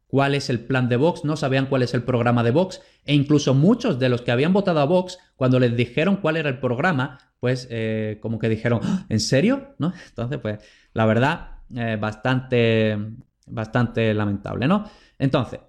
cuál 0.08 0.34
es 0.34 0.50
el 0.50 0.60
plan 0.60 0.88
de 0.88 0.96
Vox, 0.96 1.24
no 1.24 1.36
sabían 1.36 1.66
cuál 1.66 1.82
es 1.82 1.94
el 1.94 2.02
programa 2.02 2.42
de 2.42 2.50
Vox, 2.50 2.82
e 3.04 3.14
incluso 3.14 3.54
muchos 3.54 3.98
de 3.98 4.08
los 4.08 4.22
que 4.22 4.32
habían 4.32 4.52
votado 4.52 4.80
a 4.80 4.84
Vox, 4.84 5.18
cuando 5.36 5.60
les 5.60 5.76
dijeron 5.76 6.16
cuál 6.16 6.36
era 6.36 6.48
el 6.48 6.58
programa, 6.58 7.18
pues 7.38 7.68
eh, 7.70 8.18
como 8.20 8.38
que 8.38 8.48
dijeron, 8.48 8.80
¡Ah! 8.82 9.06
¿en 9.08 9.20
serio? 9.20 9.74
¿No? 9.78 9.92
Entonces, 10.08 10.38
pues 10.38 10.58
la 10.94 11.06
verdad, 11.06 11.58
eh, 11.74 11.96
bastante, 12.00 12.98
bastante 13.46 14.12
lamentable, 14.14 14.66
¿no? 14.66 14.90
Entonces, 15.18 15.60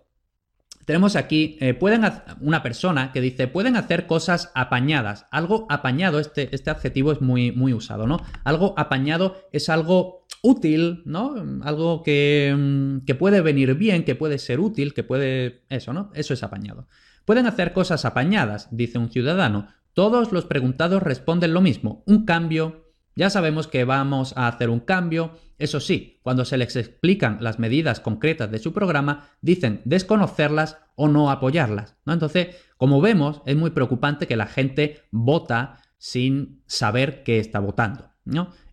tenemos 0.86 1.16
aquí, 1.16 1.56
eh, 1.60 1.76
pueden 1.76 2.02
una 2.42 2.64
persona 2.64 3.12
que 3.12 3.22
dice, 3.22 3.48
pueden 3.48 3.76
hacer 3.76 4.08
cosas 4.08 4.52
apañadas. 4.56 5.28
Algo 5.30 5.68
apañado, 5.70 6.20
este, 6.20 6.50
este 6.56 6.72
adjetivo 6.72 7.12
es 7.12 7.22
muy, 7.22 7.52
muy 7.52 7.74
usado, 7.74 8.08
¿no? 8.08 8.20
Algo 8.44 8.74
apañado 8.76 9.38
es 9.52 9.70
algo 9.70 10.26
útil, 10.42 11.04
¿no? 11.06 11.36
Algo 11.64 12.04
que, 12.04 12.56
mm, 12.58 13.06
que, 13.06 13.16
puede 13.16 13.42
venir 13.42 13.76
bien, 13.76 14.04
que 14.04 14.16
puede 14.16 14.40
ser 14.40 14.60
útil, 14.60 14.94
que 14.94 15.04
puede... 15.04 15.64
Eso, 15.70 15.94
¿no? 15.94 16.12
Eso 16.14 16.34
es 16.34 16.44
apañado. 16.44 16.88
Pueden 17.26 17.46
hacer 17.46 17.74
cosas 17.74 18.06
apañadas, 18.06 18.68
dice 18.72 18.98
un 18.98 19.12
ciudadano. 19.12 19.68
Todos 19.94 20.32
los 20.32 20.46
preguntados 20.46 21.04
responden 21.04 21.54
lo 21.54 21.62
mismo. 21.62 22.04
Un 22.06 22.26
cambio. 22.26 22.90
Ya 23.16 23.30
sabemos 23.30 23.68
que 23.68 23.84
vamos 23.84 24.34
a 24.38 24.48
hacer 24.48 24.70
un 24.70 24.80
cambio. 24.80 25.38
Eso 25.58 25.80
sí, 25.80 26.20
cuando 26.24 26.46
se 26.46 26.58
les 26.58 26.76
explican 26.76 27.38
las 27.42 27.60
medidas 27.60 28.00
concretas 28.00 28.50
de 28.50 28.60
su 28.60 28.72
programa, 28.72 29.30
dicen 29.42 29.82
desconocerlas 29.84 30.78
o 30.96 31.08
no 31.08 31.30
apoyarlas. 31.30 31.98
¿no? 32.06 32.14
Entonces, 32.14 32.56
como 32.78 33.02
vemos, 33.02 33.42
es 33.46 33.58
muy 33.58 33.72
preocupante 33.72 34.26
que 34.26 34.38
la 34.38 34.48
gente 34.48 35.04
vota 35.12 35.78
sin 35.98 36.64
saber 36.66 37.24
qué 37.24 37.40
está 37.40 37.60
votando. 37.60 38.09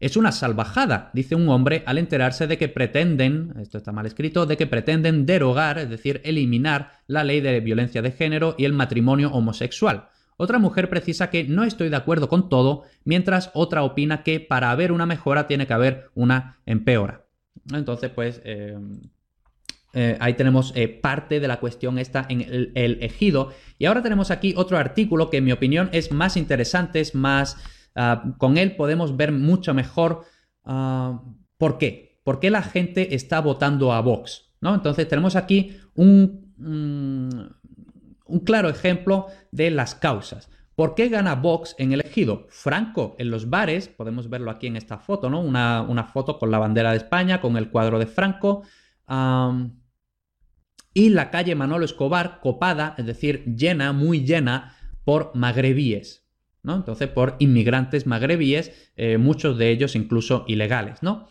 Es 0.00 0.16
una 0.16 0.32
salvajada, 0.32 1.10
dice 1.12 1.34
un 1.34 1.48
hombre 1.48 1.82
al 1.86 1.98
enterarse 1.98 2.46
de 2.46 2.58
que 2.58 2.68
pretenden, 2.68 3.54
esto 3.60 3.78
está 3.78 3.92
mal 3.92 4.06
escrito, 4.06 4.46
de 4.46 4.56
que 4.56 4.66
pretenden 4.66 5.26
derogar, 5.26 5.78
es 5.78 5.88
decir, 5.88 6.20
eliminar 6.24 6.92
la 7.06 7.24
ley 7.24 7.40
de 7.40 7.60
violencia 7.60 8.02
de 8.02 8.12
género 8.12 8.54
y 8.58 8.64
el 8.64 8.72
matrimonio 8.72 9.30
homosexual. 9.32 10.08
Otra 10.36 10.58
mujer 10.58 10.90
precisa 10.90 11.30
que 11.30 11.44
no 11.44 11.64
estoy 11.64 11.88
de 11.88 11.96
acuerdo 11.96 12.28
con 12.28 12.48
todo, 12.48 12.82
mientras 13.04 13.50
otra 13.54 13.82
opina 13.82 14.22
que 14.22 14.40
para 14.40 14.70
haber 14.70 14.92
una 14.92 15.06
mejora 15.06 15.46
tiene 15.46 15.66
que 15.66 15.72
haber 15.72 16.10
una 16.14 16.58
empeora. 16.66 17.24
Entonces, 17.72 18.10
pues 18.10 18.42
eh, 18.44 18.76
eh, 19.94 20.18
ahí 20.20 20.34
tenemos 20.34 20.72
eh, 20.74 20.88
parte 20.88 21.40
de 21.40 21.48
la 21.48 21.58
cuestión 21.58 21.98
esta 21.98 22.26
en 22.28 22.42
el, 22.42 22.98
ejido. 23.00 23.52
Y 23.78 23.86
ahora 23.86 24.02
tenemos 24.02 24.30
aquí 24.30 24.52
otro 24.54 24.76
artículo 24.76 25.30
que 25.30 25.38
en 25.38 25.44
mi 25.44 25.52
opinión 25.52 25.88
es 25.92 26.12
más 26.12 26.36
interesante, 26.36 27.00
es 27.00 27.14
más... 27.14 27.56
Ah, 27.96 28.34
con 28.38 28.58
él 28.58 28.76
podemos 28.76 29.16
ver 29.16 29.32
mucho 29.32 29.74
mejor 29.74 30.24
ah, 30.64 31.22
por 31.58 31.78
qué. 31.78 32.20
¿Por 32.22 32.38
qué 32.40 32.50
la 32.50 32.62
gente 32.62 33.14
está 33.14 33.40
votando 33.40 33.92
a 33.92 34.00
Vox? 34.00 34.44
Entonces 34.60 35.06
tenemos 35.06 35.36
aquí 35.36 35.76
un, 35.94 36.52
un 38.26 38.40
claro 38.40 38.68
ejemplo 38.68 39.26
de 39.52 39.70
las 39.70 39.94
causas. 39.94 40.50
¿Por 40.76 40.94
qué 40.94 41.08
gana 41.08 41.36
Vox 41.36 41.74
en 41.78 41.92
el 41.92 42.00
ejido? 42.00 42.46
Franco 42.50 43.16
en 43.18 43.30
los 43.30 43.48
bares, 43.48 43.88
podemos 43.88 44.28
verlo 44.28 44.50
aquí 44.50 44.66
en 44.66 44.76
esta 44.76 44.98
foto, 44.98 45.30
¿no? 45.30 45.40
Una, 45.40 46.10
foto 46.12 46.38
con 46.38 46.50
la 46.50 46.58
bandera 46.58 46.90
de 46.90 46.98
España, 46.98 47.40
con 47.40 47.56
el 47.56 47.70
cuadro 47.70 47.98
de 47.98 48.06
Franco. 48.06 48.62
y 50.92 51.08
la 51.08 51.30
calle 51.30 51.54
Manolo 51.54 51.84
Escobar 51.84 52.40
copada, 52.40 52.94
es 52.98 53.06
decir, 53.06 53.44
llena, 53.56 53.92
muy 53.92 54.26
llena 54.26 54.76
por 55.04 55.34
magrebíes, 55.34 56.25
¿no? 56.66 56.74
Entonces, 56.76 57.08
por 57.08 57.36
inmigrantes 57.38 58.06
magrebíes, 58.06 58.92
eh, 58.96 59.16
muchos 59.16 59.56
de 59.56 59.70
ellos 59.70 59.96
incluso 59.96 60.44
ilegales, 60.46 61.02
¿no? 61.02 61.28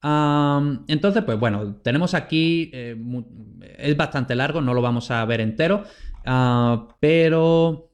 entonces, 0.00 1.24
pues 1.24 1.40
bueno, 1.40 1.74
tenemos 1.82 2.14
aquí, 2.14 2.70
eh, 2.72 2.96
es 3.78 3.96
bastante 3.96 4.36
largo, 4.36 4.60
no 4.60 4.72
lo 4.72 4.80
vamos 4.80 5.10
a 5.10 5.24
ver 5.24 5.40
entero, 5.40 5.82
Ah, 6.30 6.88
pero... 7.00 7.90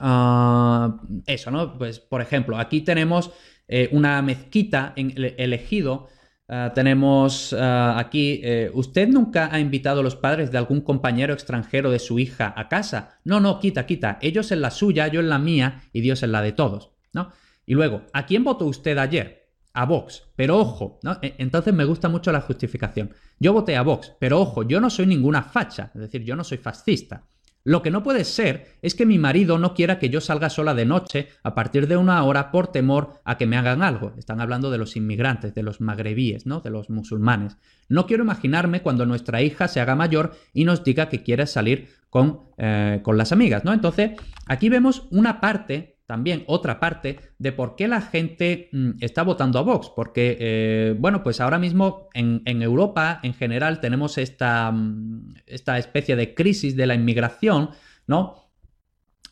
Ah, 0.00 0.98
eso, 1.26 1.50
¿no? 1.50 1.78
Pues, 1.78 2.00
por 2.00 2.22
ejemplo, 2.22 2.58
aquí 2.58 2.80
tenemos 2.80 3.30
eh, 3.68 3.88
una 3.92 4.20
mezquita 4.22 4.94
en 4.96 5.12
elegido. 5.36 6.08
Ah, 6.48 6.72
tenemos 6.74 7.52
aquí, 7.52 8.40
eh, 8.42 8.70
¿usted 8.74 9.08
nunca 9.08 9.48
ha 9.52 9.60
invitado 9.60 10.00
a 10.00 10.02
los 10.02 10.16
padres 10.16 10.50
de 10.50 10.58
algún 10.58 10.80
compañero 10.80 11.32
extranjero 11.32 11.90
de 11.90 11.98
su 11.98 12.18
hija 12.18 12.52
a 12.56 12.68
casa? 12.68 13.20
No, 13.24 13.40
no, 13.40 13.58
quita, 13.58 13.86
quita. 13.86 14.18
Ellos 14.20 14.52
en 14.52 14.60
la 14.60 14.70
suya, 14.70 15.08
yo 15.08 15.20
en 15.20 15.28
la 15.28 15.38
mía 15.38 15.82
y 15.92 16.00
Dios 16.00 16.22
en 16.22 16.32
la 16.32 16.42
de 16.42 16.52
todos, 16.52 16.90
¿no? 17.12 17.32
Y 17.64 17.74
luego, 17.74 18.02
¿a 18.12 18.26
quién 18.26 18.44
votó 18.44 18.66
usted 18.66 18.98
ayer? 18.98 19.48
A 19.72 19.86
Vox. 19.86 20.24
Pero 20.36 20.58
ojo, 20.58 20.98
¿no? 21.02 21.18
E, 21.22 21.34
entonces 21.38 21.72
me 21.72 21.84
gusta 21.84 22.08
mucho 22.08 22.32
la 22.32 22.42
justificación. 22.42 23.14
Yo 23.38 23.52
voté 23.52 23.76
a 23.76 23.82
Vox, 23.82 24.12
pero 24.18 24.40
ojo, 24.40 24.62
yo 24.64 24.80
no 24.80 24.90
soy 24.90 25.06
ninguna 25.06 25.42
facha, 25.42 25.90
es 25.94 26.00
decir, 26.02 26.22
yo 26.22 26.36
no 26.36 26.44
soy 26.44 26.58
fascista. 26.58 27.24
Lo 27.64 27.82
que 27.82 27.90
no 27.90 28.02
puede 28.02 28.24
ser 28.24 28.76
es 28.82 28.94
que 28.94 29.06
mi 29.06 29.18
marido 29.18 29.56
no 29.58 29.74
quiera 29.74 29.98
que 29.98 30.08
yo 30.08 30.20
salga 30.20 30.50
sola 30.50 30.74
de 30.74 30.84
noche 30.84 31.28
a 31.44 31.54
partir 31.54 31.86
de 31.86 31.96
una 31.96 32.22
hora 32.24 32.50
por 32.50 32.68
temor 32.68 33.20
a 33.24 33.38
que 33.38 33.46
me 33.46 33.56
hagan 33.56 33.82
algo. 33.82 34.14
Están 34.18 34.40
hablando 34.40 34.70
de 34.70 34.78
los 34.78 34.96
inmigrantes, 34.96 35.54
de 35.54 35.62
los 35.62 35.80
magrebíes, 35.80 36.44
¿no? 36.44 36.60
De 36.60 36.70
los 36.70 36.90
musulmanes. 36.90 37.58
No 37.88 38.06
quiero 38.06 38.24
imaginarme 38.24 38.82
cuando 38.82 39.06
nuestra 39.06 39.42
hija 39.42 39.68
se 39.68 39.80
haga 39.80 39.94
mayor 39.94 40.32
y 40.52 40.64
nos 40.64 40.82
diga 40.82 41.08
que 41.08 41.22
quiere 41.22 41.46
salir 41.46 41.88
con, 42.10 42.40
eh, 42.58 43.00
con 43.02 43.16
las 43.16 43.32
amigas, 43.32 43.64
¿no? 43.64 43.72
Entonces, 43.72 44.12
aquí 44.46 44.68
vemos 44.68 45.06
una 45.10 45.40
parte 45.40 45.91
también 46.12 46.44
otra 46.46 46.78
parte 46.78 47.20
de 47.38 47.52
por 47.52 47.74
qué 47.74 47.88
la 47.88 48.02
gente 48.02 48.68
mm, 48.70 48.90
está 49.00 49.22
votando 49.22 49.58
a 49.58 49.62
Vox. 49.62 49.90
Porque, 49.96 50.36
eh, 50.38 50.94
bueno, 50.98 51.22
pues 51.22 51.40
ahora 51.40 51.58
mismo 51.58 52.10
en, 52.12 52.42
Europa 52.44 53.18
en 53.22 53.32
general 53.32 53.80
tenemos 53.80 54.18
esta, 54.18 54.70
mm, 54.70 55.36
esta, 55.46 55.78
especie 55.78 56.14
de 56.14 56.34
crisis 56.34 56.76
de 56.76 56.86
la 56.86 56.94
inmigración, 56.94 57.70
¿no? 58.06 58.50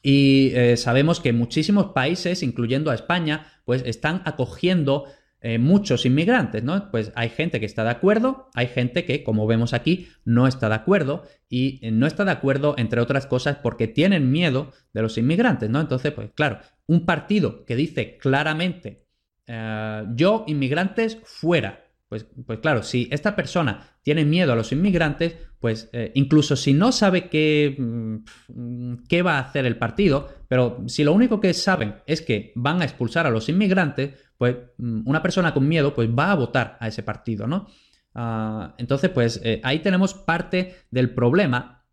Y 0.02 0.52
eh, 0.54 0.78
sabemos 0.78 1.20
que 1.20 1.34
muchísimos 1.34 1.88
países, 1.88 2.42
incluyendo 2.42 2.90
a 2.90 2.94
España, 2.94 3.44
pues 3.66 3.82
están 3.84 4.22
acogiendo 4.24 5.04
eh, 5.42 5.56
muchos 5.58 6.04
inmigrantes, 6.04 6.62
¿no? 6.62 6.90
Pues 6.90 7.12
hay 7.14 7.30
gente 7.30 7.60
que 7.60 7.66
está 7.66 7.82
de 7.82 7.88
acuerdo, 7.88 8.50
hay 8.54 8.66
gente 8.66 9.06
que, 9.06 9.24
como 9.24 9.46
vemos 9.46 9.72
aquí, 9.72 10.08
no 10.22 10.46
está 10.46 10.68
de 10.68 10.74
acuerdo 10.74 11.24
y 11.48 11.78
eh, 11.80 11.90
no 11.90 12.06
está 12.06 12.26
de 12.26 12.30
acuerdo, 12.30 12.74
entre 12.76 13.00
otras 13.00 13.26
cosas, 13.26 13.56
porque 13.56 13.88
tienen 13.88 14.30
miedo 14.30 14.70
de 14.92 15.00
los 15.00 15.16
inmigrantes, 15.16 15.70
¿no? 15.70 15.80
Entonces, 15.80 16.12
pues 16.12 16.30
claro, 16.34 16.58
un 16.86 17.06
partido 17.06 17.64
que 17.64 17.74
dice 17.74 18.18
claramente, 18.18 19.06
eh, 19.46 20.04
yo, 20.14 20.44
inmigrantes, 20.46 21.16
fuera. 21.24 21.86
Pues, 22.10 22.26
pues, 22.44 22.58
claro, 22.58 22.82
si 22.82 23.08
esta 23.10 23.34
persona 23.34 23.96
tiene 24.02 24.26
miedo 24.26 24.52
a 24.52 24.56
los 24.56 24.72
inmigrantes, 24.72 25.36
pues 25.58 25.90
incluso 26.14 26.56
si 26.56 26.72
no 26.72 26.90
sabe 26.90 27.28
qué, 27.28 27.76
mm, 27.78 29.04
qué 29.08 29.22
va 29.22 29.36
a 29.36 29.40
hacer 29.40 29.66
el 29.66 29.76
partido, 29.76 30.28
pero 30.48 30.82
si 30.86 31.04
lo 31.04 31.12
único 31.12 31.38
que 31.38 31.54
saben 31.54 31.96
es 32.06 32.22
que 32.22 32.52
van 32.56 32.80
a 32.80 32.84
expulsar 32.84 33.26
a 33.26 33.30
los 33.30 33.48
inmigrantes, 33.48 34.14
pues 34.40 34.56
mm, 34.78 35.02
una 35.04 35.20
persona 35.20 35.52
con 35.52 35.68
miedo 35.68 35.92
pues 35.94 36.08
va 36.08 36.32
a 36.32 36.34
votar 36.34 36.78
a 36.80 36.88
ese 36.88 37.02
partido, 37.02 37.46
¿no? 37.46 37.66
Ah, 38.14 38.74
entonces, 38.78 39.10
pues 39.10 39.38
eh, 39.44 39.60
ahí 39.62 39.80
tenemos 39.80 40.14
parte 40.14 40.76
del 40.90 41.12
problema. 41.12 41.84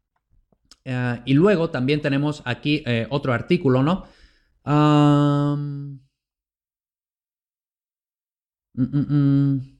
Eh, 0.85 1.21
y 1.25 1.33
luego 1.33 1.69
también 1.71 2.01
tenemos 2.01 2.41
aquí 2.45 2.83
eh, 2.85 3.05
otro 3.09 3.33
artículo, 3.33 3.83
¿no? 3.83 4.05
Mm, 4.65 5.99
mm, 8.75 9.77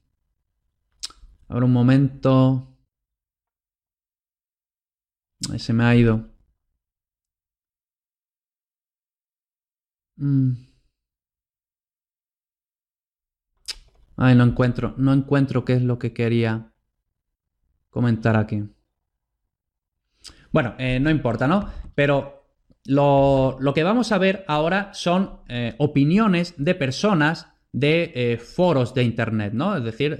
Ahora 1.48 1.64
un 1.64 1.72
momento. 1.72 2.76
Se 5.58 5.72
me 5.72 5.84
ha 5.84 5.94
ido. 5.96 6.28
Ay, 14.20 14.34
no 14.34 14.42
encuentro, 14.42 14.94
no 14.96 15.12
encuentro 15.12 15.64
qué 15.64 15.74
es 15.74 15.82
lo 15.82 16.00
que 16.00 16.12
quería 16.12 16.72
comentar 17.88 18.36
aquí. 18.36 18.64
Bueno, 20.50 20.74
eh, 20.76 20.98
no 20.98 21.08
importa, 21.08 21.46
¿no? 21.46 21.68
Pero 21.94 22.44
lo, 22.84 23.58
que 23.74 23.84
vamos 23.84 24.10
a 24.10 24.18
ver 24.18 24.44
ahora 24.48 24.90
son 24.92 25.42
eh, 25.48 25.76
opiniones 25.78 26.54
de 26.56 26.74
personas 26.74 27.52
de 27.70 28.10
eh, 28.14 28.38
foros 28.38 28.92
de 28.92 29.04
Internet, 29.04 29.52
¿no? 29.52 29.76
Es 29.76 29.84
decir, 29.84 30.18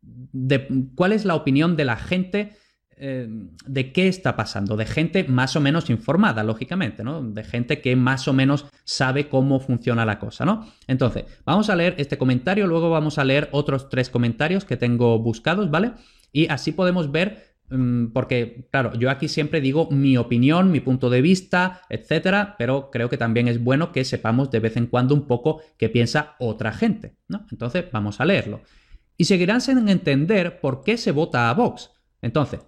de 0.00 0.86
cuál 0.94 1.12
es 1.12 1.26
la 1.26 1.34
opinión 1.34 1.76
de 1.76 1.84
la 1.84 1.96
gente 1.96 2.56
eh, 3.00 3.28
de 3.66 3.92
qué 3.92 4.08
está 4.08 4.34
pasando, 4.36 4.76
de 4.76 4.84
gente 4.84 5.24
más 5.24 5.54
o 5.56 5.60
menos 5.60 5.88
informada, 5.90 6.42
lógicamente, 6.42 7.04
¿no? 7.04 7.22
De 7.22 7.44
gente 7.44 7.80
que 7.80 7.94
más 7.96 8.26
o 8.28 8.32
menos 8.32 8.66
sabe 8.84 9.28
cómo 9.28 9.60
funciona 9.60 10.04
la 10.04 10.18
cosa, 10.18 10.44
¿no? 10.44 10.66
Entonces, 10.86 11.24
vamos 11.44 11.70
a 11.70 11.76
leer 11.76 11.94
este 11.98 12.18
comentario, 12.18 12.66
luego 12.66 12.90
vamos 12.90 13.18
a 13.18 13.24
leer 13.24 13.48
otros 13.52 13.88
tres 13.88 14.10
comentarios 14.10 14.64
que 14.64 14.76
tengo 14.76 15.18
buscados, 15.18 15.70
¿vale? 15.70 15.92
Y 16.32 16.48
así 16.48 16.72
podemos 16.72 17.12
ver 17.12 17.54
mm, 17.70 18.06
porque, 18.08 18.68
claro, 18.70 18.92
yo 18.94 19.10
aquí 19.10 19.28
siempre 19.28 19.60
digo 19.60 19.88
mi 19.90 20.16
opinión, 20.16 20.70
mi 20.72 20.80
punto 20.80 21.08
de 21.08 21.22
vista, 21.22 21.82
etcétera, 21.88 22.56
pero 22.58 22.90
creo 22.90 23.08
que 23.08 23.16
también 23.16 23.48
es 23.48 23.62
bueno 23.62 23.92
que 23.92 24.04
sepamos 24.04 24.50
de 24.50 24.60
vez 24.60 24.76
en 24.76 24.86
cuando 24.86 25.14
un 25.14 25.26
poco 25.26 25.62
qué 25.76 25.88
piensa 25.88 26.34
otra 26.38 26.72
gente, 26.72 27.14
¿no? 27.28 27.46
Entonces, 27.50 27.84
vamos 27.92 28.20
a 28.20 28.24
leerlo. 28.24 28.60
Y 29.16 29.24
seguirán 29.24 29.60
sin 29.60 29.88
entender 29.88 30.60
por 30.60 30.82
qué 30.82 30.96
se 30.96 31.12
vota 31.12 31.50
a 31.50 31.54
Vox. 31.54 31.90
Entonces, 32.22 32.60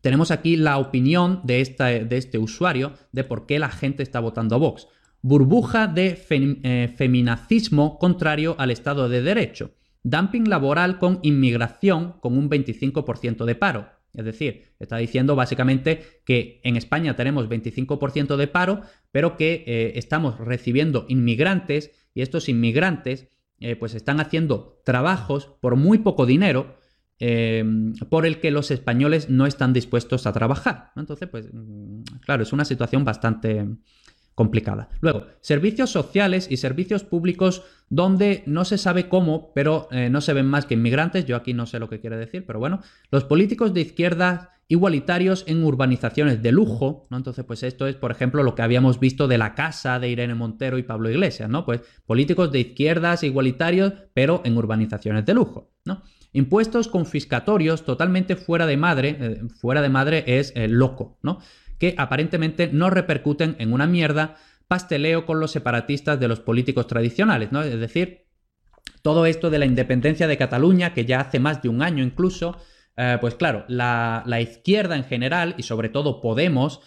tenemos 0.00 0.30
aquí 0.30 0.56
la 0.56 0.78
opinión 0.78 1.40
de, 1.44 1.60
este 1.60 2.38
usuario 2.38 2.94
de 3.12 3.24
por 3.24 3.46
qué 3.46 3.58
la 3.58 3.70
gente 3.70 4.02
está 4.02 4.20
votando 4.20 4.54
a 4.54 4.58
Vox. 4.58 4.88
Burbuja 5.22 5.86
de 5.86 6.18
eh, 6.30 6.94
feminacismo 6.96 7.98
contrario 7.98 8.56
al 8.58 8.70
Estado 8.70 9.08
de 9.08 9.22
Derecho. 9.22 9.72
Dumping 10.02 10.48
laboral 10.48 10.98
con 10.98 11.18
inmigración 11.22 12.14
con 12.20 12.38
un 12.38 12.48
25% 12.48 13.44
de 13.44 13.54
paro. 13.54 13.88
Es 14.14 14.24
decir, 14.24 14.74
está 14.80 14.96
diciendo 14.96 15.36
básicamente 15.36 16.02
que 16.24 16.60
en 16.64 16.76
España 16.76 17.14
tenemos 17.14 17.48
25% 17.48 18.36
de 18.36 18.46
paro, 18.46 18.80
pero 19.12 19.36
que 19.36 19.62
eh, 19.66 19.92
estamos 19.96 20.38
recibiendo 20.38 21.04
inmigrantes 21.08 21.92
y 22.14 22.22
estos 22.22 22.48
inmigrantes 22.48 23.28
eh, 23.60 23.76
pues 23.76 23.94
están 23.94 24.20
haciendo 24.20 24.80
trabajos 24.84 25.52
por 25.60 25.76
muy 25.76 25.98
poco 25.98 26.24
dinero 26.24 26.79
eh, 27.20 27.64
por 28.08 28.26
el 28.26 28.40
que 28.40 28.50
los 28.50 28.70
españoles 28.70 29.28
no 29.28 29.46
están 29.46 29.72
dispuestos 29.72 30.26
a 30.26 30.32
trabajar. 30.32 30.90
Entonces, 30.96 31.28
pues, 31.28 31.50
mm, 31.52 32.02
claro, 32.24 32.42
es 32.42 32.52
una 32.52 32.64
situación 32.64 33.04
bastante 33.04 33.68
complicada. 34.34 34.88
Luego, 35.00 35.26
servicios 35.42 35.90
sociales 35.90 36.48
y 36.50 36.56
servicios 36.56 37.04
públicos 37.04 37.62
donde 37.90 38.42
no 38.46 38.64
se 38.64 38.78
sabe 38.78 39.08
cómo, 39.08 39.52
pero 39.54 39.88
eh, 39.90 40.08
no 40.08 40.22
se 40.22 40.32
ven 40.32 40.46
más 40.46 40.64
que 40.64 40.74
inmigrantes. 40.74 41.26
Yo 41.26 41.36
aquí 41.36 41.52
no 41.52 41.66
sé 41.66 41.78
lo 41.78 41.90
que 41.90 42.00
quiere 42.00 42.16
decir, 42.16 42.46
pero 42.46 42.58
bueno, 42.58 42.80
los 43.10 43.24
políticos 43.24 43.74
de 43.74 43.82
izquierda 43.82 44.54
igualitarios 44.70 45.42
en 45.48 45.64
urbanizaciones 45.64 46.40
de 46.42 46.52
lujo, 46.52 47.06
¿no? 47.10 47.16
Entonces, 47.16 47.44
pues 47.44 47.64
esto 47.64 47.88
es, 47.88 47.96
por 47.96 48.12
ejemplo, 48.12 48.44
lo 48.44 48.54
que 48.54 48.62
habíamos 48.62 49.00
visto 49.00 49.26
de 49.26 49.36
la 49.36 49.56
casa 49.56 49.98
de 49.98 50.08
Irene 50.08 50.36
Montero 50.36 50.78
y 50.78 50.84
Pablo 50.84 51.10
Iglesias, 51.10 51.50
¿no? 51.50 51.66
Pues 51.66 51.80
políticos 52.06 52.52
de 52.52 52.60
izquierdas 52.60 53.24
igualitarios, 53.24 53.92
pero 54.14 54.42
en 54.44 54.56
urbanizaciones 54.56 55.26
de 55.26 55.34
lujo, 55.34 55.72
¿no? 55.84 56.02
Impuestos 56.32 56.86
confiscatorios 56.86 57.84
totalmente 57.84 58.36
fuera 58.36 58.66
de 58.66 58.76
madre, 58.76 59.16
eh, 59.20 59.40
fuera 59.60 59.82
de 59.82 59.88
madre 59.88 60.24
es 60.26 60.52
eh, 60.54 60.68
loco, 60.68 61.18
¿no? 61.22 61.40
Que 61.78 61.94
aparentemente 61.98 62.68
no 62.72 62.88
repercuten 62.88 63.56
en 63.58 63.72
una 63.72 63.86
mierda 63.86 64.36
pasteleo 64.68 65.26
con 65.26 65.40
los 65.40 65.50
separatistas 65.50 66.20
de 66.20 66.28
los 66.28 66.38
políticos 66.38 66.86
tradicionales, 66.86 67.50
¿no? 67.50 67.62
Es 67.62 67.80
decir, 67.80 68.26
todo 69.02 69.26
esto 69.26 69.50
de 69.50 69.58
la 69.58 69.66
independencia 69.66 70.28
de 70.28 70.36
Cataluña, 70.36 70.94
que 70.94 71.04
ya 71.04 71.20
hace 71.20 71.40
más 71.40 71.62
de 71.62 71.68
un 71.68 71.82
año 71.82 72.04
incluso, 72.04 72.56
eh, 72.96 73.18
pues 73.20 73.34
claro, 73.34 73.64
la, 73.66 74.24
izquierda 74.40 74.94
en 74.94 75.04
general 75.04 75.56
y 75.58 75.64
sobre 75.64 75.88
todo 75.88 76.20
Podemos, 76.20 76.80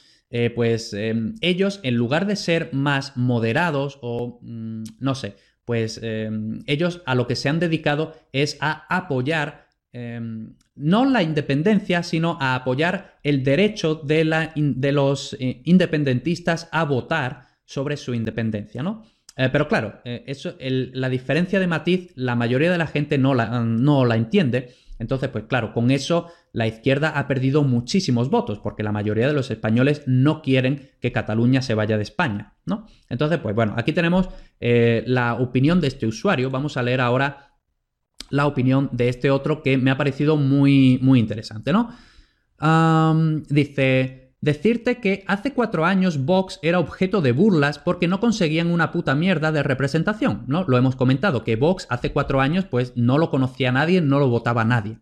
pues 0.55 0.95
ellos 1.41 1.79
en 1.83 1.93
lugar 1.93 2.25
de 2.25 2.35
ser 2.35 2.73
más 2.73 3.15
moderados 3.15 3.99
o 4.01 4.39
mm, 4.41 4.83
no 4.99 5.13
sé, 5.13 5.35
pues 5.65 5.99
em, 6.01 6.59
ellos 6.67 7.01
a 7.05 7.15
lo 7.15 7.27
que 7.27 7.35
se 7.35 7.49
han 7.49 7.59
dedicado 7.59 8.15
es 8.31 8.57
a 8.59 8.85
apoyar 8.95 9.67
em, 9.91 10.55
no 10.75 11.05
la 11.05 11.23
independencia, 11.23 12.03
sino 12.03 12.37
a 12.41 12.55
apoyar 12.55 13.19
el 13.23 13.43
derecho 13.43 13.95
de, 13.95 14.25
la, 14.25 14.51
de 14.55 14.91
los 14.91 15.35
eh, 15.39 15.61
independentistas 15.65 16.67
a 16.71 16.83
votar 16.83 17.47
sobre 17.65 17.97
su 17.97 18.13
independencia, 18.13 18.83
¿no? 18.83 19.03
pero 19.35 19.67
claro, 19.67 19.99
eso, 20.03 20.55
la 20.59 21.09
diferencia 21.09 21.59
de 21.59 21.65
matiz, 21.65 22.11
la 22.13 22.35
mayoría 22.35 22.71
de 22.71 22.77
la 22.77 22.85
gente 22.85 23.17
no 23.17 23.33
la, 23.33 23.61
no 23.61 24.05
la 24.05 24.15
entiende 24.15 24.75
entonces, 24.99 25.29
pues 25.29 25.45
claro, 25.45 25.73
con 25.73 25.91
eso 25.91 26.27
la 26.51 26.67
izquierda 26.67 27.09
ha 27.09 27.27
perdido 27.27 27.63
muchísimos 27.63 28.29
votos, 28.29 28.59
porque 28.59 28.83
la 28.83 28.91
mayoría 28.91 29.27
de 29.27 29.33
los 29.33 29.51
españoles 29.51 30.03
no 30.05 30.41
quieren 30.41 30.91
que 30.99 31.11
Cataluña 31.11 31.61
se 31.61 31.73
vaya 31.73 31.97
de 31.97 32.03
España, 32.03 32.53
¿no? 32.65 32.85
Entonces, 33.09 33.39
pues 33.39 33.55
bueno, 33.55 33.73
aquí 33.77 33.91
tenemos 33.93 34.29
eh, 34.59 35.03
la 35.07 35.35
opinión 35.35 35.81
de 35.81 35.87
este 35.87 36.07
usuario. 36.07 36.49
Vamos 36.49 36.77
a 36.77 36.83
leer 36.83 37.01
ahora 37.01 37.53
la 38.29 38.47
opinión 38.47 38.89
de 38.91 39.09
este 39.09 39.29
otro 39.29 39.61
que 39.61 39.77
me 39.77 39.91
ha 39.91 39.97
parecido 39.97 40.37
muy, 40.37 40.99
muy 41.01 41.19
interesante, 41.19 41.73
¿no? 41.73 41.89
dice. 43.49 44.22
Decirte 44.43 44.99
que 44.99 45.23
hace 45.25 45.53
cuatro 45.53 45.85
años 45.85 46.25
Vox 46.25 46.59
era 46.61 46.79
objeto 46.79 47.21
de 47.21 47.31
burlas 47.31 47.79
porque 47.79 48.09
no 48.09 48.19
conseguían 48.19 48.71
una 48.71 48.91
puta 48.91 49.15
mierda 49.15 49.53
de 49.53 49.63
representación, 49.63 50.43
¿no? 50.47 50.65
Lo 50.67 50.77
hemos 50.77 50.97
comentado, 50.97 51.45
que 51.45 51.55
Vox 51.55 51.87
hace 51.89 52.11
cuatro 52.11 52.41
años 52.41 52.65
pues 52.65 52.91
no 52.97 53.17
lo 53.17 53.29
conocía 53.29 53.71
nadie, 53.71 54.01
no 54.01 54.19
lo 54.19 54.27
votaba 54.27 54.65
nadie. 54.65 54.97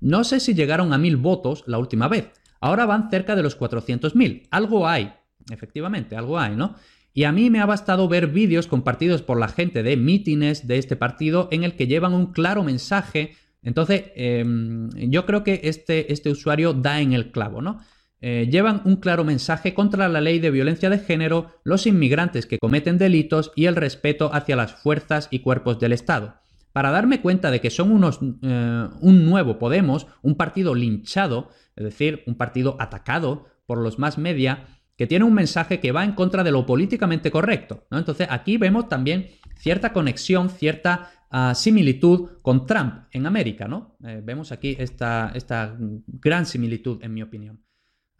No 0.00 0.24
sé 0.24 0.40
si 0.40 0.54
llegaron 0.54 0.94
a 0.94 0.98
mil 0.98 1.18
votos 1.18 1.62
la 1.66 1.76
última 1.76 2.08
vez, 2.08 2.30
ahora 2.58 2.86
van 2.86 3.10
cerca 3.10 3.36
de 3.36 3.42
los 3.42 3.60
400.000. 3.60 4.48
Algo 4.50 4.88
hay, 4.88 5.12
efectivamente, 5.50 6.16
algo 6.16 6.38
hay, 6.38 6.56
¿no? 6.56 6.74
Y 7.12 7.24
a 7.24 7.32
mí 7.32 7.50
me 7.50 7.60
ha 7.60 7.66
bastado 7.66 8.08
ver 8.08 8.28
vídeos 8.28 8.66
compartidos 8.66 9.20
por 9.20 9.38
la 9.38 9.48
gente 9.48 9.82
de 9.82 9.98
mítines 9.98 10.66
de 10.66 10.78
este 10.78 10.96
partido 10.96 11.48
en 11.52 11.64
el 11.64 11.76
que 11.76 11.86
llevan 11.86 12.14
un 12.14 12.32
claro 12.32 12.64
mensaje. 12.64 13.36
Entonces, 13.62 14.04
em, 14.14 14.88
yo 15.10 15.26
creo 15.26 15.44
que 15.44 15.60
este, 15.64 16.14
este 16.14 16.30
usuario 16.30 16.72
da 16.72 17.02
en 17.02 17.12
el 17.12 17.30
clavo, 17.30 17.60
¿no? 17.60 17.80
Eh, 18.22 18.48
llevan 18.50 18.82
un 18.84 18.96
claro 18.96 19.24
mensaje 19.24 19.72
contra 19.72 20.08
la 20.08 20.20
ley 20.20 20.40
de 20.40 20.50
violencia 20.50 20.90
de 20.90 20.98
género, 20.98 21.60
los 21.64 21.86
inmigrantes 21.86 22.46
que 22.46 22.58
cometen 22.58 22.98
delitos 22.98 23.50
y 23.56 23.64
el 23.64 23.76
respeto 23.76 24.30
hacia 24.34 24.56
las 24.56 24.74
fuerzas 24.74 25.28
y 25.30 25.38
cuerpos 25.38 25.80
del 25.80 25.92
Estado. 25.92 26.34
Para 26.72 26.90
darme 26.90 27.20
cuenta 27.20 27.50
de 27.50 27.60
que 27.60 27.70
son 27.70 27.90
unos, 27.90 28.20
eh, 28.42 28.88
un 29.00 29.24
nuevo 29.24 29.58
Podemos, 29.58 30.06
un 30.22 30.36
partido 30.36 30.74
linchado, 30.74 31.48
es 31.76 31.84
decir, 31.84 32.22
un 32.26 32.34
partido 32.36 32.76
atacado 32.78 33.46
por 33.66 33.78
los 33.78 33.98
más 33.98 34.18
media, 34.18 34.66
que 34.96 35.06
tiene 35.06 35.24
un 35.24 35.32
mensaje 35.32 35.80
que 35.80 35.92
va 35.92 36.04
en 36.04 36.12
contra 36.12 36.44
de 36.44 36.52
lo 36.52 36.66
políticamente 36.66 37.30
correcto. 37.30 37.86
Entonces 37.90 38.28
aquí 38.30 38.58
vemos 38.58 38.88
también 38.88 39.28
cierta 39.56 39.94
conexión, 39.94 40.50
cierta 40.50 41.10
ah, 41.30 41.54
similitud 41.54 42.28
con 42.42 42.66
Trump 42.66 43.04
en 43.10 43.26
América. 43.26 43.66
Eh, 44.04 44.20
vemos 44.22 44.52
aquí 44.52 44.76
esta, 44.78 45.32
esta 45.34 45.74
gran 45.78 46.44
similitud, 46.44 47.02
en 47.02 47.14
mi 47.14 47.22
opinión. 47.22 47.60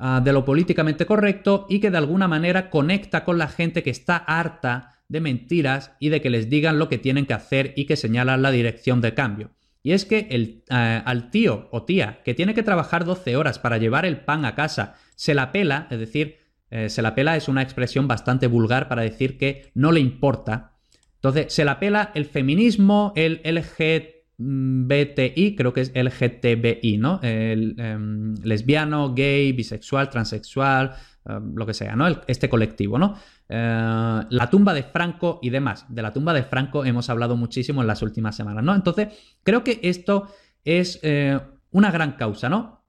Ah, 0.03 0.23
de 0.25 0.33
lo 0.33 0.47
políticamente 0.47 1.05
correcto 1.05 1.67
y 1.69 1.79
que 1.79 1.91
de 1.91 1.99
alguna 1.99 2.27
manera 2.27 2.71
conecta 2.71 3.23
con 3.23 3.37
la 3.37 3.49
gente 3.49 3.83
que 3.83 3.91
está 3.91 4.17
harta 4.17 5.03
de 5.09 5.21
mentiras 5.21 5.93
y 6.01 6.09
de 6.09 6.23
que 6.23 6.31
les 6.31 6.49
digan 6.49 6.79
lo 6.79 6.89
que 6.89 6.97
tienen 6.97 7.27
que 7.27 7.35
hacer 7.35 7.75
y 7.77 7.85
que 7.85 7.97
señalan 7.97 8.41
la 8.41 8.51
dirección 8.51 9.03
de 9.03 9.13
cambio. 9.13 9.51
Y 9.83 9.93
es 9.93 10.07
que 10.07 10.29
el, 10.31 10.65
eh, 10.71 11.03
al 11.05 11.31
tío 11.31 11.69
o 11.71 11.83
tía 11.83 12.23
que 12.25 12.33
tiene 12.33 12.55
que 12.55 12.63
trabajar 12.63 13.05
12 13.05 13.37
horas 13.37 13.59
para 13.59 13.77
llevar 13.77 14.07
el 14.07 14.21
pan 14.21 14.47
a 14.47 14.55
casa 14.55 14.95
se 15.17 15.35
la 15.35 15.53
pela, 15.53 15.87
es 15.91 15.99
decir, 15.99 16.39
eh, 16.71 16.89
se 16.89 17.03
la 17.03 17.15
pela 17.15 17.37
es 17.37 17.49
una 17.49 17.61
expresión 17.61 18.09
bastante 18.09 18.47
vulgar 18.47 18.89
para 18.89 19.03
decir 19.03 19.37
que 19.37 19.71
no 19.75 19.93
le 19.93 20.01
importa. 20.01 20.79
Entonces, 21.17 21.53
se 21.53 21.67
la 21.67 21.79
pela 21.79 22.11
el 22.15 22.25
feminismo, 22.25 23.13
el 23.17 23.43
LGT 23.45 24.20
BTI, 24.43 25.55
creo 25.55 25.75
que 25.75 25.83
es 25.83 25.93
LGTBI, 25.95 26.97
¿no? 26.97 27.21
El, 27.23 27.75
em, 27.79 28.35
lesbiano, 28.43 29.15
gay, 29.15 29.53
bisexual, 29.53 30.09
transexual, 30.09 30.93
em, 31.27 31.55
lo 31.55 31.67
que 31.67 31.75
sea, 31.75 31.95
¿no? 31.95 32.09
este 32.27 32.49
colectivo, 32.49 32.99
¿no? 32.99 33.17
Eh, 33.49 34.23
la 34.31 34.49
tumba 34.49 34.73
de 34.73 34.83
Franco 34.83 35.41
y 35.43 35.51
demás. 35.51 35.85
De 35.91 36.01
la 36.01 36.13
tumba 36.13 36.33
de 36.33 36.45
Franco 36.45 36.87
hemos 36.87 37.11
hablado 37.11 37.37
muchísimo 37.37 37.83
en 37.83 37.87
las 37.87 38.01
últimas 38.01 38.35
semanas, 38.35 38.65
¿no? 38.65 38.75
Entonces, 38.75 39.09
creo 39.43 39.63
que 39.63 39.79
esto 39.83 40.29
es 40.65 40.99
eh, 41.03 41.39
una 41.71 41.91
gran 41.91 42.13
causa, 42.13 42.49
¿no? 42.49 42.83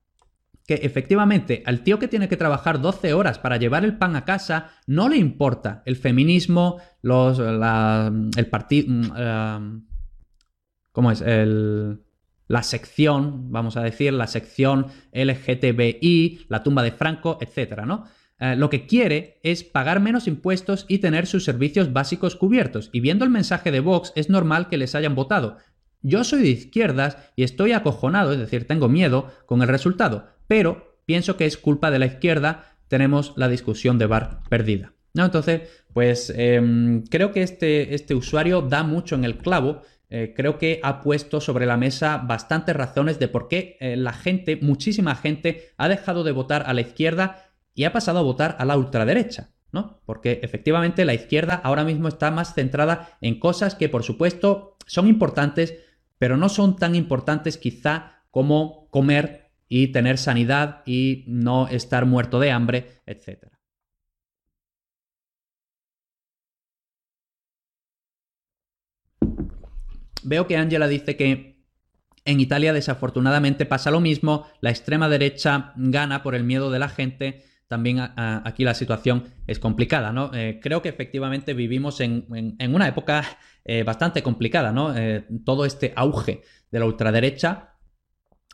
Que 0.65 0.75
efectivamente 0.75 1.63
al 1.65 1.81
tío 1.81 1.99
que 1.99 2.07
tiene 2.07 2.29
que 2.29 2.37
trabajar 2.37 2.79
12 2.79 3.13
horas 3.13 3.39
para 3.39 3.57
llevar 3.57 3.83
el 3.83 3.97
pan 3.97 4.15
a 4.15 4.23
casa 4.23 4.69
no 4.87 5.09
le 5.09 5.17
importa 5.17 5.83
el 5.85 5.97
feminismo, 5.97 6.77
los, 7.01 7.39
el 7.39 8.47
partido 8.47 8.87
mm, 8.87 9.17
em, 9.17 9.90
¿Cómo 10.91 11.11
es? 11.11 11.21
El, 11.21 11.99
la 12.47 12.63
sección, 12.63 13.51
vamos 13.51 13.77
a 13.77 13.83
decir, 13.83 14.11
la 14.13 14.27
sección 14.27 14.87
LGTBI, 15.13 16.45
la 16.49 16.63
tumba 16.63 16.83
de 16.83 16.91
Franco, 16.91 17.37
etcétera, 17.39 17.85
¿no? 17.85 18.05
Eh, 18.39 18.55
lo 18.55 18.69
que 18.69 18.87
quiere 18.87 19.39
es 19.43 19.63
pagar 19.63 19.99
menos 19.99 20.27
impuestos 20.27 20.85
y 20.89 20.97
tener 20.97 21.27
sus 21.27 21.45
servicios 21.45 21.93
básicos 21.93 22.35
cubiertos. 22.35 22.89
Y 22.91 22.99
viendo 22.99 23.23
el 23.23 23.31
mensaje 23.31 23.71
de 23.71 23.79
Vox, 23.79 24.11
es 24.15 24.29
normal 24.29 24.67
que 24.67 24.77
les 24.77 24.95
hayan 24.95 25.15
votado. 25.15 25.57
Yo 26.01 26.23
soy 26.23 26.41
de 26.41 26.49
izquierdas 26.49 27.17
y 27.35 27.43
estoy 27.43 27.71
acojonado, 27.71 28.33
es 28.33 28.39
decir, 28.39 28.67
tengo 28.67 28.89
miedo 28.89 29.31
con 29.45 29.61
el 29.61 29.67
resultado, 29.67 30.27
pero 30.47 30.97
pienso 31.05 31.37
que 31.37 31.45
es 31.45 31.55
culpa 31.57 31.91
de 31.91 31.99
la 31.99 32.07
izquierda, 32.07 32.75
tenemos 32.87 33.33
la 33.37 33.47
discusión 33.47 33.99
de 33.99 34.07
bar 34.07 34.41
perdida. 34.49 34.93
¿No? 35.13 35.25
Entonces, 35.25 35.61
pues 35.93 36.33
em, 36.35 37.03
creo 37.03 37.31
que 37.31 37.43
este, 37.43 37.93
este 37.93 38.15
usuario 38.15 38.61
da 38.61 38.83
mucho 38.83 39.15
en 39.15 39.25
el 39.25 39.37
clavo 39.37 39.83
eh, 40.13 40.33
creo 40.35 40.57
que 40.57 40.81
ha 40.83 41.01
puesto 41.01 41.39
sobre 41.39 41.65
la 41.65 41.77
mesa 41.77 42.17
bastantes 42.17 42.75
razones 42.75 43.17
de 43.17 43.29
por 43.29 43.47
qué 43.47 43.77
eh, 43.79 43.95
la 43.95 44.11
gente, 44.11 44.59
muchísima 44.61 45.15
gente, 45.15 45.69
ha 45.77 45.87
dejado 45.87 46.25
de 46.25 46.33
votar 46.33 46.63
a 46.67 46.73
la 46.73 46.81
izquierda 46.81 47.45
y 47.73 47.85
ha 47.85 47.93
pasado 47.93 48.19
a 48.19 48.23
votar 48.23 48.57
a 48.59 48.65
la 48.65 48.75
ultraderecha. 48.75 49.51
¿no? 49.71 50.01
Porque 50.05 50.41
efectivamente 50.43 51.05
la 51.05 51.13
izquierda 51.13 51.61
ahora 51.63 51.85
mismo 51.85 52.09
está 52.09 52.29
más 52.29 52.53
centrada 52.53 53.17
en 53.21 53.39
cosas 53.39 53.73
que 53.73 53.87
por 53.87 54.03
supuesto 54.03 54.75
son 54.85 55.07
importantes, 55.07 55.75
pero 56.17 56.35
no 56.35 56.49
son 56.49 56.75
tan 56.75 56.93
importantes 56.93 57.57
quizá 57.57 58.25
como 58.31 58.89
comer 58.89 59.49
y 59.69 59.93
tener 59.93 60.17
sanidad 60.17 60.81
y 60.85 61.23
no 61.27 61.69
estar 61.69 62.05
muerto 62.05 62.41
de 62.41 62.51
hambre, 62.51 63.01
etcétera. 63.05 63.60
Veo 70.23 70.47
que 70.47 70.57
Angela 70.57 70.87
dice 70.87 71.15
que 71.15 71.51
en 72.25 72.39
Italia 72.39 72.73
desafortunadamente 72.73 73.65
pasa 73.65 73.91
lo 73.91 73.99
mismo, 73.99 74.47
la 74.61 74.69
extrema 74.69 75.09
derecha 75.09 75.73
gana 75.75 76.23
por 76.23 76.35
el 76.35 76.43
miedo 76.43 76.69
de 76.69 76.79
la 76.79 76.89
gente, 76.89 77.45
también 77.67 77.99
aquí 77.99 78.63
la 78.65 78.73
situación 78.73 79.29
es 79.47 79.57
complicada, 79.57 80.11
¿no? 80.11 80.29
Eh, 80.33 80.59
creo 80.61 80.81
que 80.81 80.89
efectivamente 80.89 81.53
vivimos 81.53 82.01
en, 82.01 82.25
una 82.59 82.87
época 82.87 83.23
eh, 83.63 83.83
bastante 83.83 84.21
complicada, 84.21 84.73
¿no? 84.73 84.95
Eh, 84.95 85.25
todo 85.45 85.65
este 85.65 85.93
auge 85.95 86.41
de 86.69 86.79
la 86.79 86.85
ultraderecha. 86.85 87.75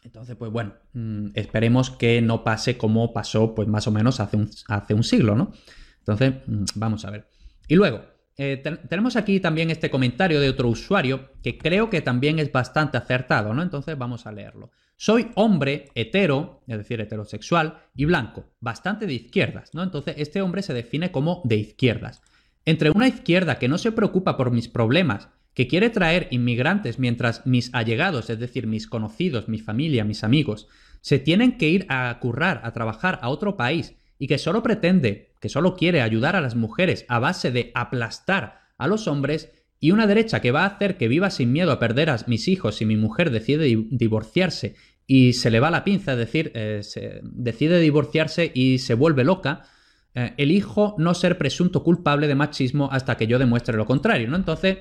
Entonces, 0.03 0.35
pues 0.35 0.51
bueno, 0.51 0.75
mm, 0.93 1.29
esperemos 1.33 1.89
que 1.89 2.21
no 2.21 2.43
pase 2.43 2.77
como 2.77 3.11
pasó, 3.11 3.55
pues 3.55 3.67
más 3.67 3.87
o 3.87 3.91
menos 3.91 4.19
hace 4.19 4.37
un, 4.37 4.51
hace 4.67 4.93
un 4.93 5.03
siglo, 5.03 5.35
¿no? 5.35 5.51
Entonces, 5.97 6.35
mm, 6.45 6.65
vamos 6.75 7.03
a 7.03 7.09
ver. 7.09 7.27
Y 7.67 7.75
luego, 7.75 8.05
eh, 8.37 8.61
tenemos 8.87 9.15
aquí 9.15 9.39
también 9.39 9.71
este 9.71 9.89
comentario 9.89 10.39
de 10.39 10.49
otro 10.49 10.69
usuario 10.69 11.31
que 11.41 11.57
creo 11.57 11.89
que 11.89 12.01
también 12.01 12.37
es 12.37 12.51
bastante 12.51 12.97
acertado, 12.97 13.53
¿no? 13.53 13.63
Entonces 13.63 13.97
vamos 13.97 14.27
a 14.27 14.31
leerlo. 14.31 14.71
Soy 14.95 15.31
hombre 15.35 15.89
hetero, 15.95 16.61
es 16.67 16.77
decir, 16.77 17.01
heterosexual 17.01 17.79
y 17.95 18.05
blanco, 18.05 18.45
bastante 18.59 19.07
de 19.07 19.13
izquierdas, 19.13 19.73
¿no? 19.73 19.81
Entonces 19.81 20.15
este 20.17 20.41
hombre 20.41 20.61
se 20.61 20.73
define 20.73 21.11
como 21.11 21.41
de 21.45 21.57
izquierdas. 21.57 22.21
Entre 22.65 22.91
una 22.91 23.07
izquierda 23.07 23.57
que 23.57 23.67
no 23.67 23.77
se 23.77 23.91
preocupa 23.91 24.37
por 24.37 24.51
mis 24.51 24.67
problemas, 24.67 25.29
que 25.53 25.67
quiere 25.67 25.89
traer 25.89 26.27
inmigrantes 26.29 26.99
mientras 26.99 27.47
mis 27.47 27.73
allegados, 27.73 28.29
es 28.29 28.37
decir, 28.37 28.67
mis 28.67 28.85
conocidos, 28.85 29.47
mi 29.47 29.57
familia, 29.57 30.03
mis 30.03 30.23
amigos, 30.23 30.67
se 31.01 31.17
tienen 31.17 31.57
que 31.57 31.69
ir 31.69 31.87
a 31.89 32.15
currar, 32.19 32.61
a 32.63 32.73
trabajar 32.73 33.17
a 33.23 33.29
otro 33.29 33.57
país 33.57 33.95
y 34.19 34.27
que 34.27 34.37
solo 34.37 34.61
pretende, 34.61 35.26
que 35.39 35.49
solo 35.49 35.75
quiere 35.75 36.01
ayudar 36.01 36.35
a 36.35 36.41
las 36.41 36.55
mujeres 36.55 37.05
a 37.07 37.19
base 37.19 37.51
de 37.51 37.71
aplastar 37.75 38.61
a 38.77 38.87
los 38.87 39.07
hombres, 39.07 39.51
y 39.79 39.91
una 39.91 40.07
derecha 40.07 40.41
que 40.41 40.51
va 40.51 40.63
a 40.63 40.67
hacer 40.67 40.97
que 40.97 41.07
viva 41.07 41.29
sin 41.29 41.51
miedo 41.51 41.71
a 41.71 41.79
perder 41.79 42.09
a 42.09 42.17
mis 42.27 42.47
hijos 42.47 42.75
si 42.75 42.85
mi 42.85 42.95
mujer 42.95 43.29
decide 43.29 43.65
divorciarse 43.91 44.75
y 45.05 45.33
se 45.33 45.51
le 45.51 45.59
va 45.59 45.69
la 45.69 45.83
pinza, 45.83 46.13
es 46.13 46.17
decir, 46.17 46.51
eh, 46.55 46.81
decide 47.23 47.79
divorciarse 47.79 48.51
y 48.53 48.79
se 48.79 48.93
vuelve 48.93 49.23
loca, 49.23 49.63
eh, 50.15 50.33
elijo 50.37 50.95
no 50.97 51.13
ser 51.13 51.37
presunto 51.37 51.83
culpable 51.83 52.27
de 52.27 52.35
machismo 52.35 52.89
hasta 52.91 53.15
que 53.15 53.27
yo 53.27 53.39
demuestre 53.39 53.77
lo 53.77 53.85
contrario, 53.85 54.27
¿no? 54.27 54.35
Entonces, 54.35 54.77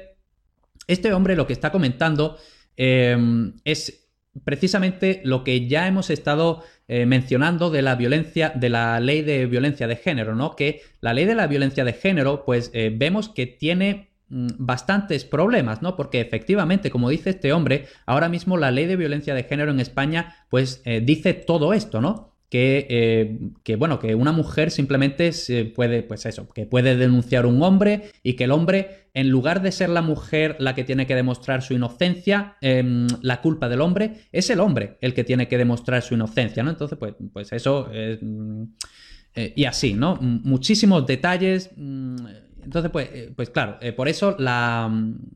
este 0.87 1.13
hombre 1.13 1.37
lo 1.37 1.47
que 1.47 1.53
está 1.53 1.71
comentando 1.71 2.39
eh, 2.77 3.17
es 3.65 4.06
precisamente 4.45 5.21
lo 5.25 5.45
que 5.45 5.69
ya 5.69 5.87
hemos 5.87 6.11
estado 6.11 6.63
eh, 6.89 7.07
mencionando 7.07 7.71
de 7.71 7.83
la 7.83 7.95
violencia, 7.97 8.53
de 8.55 8.69
la 8.69 9.01
ley 9.01 9.23
de 9.23 9.47
violencia 9.47 9.87
de 9.87 9.97
género, 9.97 10.35
¿no? 10.35 10.57
Que 10.57 10.83
la 11.01 11.15
ley 11.15 11.25
de 11.25 11.35
la 11.35 11.47
violencia 11.47 11.85
de 11.85 11.93
género, 11.93 12.45
pues 12.45 12.71
eh, 12.75 12.93
vemos 12.95 13.29
que 13.29 13.47
tiene 13.47 14.11
mm, 14.29 14.49
bastantes 14.59 15.25
problemas, 15.25 15.83
¿no? 15.83 15.97
Porque 15.97 16.21
efectivamente, 16.21 16.91
como 16.91 17.11
dice 17.11 17.31
este 17.31 17.53
hombre, 17.53 17.87
ahora 18.07 18.29
mismo 18.29 18.57
la 18.57 18.71
ley 18.71 18.87
de 18.87 18.97
violencia 18.97 19.35
de 19.35 19.45
género 19.45 19.71
en 19.71 19.81
España, 19.81 20.37
pues 20.49 20.83
eh, 20.85 21.01
dice 21.05 21.35
todo 21.35 21.73
esto, 21.73 22.01
¿no? 22.01 22.36
Que, 22.49 23.53
que, 23.65 23.77
bueno, 23.77 23.99
que 23.99 24.15
una 24.15 24.33
mujer 24.33 24.71
simplemente 24.71 25.33
se 25.33 25.65
puede, 25.65 26.03
pues 26.03 26.27
eso, 26.27 26.49
que 26.49 26.67
puede 26.67 26.97
denunciar 26.97 27.47
un 27.47 27.63
hombre 27.63 28.13
y 28.23 28.35
que 28.35 28.45
el 28.45 28.53
hombre, 28.53 29.09
en 29.15 29.31
lugar 29.31 29.63
de 29.63 29.73
ser 29.73 29.89
la 29.89 30.03
mujer 30.03 30.57
la 30.59 30.75
que 30.75 30.85
tiene 30.85 31.07
que 31.07 31.15
demostrar 31.15 31.63
su 31.63 31.75
inocencia, 31.75 32.57
em, 32.61 33.07
la 33.23 33.41
culpa 33.41 33.69
del 33.69 33.81
hombre, 33.81 34.29
es 34.33 34.49
el 34.51 34.61
hombre 34.61 34.97
el 35.01 35.13
que 35.13 35.25
tiene 35.25 35.49
que 35.49 35.59
demostrar 35.59 36.03
su 36.03 36.15
inocencia, 36.15 36.63
¿no? 36.63 36.71
Entonces, 36.71 36.99
pues, 36.99 37.15
pues 37.33 37.53
eso, 37.53 37.91
mm, 38.23 38.63
eh, 39.37 39.53
y 39.55 39.65
así, 39.67 39.93
¿no? 39.93 40.17
Muchísimos 40.21 41.07
detalles. 41.07 41.71
Mm, 41.77 42.17
entonces, 42.65 42.91
pues, 42.91 43.09
eh, 43.13 43.33
pues 43.37 43.51
claro, 43.51 43.77
eh, 43.81 43.93
por 43.93 44.09
eso 44.09 44.35
la, 44.39 44.91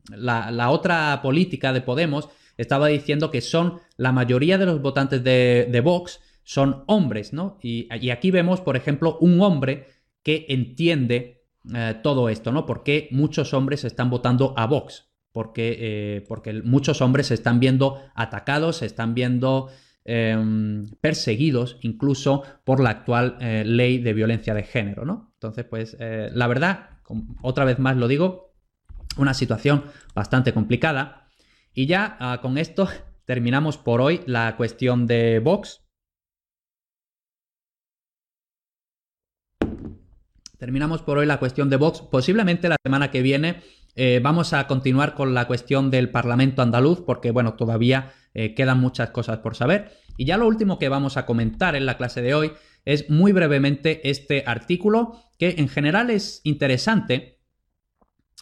la, 0.09 0.69
otra 0.71 1.21
política 1.21 1.71
de 1.71 1.81
Podemos 1.81 2.27
estaba 2.57 2.87
diciendo 2.87 3.31
que 3.31 3.41
son 3.41 3.79
la 3.97 4.11
mayoría 4.11 4.57
de 4.57 4.65
los 4.65 4.81
votantes 4.81 5.23
de, 5.23 5.67
de 5.71 5.81
Vox, 5.81 6.19
son 6.43 6.83
hombres, 6.87 7.33
¿no? 7.33 7.57
Y, 7.61 7.87
aquí 8.09 8.31
vemos, 8.31 8.61
por 8.61 8.75
ejemplo, 8.75 9.17
un 9.19 9.41
hombre 9.41 9.87
que 10.23 10.45
entiende 10.49 11.43
eh, 11.73 11.95
todo 12.03 12.29
esto, 12.29 12.51
¿no? 12.51 12.65
Porque 12.65 13.07
muchos 13.11 13.53
hombres 13.53 13.83
están 13.83 14.09
votando 14.09 14.53
a 14.57 14.65
Vox, 14.67 15.09
porque, 15.31 15.77
eh, 15.79 16.25
porque 16.27 16.61
muchos 16.63 17.01
hombres 17.01 17.27
se 17.27 17.35
están 17.35 17.59
viendo 17.59 18.01
atacados, 18.15 18.77
se 18.77 18.85
están 18.85 19.13
viendo 19.13 19.69
em, 20.03 20.89
perseguidos 20.99 21.77
incluso 21.81 22.43
por 22.63 22.79
la 22.79 22.89
actual 22.89 23.37
eh, 23.39 23.63
ley 23.65 23.99
de 23.99 24.13
violencia 24.13 24.53
de 24.53 24.63
género, 24.63 25.05
¿no? 25.05 25.31
Entonces, 25.35 25.65
pues, 25.65 25.97
la 25.99 26.47
verdad, 26.47 26.89
otra 27.41 27.65
vez 27.65 27.79
más 27.79 27.97
lo 27.97 28.07
digo, 28.07 28.51
una 29.17 29.33
situación 29.33 29.83
bastante 30.13 30.53
complicada. 30.53 31.27
Y 31.73 31.85
ya 31.85 32.17
ah, 32.19 32.39
con 32.41 32.57
esto 32.57 32.87
terminamos 33.25 33.77
por 33.77 34.01
hoy 34.01 34.21
la 34.25 34.55
cuestión 34.57 35.07
de 35.07 35.39
Vox. 35.39 35.80
Terminamos 40.61 41.01
por 41.01 41.17
hoy 41.17 41.25
la 41.25 41.39
cuestión 41.39 41.71
de 41.71 41.77
Vox. 41.77 42.03
Posiblemente 42.03 42.69
la 42.69 42.75
semana 42.83 43.09
que 43.09 43.23
viene 43.23 43.63
eh, 43.95 44.19
vamos 44.21 44.53
a 44.53 44.67
continuar 44.67 45.15
con 45.15 45.33
la 45.33 45.47
cuestión 45.47 45.89
del 45.89 46.11
Parlamento 46.11 46.61
andaluz, 46.61 47.01
porque 47.01 47.31
bueno, 47.31 47.55
todavía 47.55 48.11
eh, 48.35 48.53
quedan 48.53 48.79
muchas 48.79 49.09
cosas 49.09 49.39
por 49.39 49.55
saber. 49.55 49.91
Y 50.17 50.25
ya 50.25 50.37
lo 50.37 50.45
último 50.45 50.77
que 50.77 50.87
vamos 50.87 51.17
a 51.17 51.25
comentar 51.25 51.75
en 51.75 51.87
la 51.87 51.97
clase 51.97 52.21
de 52.21 52.35
hoy 52.35 52.51
es 52.85 53.09
muy 53.09 53.31
brevemente 53.31 54.07
este 54.07 54.43
artículo, 54.45 55.23
que 55.39 55.55
en 55.57 55.67
general 55.67 56.11
es 56.11 56.41
interesante, 56.43 57.39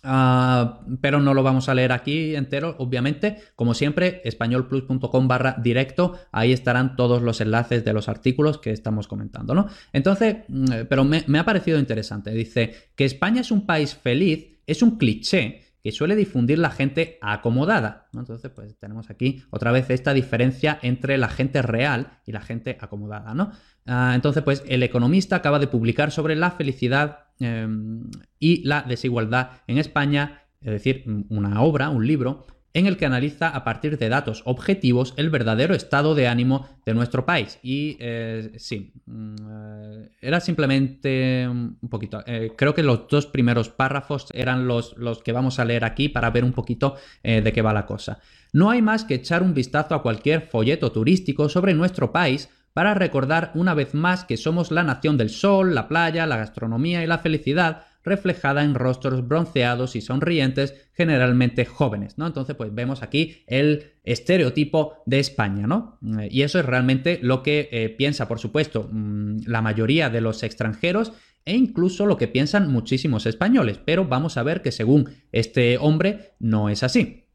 Ah, 0.04 0.82
pero 1.02 1.20
no 1.20 1.34
lo 1.34 1.43
vamos 1.43 1.68
a 1.68 1.74
leer 1.74 1.91
aquí 1.91 2.36
entero, 2.36 2.76
obviamente. 2.80 3.38
Como 3.56 3.74
siempre, 3.74 4.22
españolplus.com 4.24 5.28
barra 5.28 5.56
directo, 5.62 6.18
ahí 6.32 6.54
estarán 6.54 6.95
todos 6.95 7.22
los 7.22 7.41
enlaces 7.41 7.84
de 7.84 7.93
los 7.93 8.08
artículos 8.08 8.60
que 8.60 8.72
estamos 8.72 9.08
comentando, 9.08 9.54
¿no? 9.54 9.68
Entonces, 9.91 10.38
mm, 10.47 10.66
pero 10.89 11.04
me, 11.04 11.39
ha 11.39 11.45
parecido 11.45 11.80
interesante. 11.80 12.32
Dice 12.32 12.74
que 12.95 13.06
España 13.06 13.41
es 13.41 13.52
un 13.52 13.66
país 13.66 13.93
feliz, 13.95 14.60
es 14.66 14.82
un 14.82 14.97
cliché 14.97 15.69
que 15.82 15.92
suele 15.92 16.16
difundir 16.16 16.60
la 16.60 16.72
gente 16.72 17.18
acomodada. 17.22 18.08
Entonces, 18.14 18.52
pues 18.52 18.78
tenemos 18.78 19.10
aquí 19.10 19.44
otra 19.50 19.72
vez 19.72 19.90
esta 19.90 20.14
diferencia 20.14 20.80
entre 20.82 21.18
la 21.18 21.30
gente 21.30 21.62
real 21.62 22.20
y 22.26 22.32
la 22.32 22.42
gente 22.42 22.78
acomodada, 22.80 23.34
¿no? 23.34 23.52
Ah, 23.86 24.14
entonces, 24.16 24.44
pues 24.44 24.64
el 24.68 24.84
economista 24.84 25.38
acaba 25.38 25.60
de 25.60 25.68
publicar 25.68 26.12
sobre 26.12 26.36
la 26.36 26.52
felicidad 26.52 27.30
Em, 27.40 28.12
y 28.38 28.68
la 28.68 28.82
desigualdad 28.82 29.62
en 29.68 29.78
España, 29.78 30.44
es 30.62 30.72
decir, 30.72 31.06
una 31.30 31.62
obra, 31.62 31.90
un 31.90 32.06
libro, 32.06 32.46
en 32.74 32.86
el 32.86 32.98
que 32.98 33.06
analiza 33.06 33.50
a 33.50 33.64
partir 33.64 33.98
de 33.98 34.10
datos 34.10 34.44
objetivos 34.46 35.14
el 35.18 35.30
verdadero 35.30 35.74
estado 35.74 36.16
de 36.16 36.28
ánimo 36.28 36.68
de 36.86 36.94
nuestro 36.94 37.26
país. 37.26 37.60
Y 37.64 37.98
eh, 38.00 38.52
sí, 38.58 38.94
mm, 39.06 39.36
eh, 39.50 40.10
era 40.22 40.40
simplemente 40.40 41.48
un 41.48 41.78
poquito, 41.90 42.24
eh, 42.26 42.52
creo 42.56 42.74
que 42.74 42.84
los 42.84 43.08
dos 43.08 43.26
primeros 43.26 43.70
párrafos 43.70 44.28
eran 44.34 44.68
los, 44.68 44.96
los, 44.98 45.24
que 45.24 45.32
vamos 45.32 45.60
a 45.60 45.66
leer 45.66 45.84
aquí 45.84 46.10
para 46.10 46.30
ver 46.30 46.44
un 46.44 46.54
poquito 46.54 46.96
de 47.24 47.52
qué 47.54 47.62
va 47.62 47.74
la 47.74 47.86
cosa. 47.86 48.20
No 48.54 48.70
hay 48.70 48.82
más 48.82 49.04
que 49.04 49.16
echar 49.16 49.44
un 49.44 49.54
vistazo 49.54 49.96
a 49.96 50.02
cualquier 50.02 50.42
folleto 50.42 50.92
turístico 50.92 51.50
sobre 51.50 51.74
nuestro 51.74 52.12
país 52.12 52.50
para 52.74 52.94
recordar 52.94 53.52
una 53.56 53.74
vez 53.74 53.94
más 53.94 54.24
que 54.24 54.38
somos 54.38 54.72
la 54.72 54.84
nación 54.84 55.18
del 55.18 55.30
sol, 55.30 55.76
la 55.76 55.88
playa, 55.88 56.26
la 56.26 56.38
gastronomía 56.38 57.04
y 57.04 57.08
la 57.08 57.20
felicidad 57.20 57.86
reflejada 58.10 58.64
en 58.64 58.76
rostros 58.76 59.28
bronceados 59.28 59.95
y 59.95 60.01
sonrientes, 60.01 60.89
generalmente 60.93 61.66
jóvenes, 61.66 62.18
¿no? 62.18 62.28
Entonces, 62.28 62.55
pues 62.55 62.74
vemos 62.76 63.01
aquí 63.01 63.43
el 63.47 63.93
estereotipo 64.03 64.95
de 65.05 65.20
España, 65.20 65.68
¿no? 65.68 65.97
Eh, 66.20 66.28
y 66.30 66.41
eso 66.41 66.60
es 66.60 66.66
realmente 66.66 67.20
lo 67.22 67.41
que 67.43 67.70
eh, 67.72 67.89
piensa, 67.89 68.28
por 68.28 68.39
supuesto, 68.39 68.89
mm, 68.91 69.43
la 69.45 69.62
mayoría 69.62 70.10
de 70.10 70.22
los 70.22 70.43
extranjeros 70.43 71.14
e 71.45 71.55
incluso 71.55 72.05
lo 72.05 72.18
que 72.18 72.28
piensan 72.28 72.72
muchísimos 72.72 73.26
españoles, 73.26 73.80
pero 73.84 74.05
vamos 74.05 74.38
a 74.38 74.43
ver 74.43 74.62
que 74.62 74.72
según 74.72 75.10
este 75.32 75.78
hombre 75.78 76.34
no 76.39 76.70
es 76.70 76.84
así. 76.84 77.26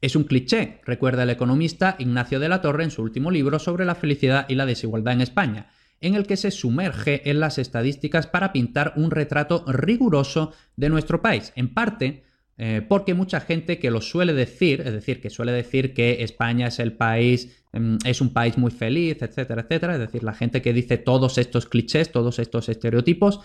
Es 0.00 0.16
un 0.16 0.24
cliché, 0.24 0.80
recuerda 0.84 1.24
el 1.24 1.30
economista 1.30 1.96
Ignacio 1.98 2.40
de 2.40 2.48
la 2.48 2.62
Torre 2.62 2.84
en 2.84 2.90
su 2.90 3.02
último 3.02 3.30
libro 3.30 3.58
sobre 3.58 3.84
la 3.84 3.94
felicidad 3.94 4.46
y 4.48 4.54
la 4.54 4.64
desigualdad 4.64 5.12
en 5.12 5.20
España, 5.20 5.70
en 6.00 6.14
el 6.14 6.26
que 6.26 6.36
se 6.36 6.50
sumerge 6.50 7.28
en 7.30 7.40
las 7.40 7.58
estadísticas 7.58 8.26
para 8.26 8.52
pintar 8.52 8.94
un 8.96 9.10
retrato 9.10 9.64
riguroso 9.66 10.52
de 10.76 10.88
nuestro 10.88 11.20
país, 11.22 11.52
en 11.56 11.74
parte 11.74 12.24
eh, 12.62 12.84
porque 12.86 13.14
mucha 13.14 13.40
gente 13.40 13.78
que 13.78 13.90
lo 13.90 14.02
suele 14.02 14.34
decir, 14.34 14.82
es 14.82 14.92
decir, 14.92 15.22
que 15.22 15.30
suele 15.30 15.50
decir 15.50 15.94
que 15.94 16.22
España 16.22 16.66
es 16.66 16.78
el 16.78 16.92
país, 16.92 17.64
em, 17.72 17.96
es 18.04 18.20
un 18.20 18.34
país 18.34 18.58
muy 18.58 18.70
feliz, 18.70 19.22
etcétera, 19.22 19.62
etcétera, 19.62 19.94
es 19.94 20.00
decir, 20.00 20.22
la 20.22 20.34
gente 20.34 20.60
que 20.60 20.74
dice 20.74 20.98
todos 20.98 21.38
estos 21.38 21.64
clichés, 21.64 22.12
todos 22.12 22.38
estos 22.38 22.68
estereotipos, 22.68 23.40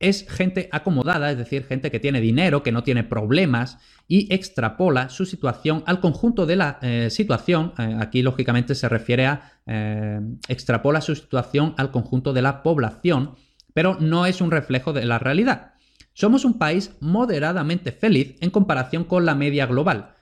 es 0.00 0.26
gente 0.28 0.70
acomodada, 0.72 1.30
es 1.30 1.36
decir, 1.36 1.64
gente 1.64 1.90
que 1.90 2.00
tiene 2.00 2.22
dinero, 2.22 2.62
que 2.62 2.72
no 2.72 2.82
tiene 2.82 3.04
problemas 3.04 3.78
y 4.08 4.32
extrapola 4.34 5.10
su 5.10 5.26
situación 5.26 5.84
al 5.86 6.00
conjunto 6.00 6.46
de 6.46 6.56
la 6.56 6.78
eh, 6.80 7.10
situación, 7.10 7.74
eh, 7.78 7.96
aquí 8.00 8.22
lógicamente 8.22 8.74
se 8.74 8.88
refiere 8.88 9.26
a 9.26 9.60
eh, 9.66 10.20
extrapola 10.48 11.02
su 11.02 11.14
situación 11.14 11.74
al 11.76 11.90
conjunto 11.90 12.32
de 12.32 12.40
la 12.40 12.62
población, 12.62 13.34
pero 13.74 13.98
no 14.00 14.24
es 14.24 14.40
un 14.40 14.50
reflejo 14.50 14.94
de 14.94 15.04
la 15.04 15.18
realidad. 15.18 15.74
Somos 16.14 16.46
un 16.46 16.58
país 16.58 16.96
moderadamente 17.00 17.92
feliz 17.92 18.36
en 18.40 18.50
comparación 18.50 19.04
con 19.04 19.26
la 19.26 19.34
media 19.34 19.66
global, 19.66 20.14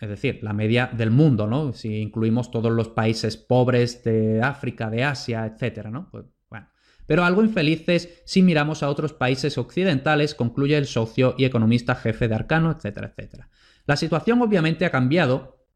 es 0.00 0.08
decir, 0.08 0.40
la 0.42 0.54
media 0.54 0.90
del 0.92 1.10
mundo, 1.10 1.46
¿no? 1.46 1.74
Si 1.74 1.98
incluimos 1.98 2.50
todos 2.50 2.72
los 2.72 2.88
países 2.88 3.36
pobres 3.36 4.02
de 4.02 4.40
África, 4.42 4.88
de 4.88 5.04
Asia, 5.04 5.44
etcétera, 5.44 5.90
¿no? 5.90 6.08
Pues 6.10 6.24
pero 7.10 7.24
algo 7.24 7.42
infelices 7.42 8.22
si 8.24 8.40
miramos 8.40 8.84
a 8.84 8.88
otros 8.88 9.12
países 9.12 9.58
occidentales, 9.58 10.36
concluye 10.36 10.76
el 10.76 10.86
socio 10.86 11.34
y 11.36 11.44
economista 11.44 11.96
jefe 11.96 12.28
de 12.28 12.36
Arcano, 12.36 12.70
etcétera, 12.70 13.08
etcétera. 13.08 13.48
La 13.84 13.96
situación 13.96 14.40
obviamente 14.40 14.84
ha 14.84 14.92
cambiado. 14.92 15.66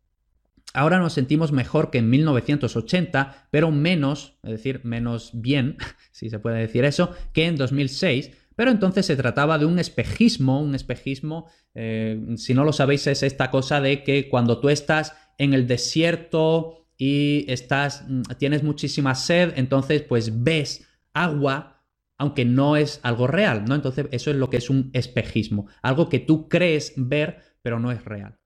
Ahora 0.75 1.01
nos 1.01 1.13
sentimos 1.13 1.51
mejor 1.51 1.91
que 1.91 1.99
en 1.99 2.09
1980, 2.09 3.49
pero 3.51 3.73
menos, 3.73 4.39
es 4.45 4.51
decir, 4.53 4.83
menos 4.85 5.33
bien, 5.35 5.77
si 6.13 6.31
se 6.31 6.39
puede 6.39 6.61
decir 6.61 6.85
eso, 6.85 7.13
que 7.33 7.47
en 7.47 7.57
2006, 7.57 8.31
Pero 8.55 8.71
entonces 8.71 9.05
se 9.05 9.17
trataba 9.17 9.59
de 9.59 9.67
un 9.67 9.81
espejismo, 9.81 10.61
un 10.61 10.77
espejismo, 10.77 11.51
eh, 11.75 12.25
si 12.37 12.55
no 12.55 12.63
lo 12.63 12.73
sabéis, 12.73 13.09
es 13.09 13.25
esta 13.25 13.51
cosa 13.51 13.81
de 13.81 14.05
que 14.05 14.29
cuando 14.29 14.61
tú 14.61 14.69
estás 14.69 15.17
en 15.39 15.53
el 15.53 15.67
desierto 15.67 16.87
y 16.97 17.45
estás, 17.49 18.05
mm, 18.07 18.23
tienes 18.39 18.63
muchísima 18.63 19.17
sed, 19.17 19.55
entonces 19.57 20.03
pues 20.03 20.45
ves 20.45 20.94
agua, 21.15 21.83
aunque 22.19 22.45
no 22.45 22.77
es 22.77 23.01
algo 23.03 23.27
real, 23.27 23.65
¿no? 23.67 23.75
Entonces 23.75 24.09
eso 24.11 24.31
es 24.31 24.37
lo 24.37 24.51
que 24.51 24.59
es 24.59 24.69
un 24.71 24.91
espejismo, 24.93 25.67
algo 25.83 26.09
que 26.09 26.19
tú 26.19 26.49
crees 26.49 26.93
ver, 26.97 27.39
pero 27.63 27.81
no 27.81 27.91
es 27.91 28.05
real. 28.05 28.39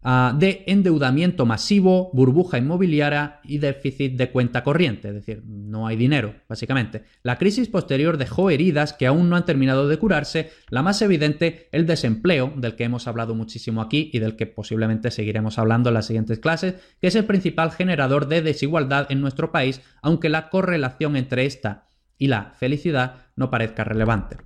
Ah, 0.00 0.32
de 0.38 0.62
endeudamiento 0.68 1.44
masivo, 1.44 2.10
burbuja 2.12 2.56
inmobiliaria 2.56 3.40
y 3.42 3.58
déficit 3.58 4.16
de 4.16 4.30
cuenta 4.30 4.62
corriente, 4.62 5.08
es 5.08 5.14
decir, 5.14 5.42
no 5.44 5.88
hay 5.88 5.96
dinero, 5.96 6.36
básicamente. 6.48 7.02
La 7.24 7.36
crisis 7.36 7.68
posterior 7.68 8.16
dejó 8.16 8.50
heridas 8.50 8.92
que 8.92 9.08
aún 9.08 9.28
no 9.28 9.34
han 9.34 9.44
terminado 9.44 9.88
de 9.88 9.98
curarse, 9.98 10.50
la 10.70 10.82
más 10.82 11.02
evidente, 11.02 11.68
el 11.72 11.84
desempleo, 11.84 12.52
del 12.56 12.76
que 12.76 12.84
hemos 12.84 13.08
hablado 13.08 13.34
muchísimo 13.34 13.82
aquí 13.82 14.08
y 14.12 14.20
del 14.20 14.36
que 14.36 14.46
posiblemente 14.46 15.10
seguiremos 15.10 15.58
hablando 15.58 15.90
en 15.90 15.94
las 15.94 16.06
siguientes 16.06 16.38
clases, 16.38 16.76
que 17.00 17.08
es 17.08 17.16
el 17.16 17.24
principal 17.24 17.72
generador 17.72 18.28
de 18.28 18.40
desigualdad 18.40 19.10
en 19.10 19.20
nuestro 19.20 19.50
país, 19.50 19.80
aunque 20.00 20.28
la 20.28 20.48
correlación 20.48 21.16
entre 21.16 21.44
esta 21.44 21.87
y 22.18 22.26
la 22.26 22.52
felicidad 22.58 23.26
no 23.36 23.50
parezca 23.50 23.84
relevante. 23.84 24.36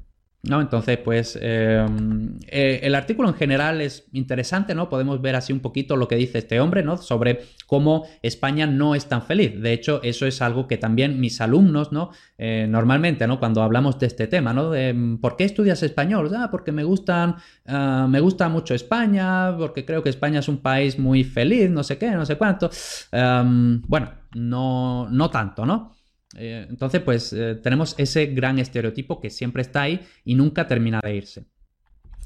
¿no? 0.44 0.60
Entonces, 0.60 0.98
pues 0.98 1.38
em, 1.40 2.38
eh, 2.48 2.80
el 2.82 2.96
artículo 2.96 3.28
en 3.28 3.34
general 3.34 3.80
es 3.80 4.08
interesante, 4.12 4.74
¿no? 4.74 4.88
Podemos 4.88 5.22
ver 5.22 5.36
así 5.36 5.52
un 5.52 5.60
poquito 5.60 5.94
lo 5.96 6.08
que 6.08 6.16
dice 6.16 6.38
este 6.38 6.58
hombre, 6.58 6.82
¿no? 6.82 6.96
Sobre 6.96 7.42
cómo 7.66 8.06
España 8.22 8.66
no 8.66 8.96
es 8.96 9.06
tan 9.06 9.22
feliz. 9.22 9.60
De 9.60 9.72
hecho, 9.72 10.00
eso 10.02 10.26
es 10.26 10.42
algo 10.42 10.66
que 10.66 10.78
también 10.78 11.20
mis 11.20 11.40
alumnos, 11.40 11.92
¿no? 11.92 12.10
Eh, 12.38 12.66
normalmente, 12.68 13.28
¿no? 13.28 13.38
Cuando 13.38 13.62
hablamos 13.62 14.00
de 14.00 14.06
este 14.06 14.26
tema, 14.26 14.52
¿no? 14.52 14.72
¿Por 15.20 15.36
qué 15.36 15.44
estudias 15.44 15.80
español? 15.84 16.28
Ah, 16.36 16.48
porque 16.50 16.72
me 16.72 16.82
gustan, 16.82 17.36
ah, 17.66 18.08
me 18.10 18.18
gusta 18.18 18.48
mucho 18.48 18.74
España, 18.74 19.56
porque 19.56 19.84
creo 19.84 20.02
que 20.02 20.08
España 20.08 20.40
es 20.40 20.48
un 20.48 20.58
país 20.58 20.98
muy 20.98 21.22
feliz, 21.22 21.70
no 21.70 21.84
sé 21.84 21.98
qué, 21.98 22.10
no 22.10 22.26
sé 22.26 22.36
cuánto. 22.36 22.68
Em, 23.12 23.80
bueno, 23.82 24.10
no, 24.34 25.08
no 25.08 25.30
tanto, 25.30 25.64
¿no? 25.64 25.92
Eh, 26.36 26.66
entonces, 26.68 27.00
pues 27.02 27.32
eh, 27.32 27.56
tenemos 27.56 27.94
ese 27.98 28.26
gran 28.26 28.58
estereotipo 28.58 29.20
que 29.20 29.30
siempre 29.30 29.62
está 29.62 29.82
ahí 29.82 30.00
y 30.24 30.34
nunca 30.34 30.66
termina 30.66 31.00
de 31.02 31.16
irse. 31.16 31.44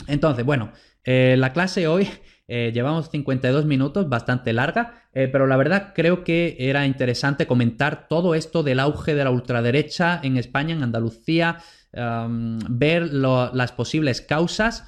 Entonces, 0.07 0.45
bueno, 0.45 0.73
eh, 1.05 1.37
la 1.39 1.53
clase 1.53 1.89
hoy 1.89 2.09
llevamos 2.49 3.11
52 3.11 3.65
minutos, 3.65 4.09
bastante 4.09 4.53
larga, 4.53 5.03
pero 5.13 5.49
la 5.49 5.57
verdad 5.57 5.93
creo 5.97 6.23
que 6.23 6.57
era 6.61 6.87
interesante 6.87 7.49
comentar 7.49 8.07
todo 8.07 8.37
esto 8.37 8.63
del 8.63 8.79
auge 8.79 9.17
de 9.17 9.25
la 9.25 9.33
ultraderecha 9.33 10.21
en 10.23 10.37
España, 10.37 10.77
en 10.77 10.85
Andalucía, 10.85 11.59
ver 11.93 13.13
las 13.13 13.73
posibles 13.73 14.21
causas. 14.21 14.85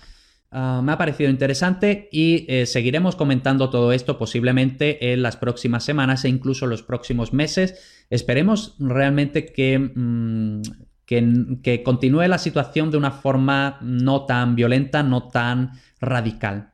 Ah, 0.50 0.80
me 0.82 0.92
ha 0.92 0.98
parecido 0.98 1.28
interesante 1.28 2.08
y 2.10 2.46
seguiremos 2.64 3.16
comentando 3.16 3.68
todo 3.68 3.92
esto 3.92 4.18
posiblemente 4.18 5.12
en 5.12 5.22
las 5.22 5.36
próximas 5.36 5.84
semanas 5.84 6.24
e 6.24 6.28
incluso 6.28 6.66
los 6.66 6.82
próximos 6.82 7.32
meses. 7.32 8.06
Esperemos 8.08 8.74
realmente 8.78 9.52
mm, 9.78 10.62
que, 11.04 11.58
que, 11.62 11.82
continúe 11.82 12.26
la 12.28 12.38
situación 12.38 12.90
de 12.90 12.96
una 12.96 13.10
forma 13.10 13.78
no 13.82 14.24
tan 14.24 14.54
violenta, 14.54 15.02
no 15.02 15.28
tan 15.28 15.72
radical. 16.00 16.72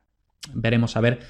Veremos 0.53 0.97
a 0.97 1.01
ver 1.01 1.21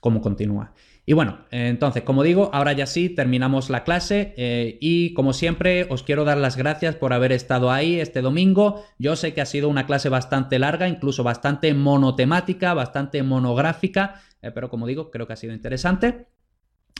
cómo 0.00 0.20
continúa. 0.20 0.72
Y 1.04 1.14
bueno, 1.14 1.40
entonces, 1.50 2.04
como 2.04 2.22
digo, 2.22 2.50
ahora 2.52 2.72
ya 2.74 2.86
sí, 2.86 3.08
terminamos 3.08 3.70
la 3.70 3.82
clase 3.82 4.34
eh, 4.36 4.78
y 4.80 5.14
como 5.14 5.32
siempre 5.32 5.88
os 5.90 6.04
quiero 6.04 6.24
dar 6.24 6.38
las 6.38 6.56
gracias 6.56 6.94
por 6.94 7.12
haber 7.12 7.32
estado 7.32 7.72
ahí 7.72 7.98
este 7.98 8.22
domingo. 8.22 8.84
Yo 8.98 9.16
sé 9.16 9.34
que 9.34 9.40
ha 9.40 9.46
sido 9.46 9.68
una 9.68 9.86
clase 9.86 10.08
bastante 10.08 10.60
larga, 10.60 10.86
incluso 10.86 11.24
bastante 11.24 11.74
monotemática, 11.74 12.72
bastante 12.72 13.24
monográfica, 13.24 14.22
eh, 14.42 14.52
pero 14.52 14.70
como 14.70 14.86
digo, 14.86 15.10
creo 15.10 15.26
que 15.26 15.32
ha 15.32 15.36
sido 15.36 15.52
interesante 15.52 16.28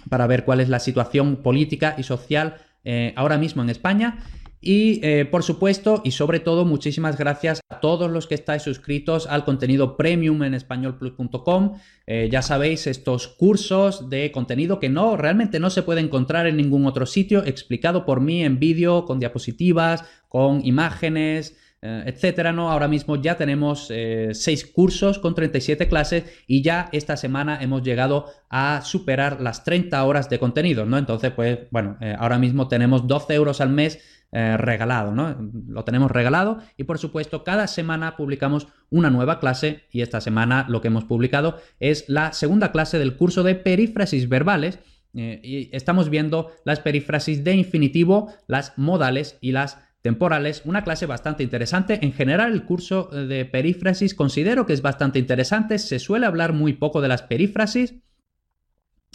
para 0.09 0.27
ver 0.27 0.45
cuál 0.45 0.59
es 0.59 0.69
la 0.69 0.81
situación 0.81 1.37
política 1.37 1.95
y 1.97 2.03
social 2.03 2.57
eh, 2.83 3.13
ahora 3.15 3.39
mismo 3.39 3.63
en 3.63 3.71
España. 3.71 4.19
Y 4.65 5.01
eh, 5.03 5.25
por 5.25 5.43
supuesto, 5.43 6.03
y 6.05 6.13
sobre 6.13 6.39
todo, 6.39 6.65
muchísimas 6.65 7.19
gracias 7.19 7.61
a 7.69 7.81
todos 7.81 8.09
los 8.09 8.29
que 8.29 8.37
estáis 8.37 8.63
suscritos 8.63 9.27
al 9.27 9.45
contenido 9.45 9.97
premium 9.97 10.41
en 10.45 10.55
españolplus.com. 10.55 11.79
Eh, 12.07 12.29
ya 12.31 12.43
sabéis, 12.43 12.87
estos 12.87 13.27
cursos 13.27 14.09
de 14.09 14.31
contenido 14.31 14.79
que 14.79 14.89
no, 14.89 15.17
realmente 15.17 15.59
no 15.59 15.69
se 15.69 15.83
puede 15.83 16.01
encontrar 16.01 16.47
en 16.47 16.57
ningún 16.57 16.87
otro 16.87 17.07
sitio, 17.07 17.45
explicado 17.45 18.07
por 18.07 18.21
mí 18.21 18.45
en 18.45 18.61
vídeo, 18.61 19.05
con 19.05 19.19
diapositivas, 19.19 20.05
con 20.29 20.65
imágenes, 20.65 21.57
eh, 21.81 22.05
etcétera, 22.07 22.53
¿no? 22.53 22.71
Ahora 22.71 22.87
mismo 22.87 23.17
ya 23.17 23.37
tenemos 23.37 23.89
eh, 23.91 24.29
seis 24.33 24.65
cursos 24.65 25.19
con 25.19 25.35
37 25.35 25.89
clases 25.89 26.23
y 26.47 26.63
ya 26.63 26.89
esta 26.93 27.17
semana 27.17 27.61
hemos 27.61 27.83
llegado 27.83 28.27
a 28.49 28.83
superar 28.83 29.41
las 29.41 29.65
30 29.65 30.05
horas 30.05 30.31
de 30.31 30.39
contenido, 30.39 30.87
¿no? 30.87 30.99
Entonces, 30.99 31.33
pues, 31.33 31.59
bueno, 31.73 31.99
ahora 32.19 32.39
mismo 32.39 32.69
tenemos 32.69 33.09
12 33.09 33.35
euros 33.35 33.61
al 33.61 33.71
mes 33.71 34.22
regalado, 34.33 35.12
¿no? 35.12 35.37
Lo 35.68 35.85
tenemos 35.85 36.11
regalado 36.11 36.59
y 36.78 36.85
por 36.85 36.99
supuesto 36.99 37.45
cada 37.45 37.66
semana 37.66 38.16
publicamos 38.16 38.68
una 38.89 39.11
nueva 39.11 39.39
clase 39.41 39.85
y 39.91 40.01
esta 40.01 40.22
semana 40.22 40.64
lo 40.68 40.80
que 40.80 40.89
hemos 40.89 41.05
publicado 41.05 41.59
es 41.80 42.09
la 42.09 42.33
segunda 42.33 42.72
clase 42.72 42.99
del 42.99 43.16
curso 43.16 43.43
de 43.43 43.55
perífrasis 43.55 44.30
verbales 44.30 44.78
y 45.12 45.68
estamos 45.76 46.09
viendo 46.09 46.51
las 46.64 46.80
perífrasis 46.80 47.45
de 47.45 47.55
infinitivo, 47.55 48.33
las 48.47 48.78
modales 48.78 49.37
y 49.43 49.53
las 49.53 49.76
temporales, 50.03 50.62
una 50.64 50.83
clase 50.83 51.07
bastante 51.07 51.43
interesante. 51.43 52.01
En 52.03 52.12
general, 52.12 52.53
el 52.53 52.64
curso 52.64 53.05
de 53.05 53.45
perífrasis 53.45 54.14
considero 54.14 54.66
que 54.66 54.72
es 54.72 54.83
bastante 54.83 55.18
interesante. 55.18 55.78
Se 55.78 55.99
suele 55.99 56.26
hablar 56.26 56.53
muy 56.53 56.74
poco 56.74 57.01
de 57.01 57.09
las 57.09 57.22
perífrasis. 57.22 57.95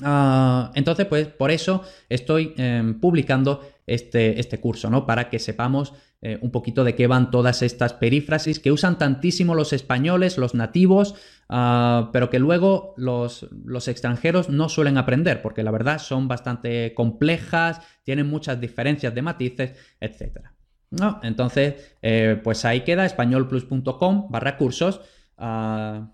Ah, 0.02 0.72
entonces, 0.76 1.06
pues 1.06 1.28
por 1.28 1.52
eso 1.52 1.84
estoy 2.08 2.54
em, 2.58 3.00
publicando 3.00 3.62
este, 3.88 4.40
este, 4.40 4.60
curso, 4.60 4.90
¿no? 4.90 5.06
Para 5.08 5.30
que 5.30 5.40
sepamos 5.40 5.94
eh, 6.22 6.38
un 6.42 6.52
poquito 6.52 6.84
de 6.84 6.94
qué 6.94 7.08
van 7.08 7.32
todas 7.32 7.62
estas 7.62 7.94
perífrasis 7.94 8.60
que 8.60 8.72
usan 8.72 8.98
tantísimo 8.98 9.56
los 9.56 9.74
españoles, 9.74 10.38
los 10.38 10.54
nativos, 10.54 11.16
ah, 11.50 12.10
pero 12.14 12.30
que 12.30 12.38
luego 12.38 12.94
los, 12.98 13.48
los, 13.66 13.88
extranjeros 13.88 14.50
no 14.50 14.70
suelen 14.70 14.98
aprender, 14.98 15.42
porque 15.42 15.64
la 15.64 15.72
verdad 15.72 16.00
son 16.00 16.28
bastante 16.28 16.94
complejas, 16.94 17.82
tienen 18.04 18.28
muchas 18.28 18.60
diferencias 18.60 19.16
de 19.16 19.22
matices, 19.22 19.74
etcétera. 20.00 20.54
¿no? 20.92 21.20
Entonces, 21.24 21.96
eh, 22.02 22.40
pues 22.44 22.66
ahí 22.66 22.82
queda 22.82 23.06
españolplus.com 23.06 24.30
barra 24.30 24.58
cursos. 24.58 25.02
Ah, 25.38 26.12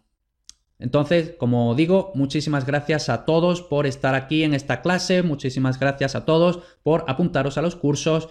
entonces, 0.83 1.33
como 1.39 1.75
digo, 1.75 2.11
muchísimas 2.13 2.65
gracias 2.65 3.07
a 3.07 3.23
todos 3.23 3.61
por 3.61 3.87
estar 3.87 4.15
aquí 4.15 4.43
en 4.43 4.53
esta 4.53 4.81
clase, 4.81 5.23
muchísimas 5.23 5.79
gracias 5.79 6.13
a 6.13 6.25
todos 6.25 6.59
por 6.83 7.05
apuntaros 7.07 7.57
a 7.57 7.61
los 7.61 7.77
cursos 7.77 8.27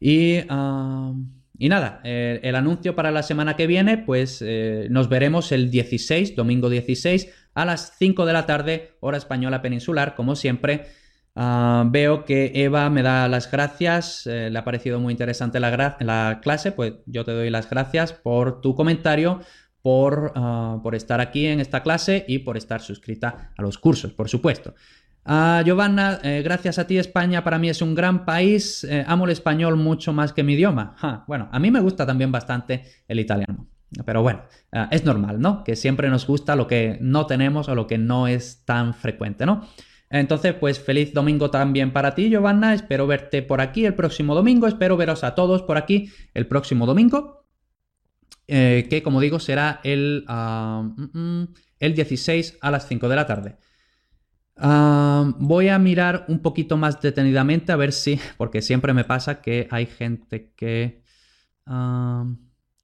y, 0.00 0.38
ah, 0.48 1.12
y 1.58 1.68
nada, 1.68 2.00
eh, 2.04 2.40
el 2.42 2.56
anuncio 2.56 2.96
para 2.96 3.10
la 3.10 3.22
semana 3.22 3.54
que 3.54 3.66
viene, 3.66 3.98
pues 3.98 4.42
eh, 4.42 4.86
nos 4.88 5.10
veremos 5.10 5.52
el 5.52 5.70
16, 5.70 6.34
domingo 6.36 6.70
16, 6.70 7.28
a 7.52 7.66
las 7.66 7.92
5 7.98 8.24
de 8.24 8.32
la 8.32 8.46
tarde, 8.46 8.92
hora 9.00 9.18
española 9.18 9.60
peninsular, 9.60 10.14
como 10.14 10.36
siempre. 10.36 10.86
Ah, 11.36 11.84
veo 11.86 12.24
que 12.24 12.52
Eva 12.54 12.88
me 12.88 13.02
da 13.02 13.28
las 13.28 13.50
gracias, 13.50 14.26
eh, 14.26 14.48
le 14.50 14.58
ha 14.58 14.64
parecido 14.64 15.00
muy 15.00 15.12
interesante 15.12 15.60
la, 15.60 15.98
la, 16.00 16.40
clase, 16.42 16.72
pues 16.72 16.94
yo 17.04 17.26
te 17.26 17.32
doy 17.32 17.50
las 17.50 17.68
gracias 17.68 18.14
por 18.14 18.62
tu 18.62 18.74
comentario, 18.74 19.42
por, 19.82 20.32
ah, 20.34 20.78
por, 20.82 20.94
estar 20.94 21.20
aquí 21.20 21.46
en 21.46 21.60
esta 21.60 21.82
clase 21.82 22.24
y 22.28 22.40
por 22.40 22.56
estar 22.56 22.80
suscrita 22.80 23.52
a 23.56 23.62
los 23.62 23.78
cursos, 23.78 24.12
por 24.12 24.28
supuesto. 24.28 24.74
Uh, 25.24 25.62
Giovanna, 25.64 26.18
eh, 26.22 26.40
gracias 26.42 26.78
a 26.78 26.86
ti 26.86 26.98
España 26.98 27.44
para 27.44 27.58
mí 27.58 27.68
es 27.68 27.82
un 27.82 27.94
gran 27.94 28.24
país, 28.24 28.84
eh, 28.84 29.04
amo 29.06 29.26
el 29.26 29.32
español 29.32 29.76
mucho 29.76 30.12
más 30.12 30.32
que 30.32 30.42
mi 30.42 30.54
idioma. 30.54 31.24
bueno, 31.28 31.48
a 31.52 31.58
mí 31.58 31.70
me 31.70 31.80
gusta 31.80 32.06
también 32.06 32.32
bastante 32.32 32.84
el 33.06 33.20
italiano. 33.20 33.66
Pero 34.06 34.22
bueno, 34.22 34.44
es 34.92 35.04
normal, 35.04 35.40
¿no? 35.40 35.64
Que 35.64 35.74
siempre 35.74 36.08
nos 36.08 36.24
gusta 36.24 36.54
lo 36.54 36.68
que 36.68 36.96
no 37.00 37.26
tenemos 37.26 37.68
o 37.68 37.74
lo 37.74 37.88
que 37.88 37.98
no 37.98 38.28
es 38.28 38.64
tan 38.64 38.94
frecuente, 38.94 39.44
¿no? 39.44 39.66
Entonces, 40.10 40.54
pues 40.54 40.80
feliz 40.80 41.12
domingo 41.12 41.50
también 41.50 41.92
para 41.92 42.14
ti, 42.14 42.30
Giovanna. 42.30 42.74
Espero 42.74 43.06
verte 43.06 43.42
por 43.42 43.60
aquí 43.60 43.86
el 43.86 43.94
próximo 43.94 44.34
domingo. 44.34 44.66
Espero 44.66 44.96
veros 44.96 45.22
a 45.22 45.34
todos 45.36 45.62
por 45.62 45.76
aquí 45.76 46.10
el 46.34 46.46
próximo 46.46 46.84
domingo. 46.84 47.39
Eh, 48.52 48.88
que 48.90 49.00
como 49.00 49.20
digo 49.20 49.38
será 49.38 49.80
el, 49.84 50.24
ah, 50.26 50.82
mm, 50.96 51.18
mm, 51.18 51.48
el 51.78 51.94
16 51.94 52.58
a 52.60 52.72
las 52.72 52.88
5 52.88 53.08
de 53.08 53.14
la 53.14 53.24
tarde. 53.24 53.58
Ah, 54.56 55.32
voy 55.38 55.68
a 55.68 55.78
mirar 55.78 56.24
un 56.26 56.40
poquito 56.40 56.76
más 56.76 57.00
detenidamente 57.00 57.70
a 57.70 57.76
ver 57.76 57.92
si, 57.92 58.18
porque 58.38 58.60
siempre 58.60 58.92
me 58.92 59.04
pasa 59.04 59.40
que 59.40 59.68
hay 59.70 59.86
gente 59.86 60.52
que, 60.56 61.04
ah, 61.66 62.26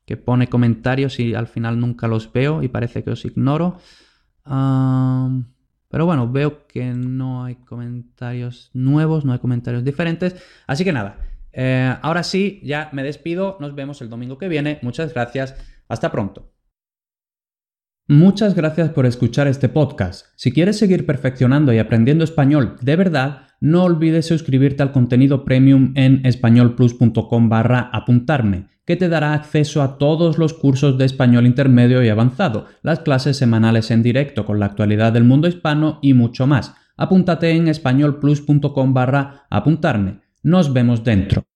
que 0.04 0.16
pone 0.16 0.48
comentarios 0.48 1.18
y 1.18 1.34
al 1.34 1.48
final 1.48 1.80
nunca 1.80 2.06
los 2.06 2.32
veo 2.32 2.62
y 2.62 2.68
parece 2.68 3.02
que 3.02 3.10
os 3.10 3.24
ignoro. 3.24 3.78
Pero 4.44 6.06
bueno, 6.06 6.30
veo 6.30 6.66
que 6.68 6.84
no 6.94 7.42
hay 7.42 7.56
comentarios 7.56 8.70
nuevos, 8.72 9.24
no 9.24 9.32
hay 9.32 9.40
comentarios 9.40 9.82
diferentes. 9.82 10.36
Así 10.68 10.84
que 10.84 10.92
nada, 10.92 11.18
Eh, 11.58 11.96
ahora 12.02 12.22
sí, 12.22 12.60
ya 12.62 12.90
me 12.92 13.02
despido. 13.02 13.56
Nos 13.60 13.74
vemos 13.74 14.02
el 14.02 14.10
domingo 14.10 14.36
que 14.36 14.48
viene. 14.48 14.78
Muchas 14.82 15.14
gracias. 15.14 15.56
Hasta 15.88 16.12
pronto. 16.12 16.52
Muchas 18.08 18.54
gracias 18.54 18.90
por 18.90 19.06
escuchar 19.06 19.48
este 19.48 19.68
podcast. 19.68 20.26
Si 20.36 20.52
quieres 20.52 20.78
seguir 20.78 21.06
perfeccionando 21.06 21.72
y 21.72 21.78
aprendiendo 21.78 22.22
español 22.22 22.76
de 22.80 22.94
verdad, 22.94 23.48
no 23.58 23.82
olvides 23.84 24.26
suscribirte 24.26 24.82
al 24.82 24.92
contenido 24.92 25.44
premium 25.44 25.92
en 25.96 26.24
españolplus.com 26.24 27.48
barra 27.48 27.90
apuntarme, 27.92 28.68
que 28.84 28.94
te 28.94 29.08
dará 29.08 29.34
acceso 29.34 29.82
a 29.82 29.98
todos 29.98 30.38
los 30.38 30.52
cursos 30.52 30.98
de 30.98 31.04
español 31.06 31.46
intermedio 31.46 32.04
y 32.04 32.08
avanzado, 32.08 32.66
las 32.82 33.00
clases 33.00 33.38
semanales 33.38 33.90
en 33.90 34.04
directo 34.04 34.44
con 34.44 34.60
la 34.60 34.66
actualidad 34.66 35.12
del 35.12 35.24
mundo 35.24 35.48
hispano 35.48 35.98
y 36.00 36.14
mucho 36.14 36.46
más. 36.46 36.74
Apúntate 36.96 37.50
en 37.50 37.66
españolplus.com 37.66 38.94
barra 38.94 39.46
apuntarme. 39.50 40.25
Nos 40.46 40.72
vemos 40.72 41.02
dentro. 41.02 41.48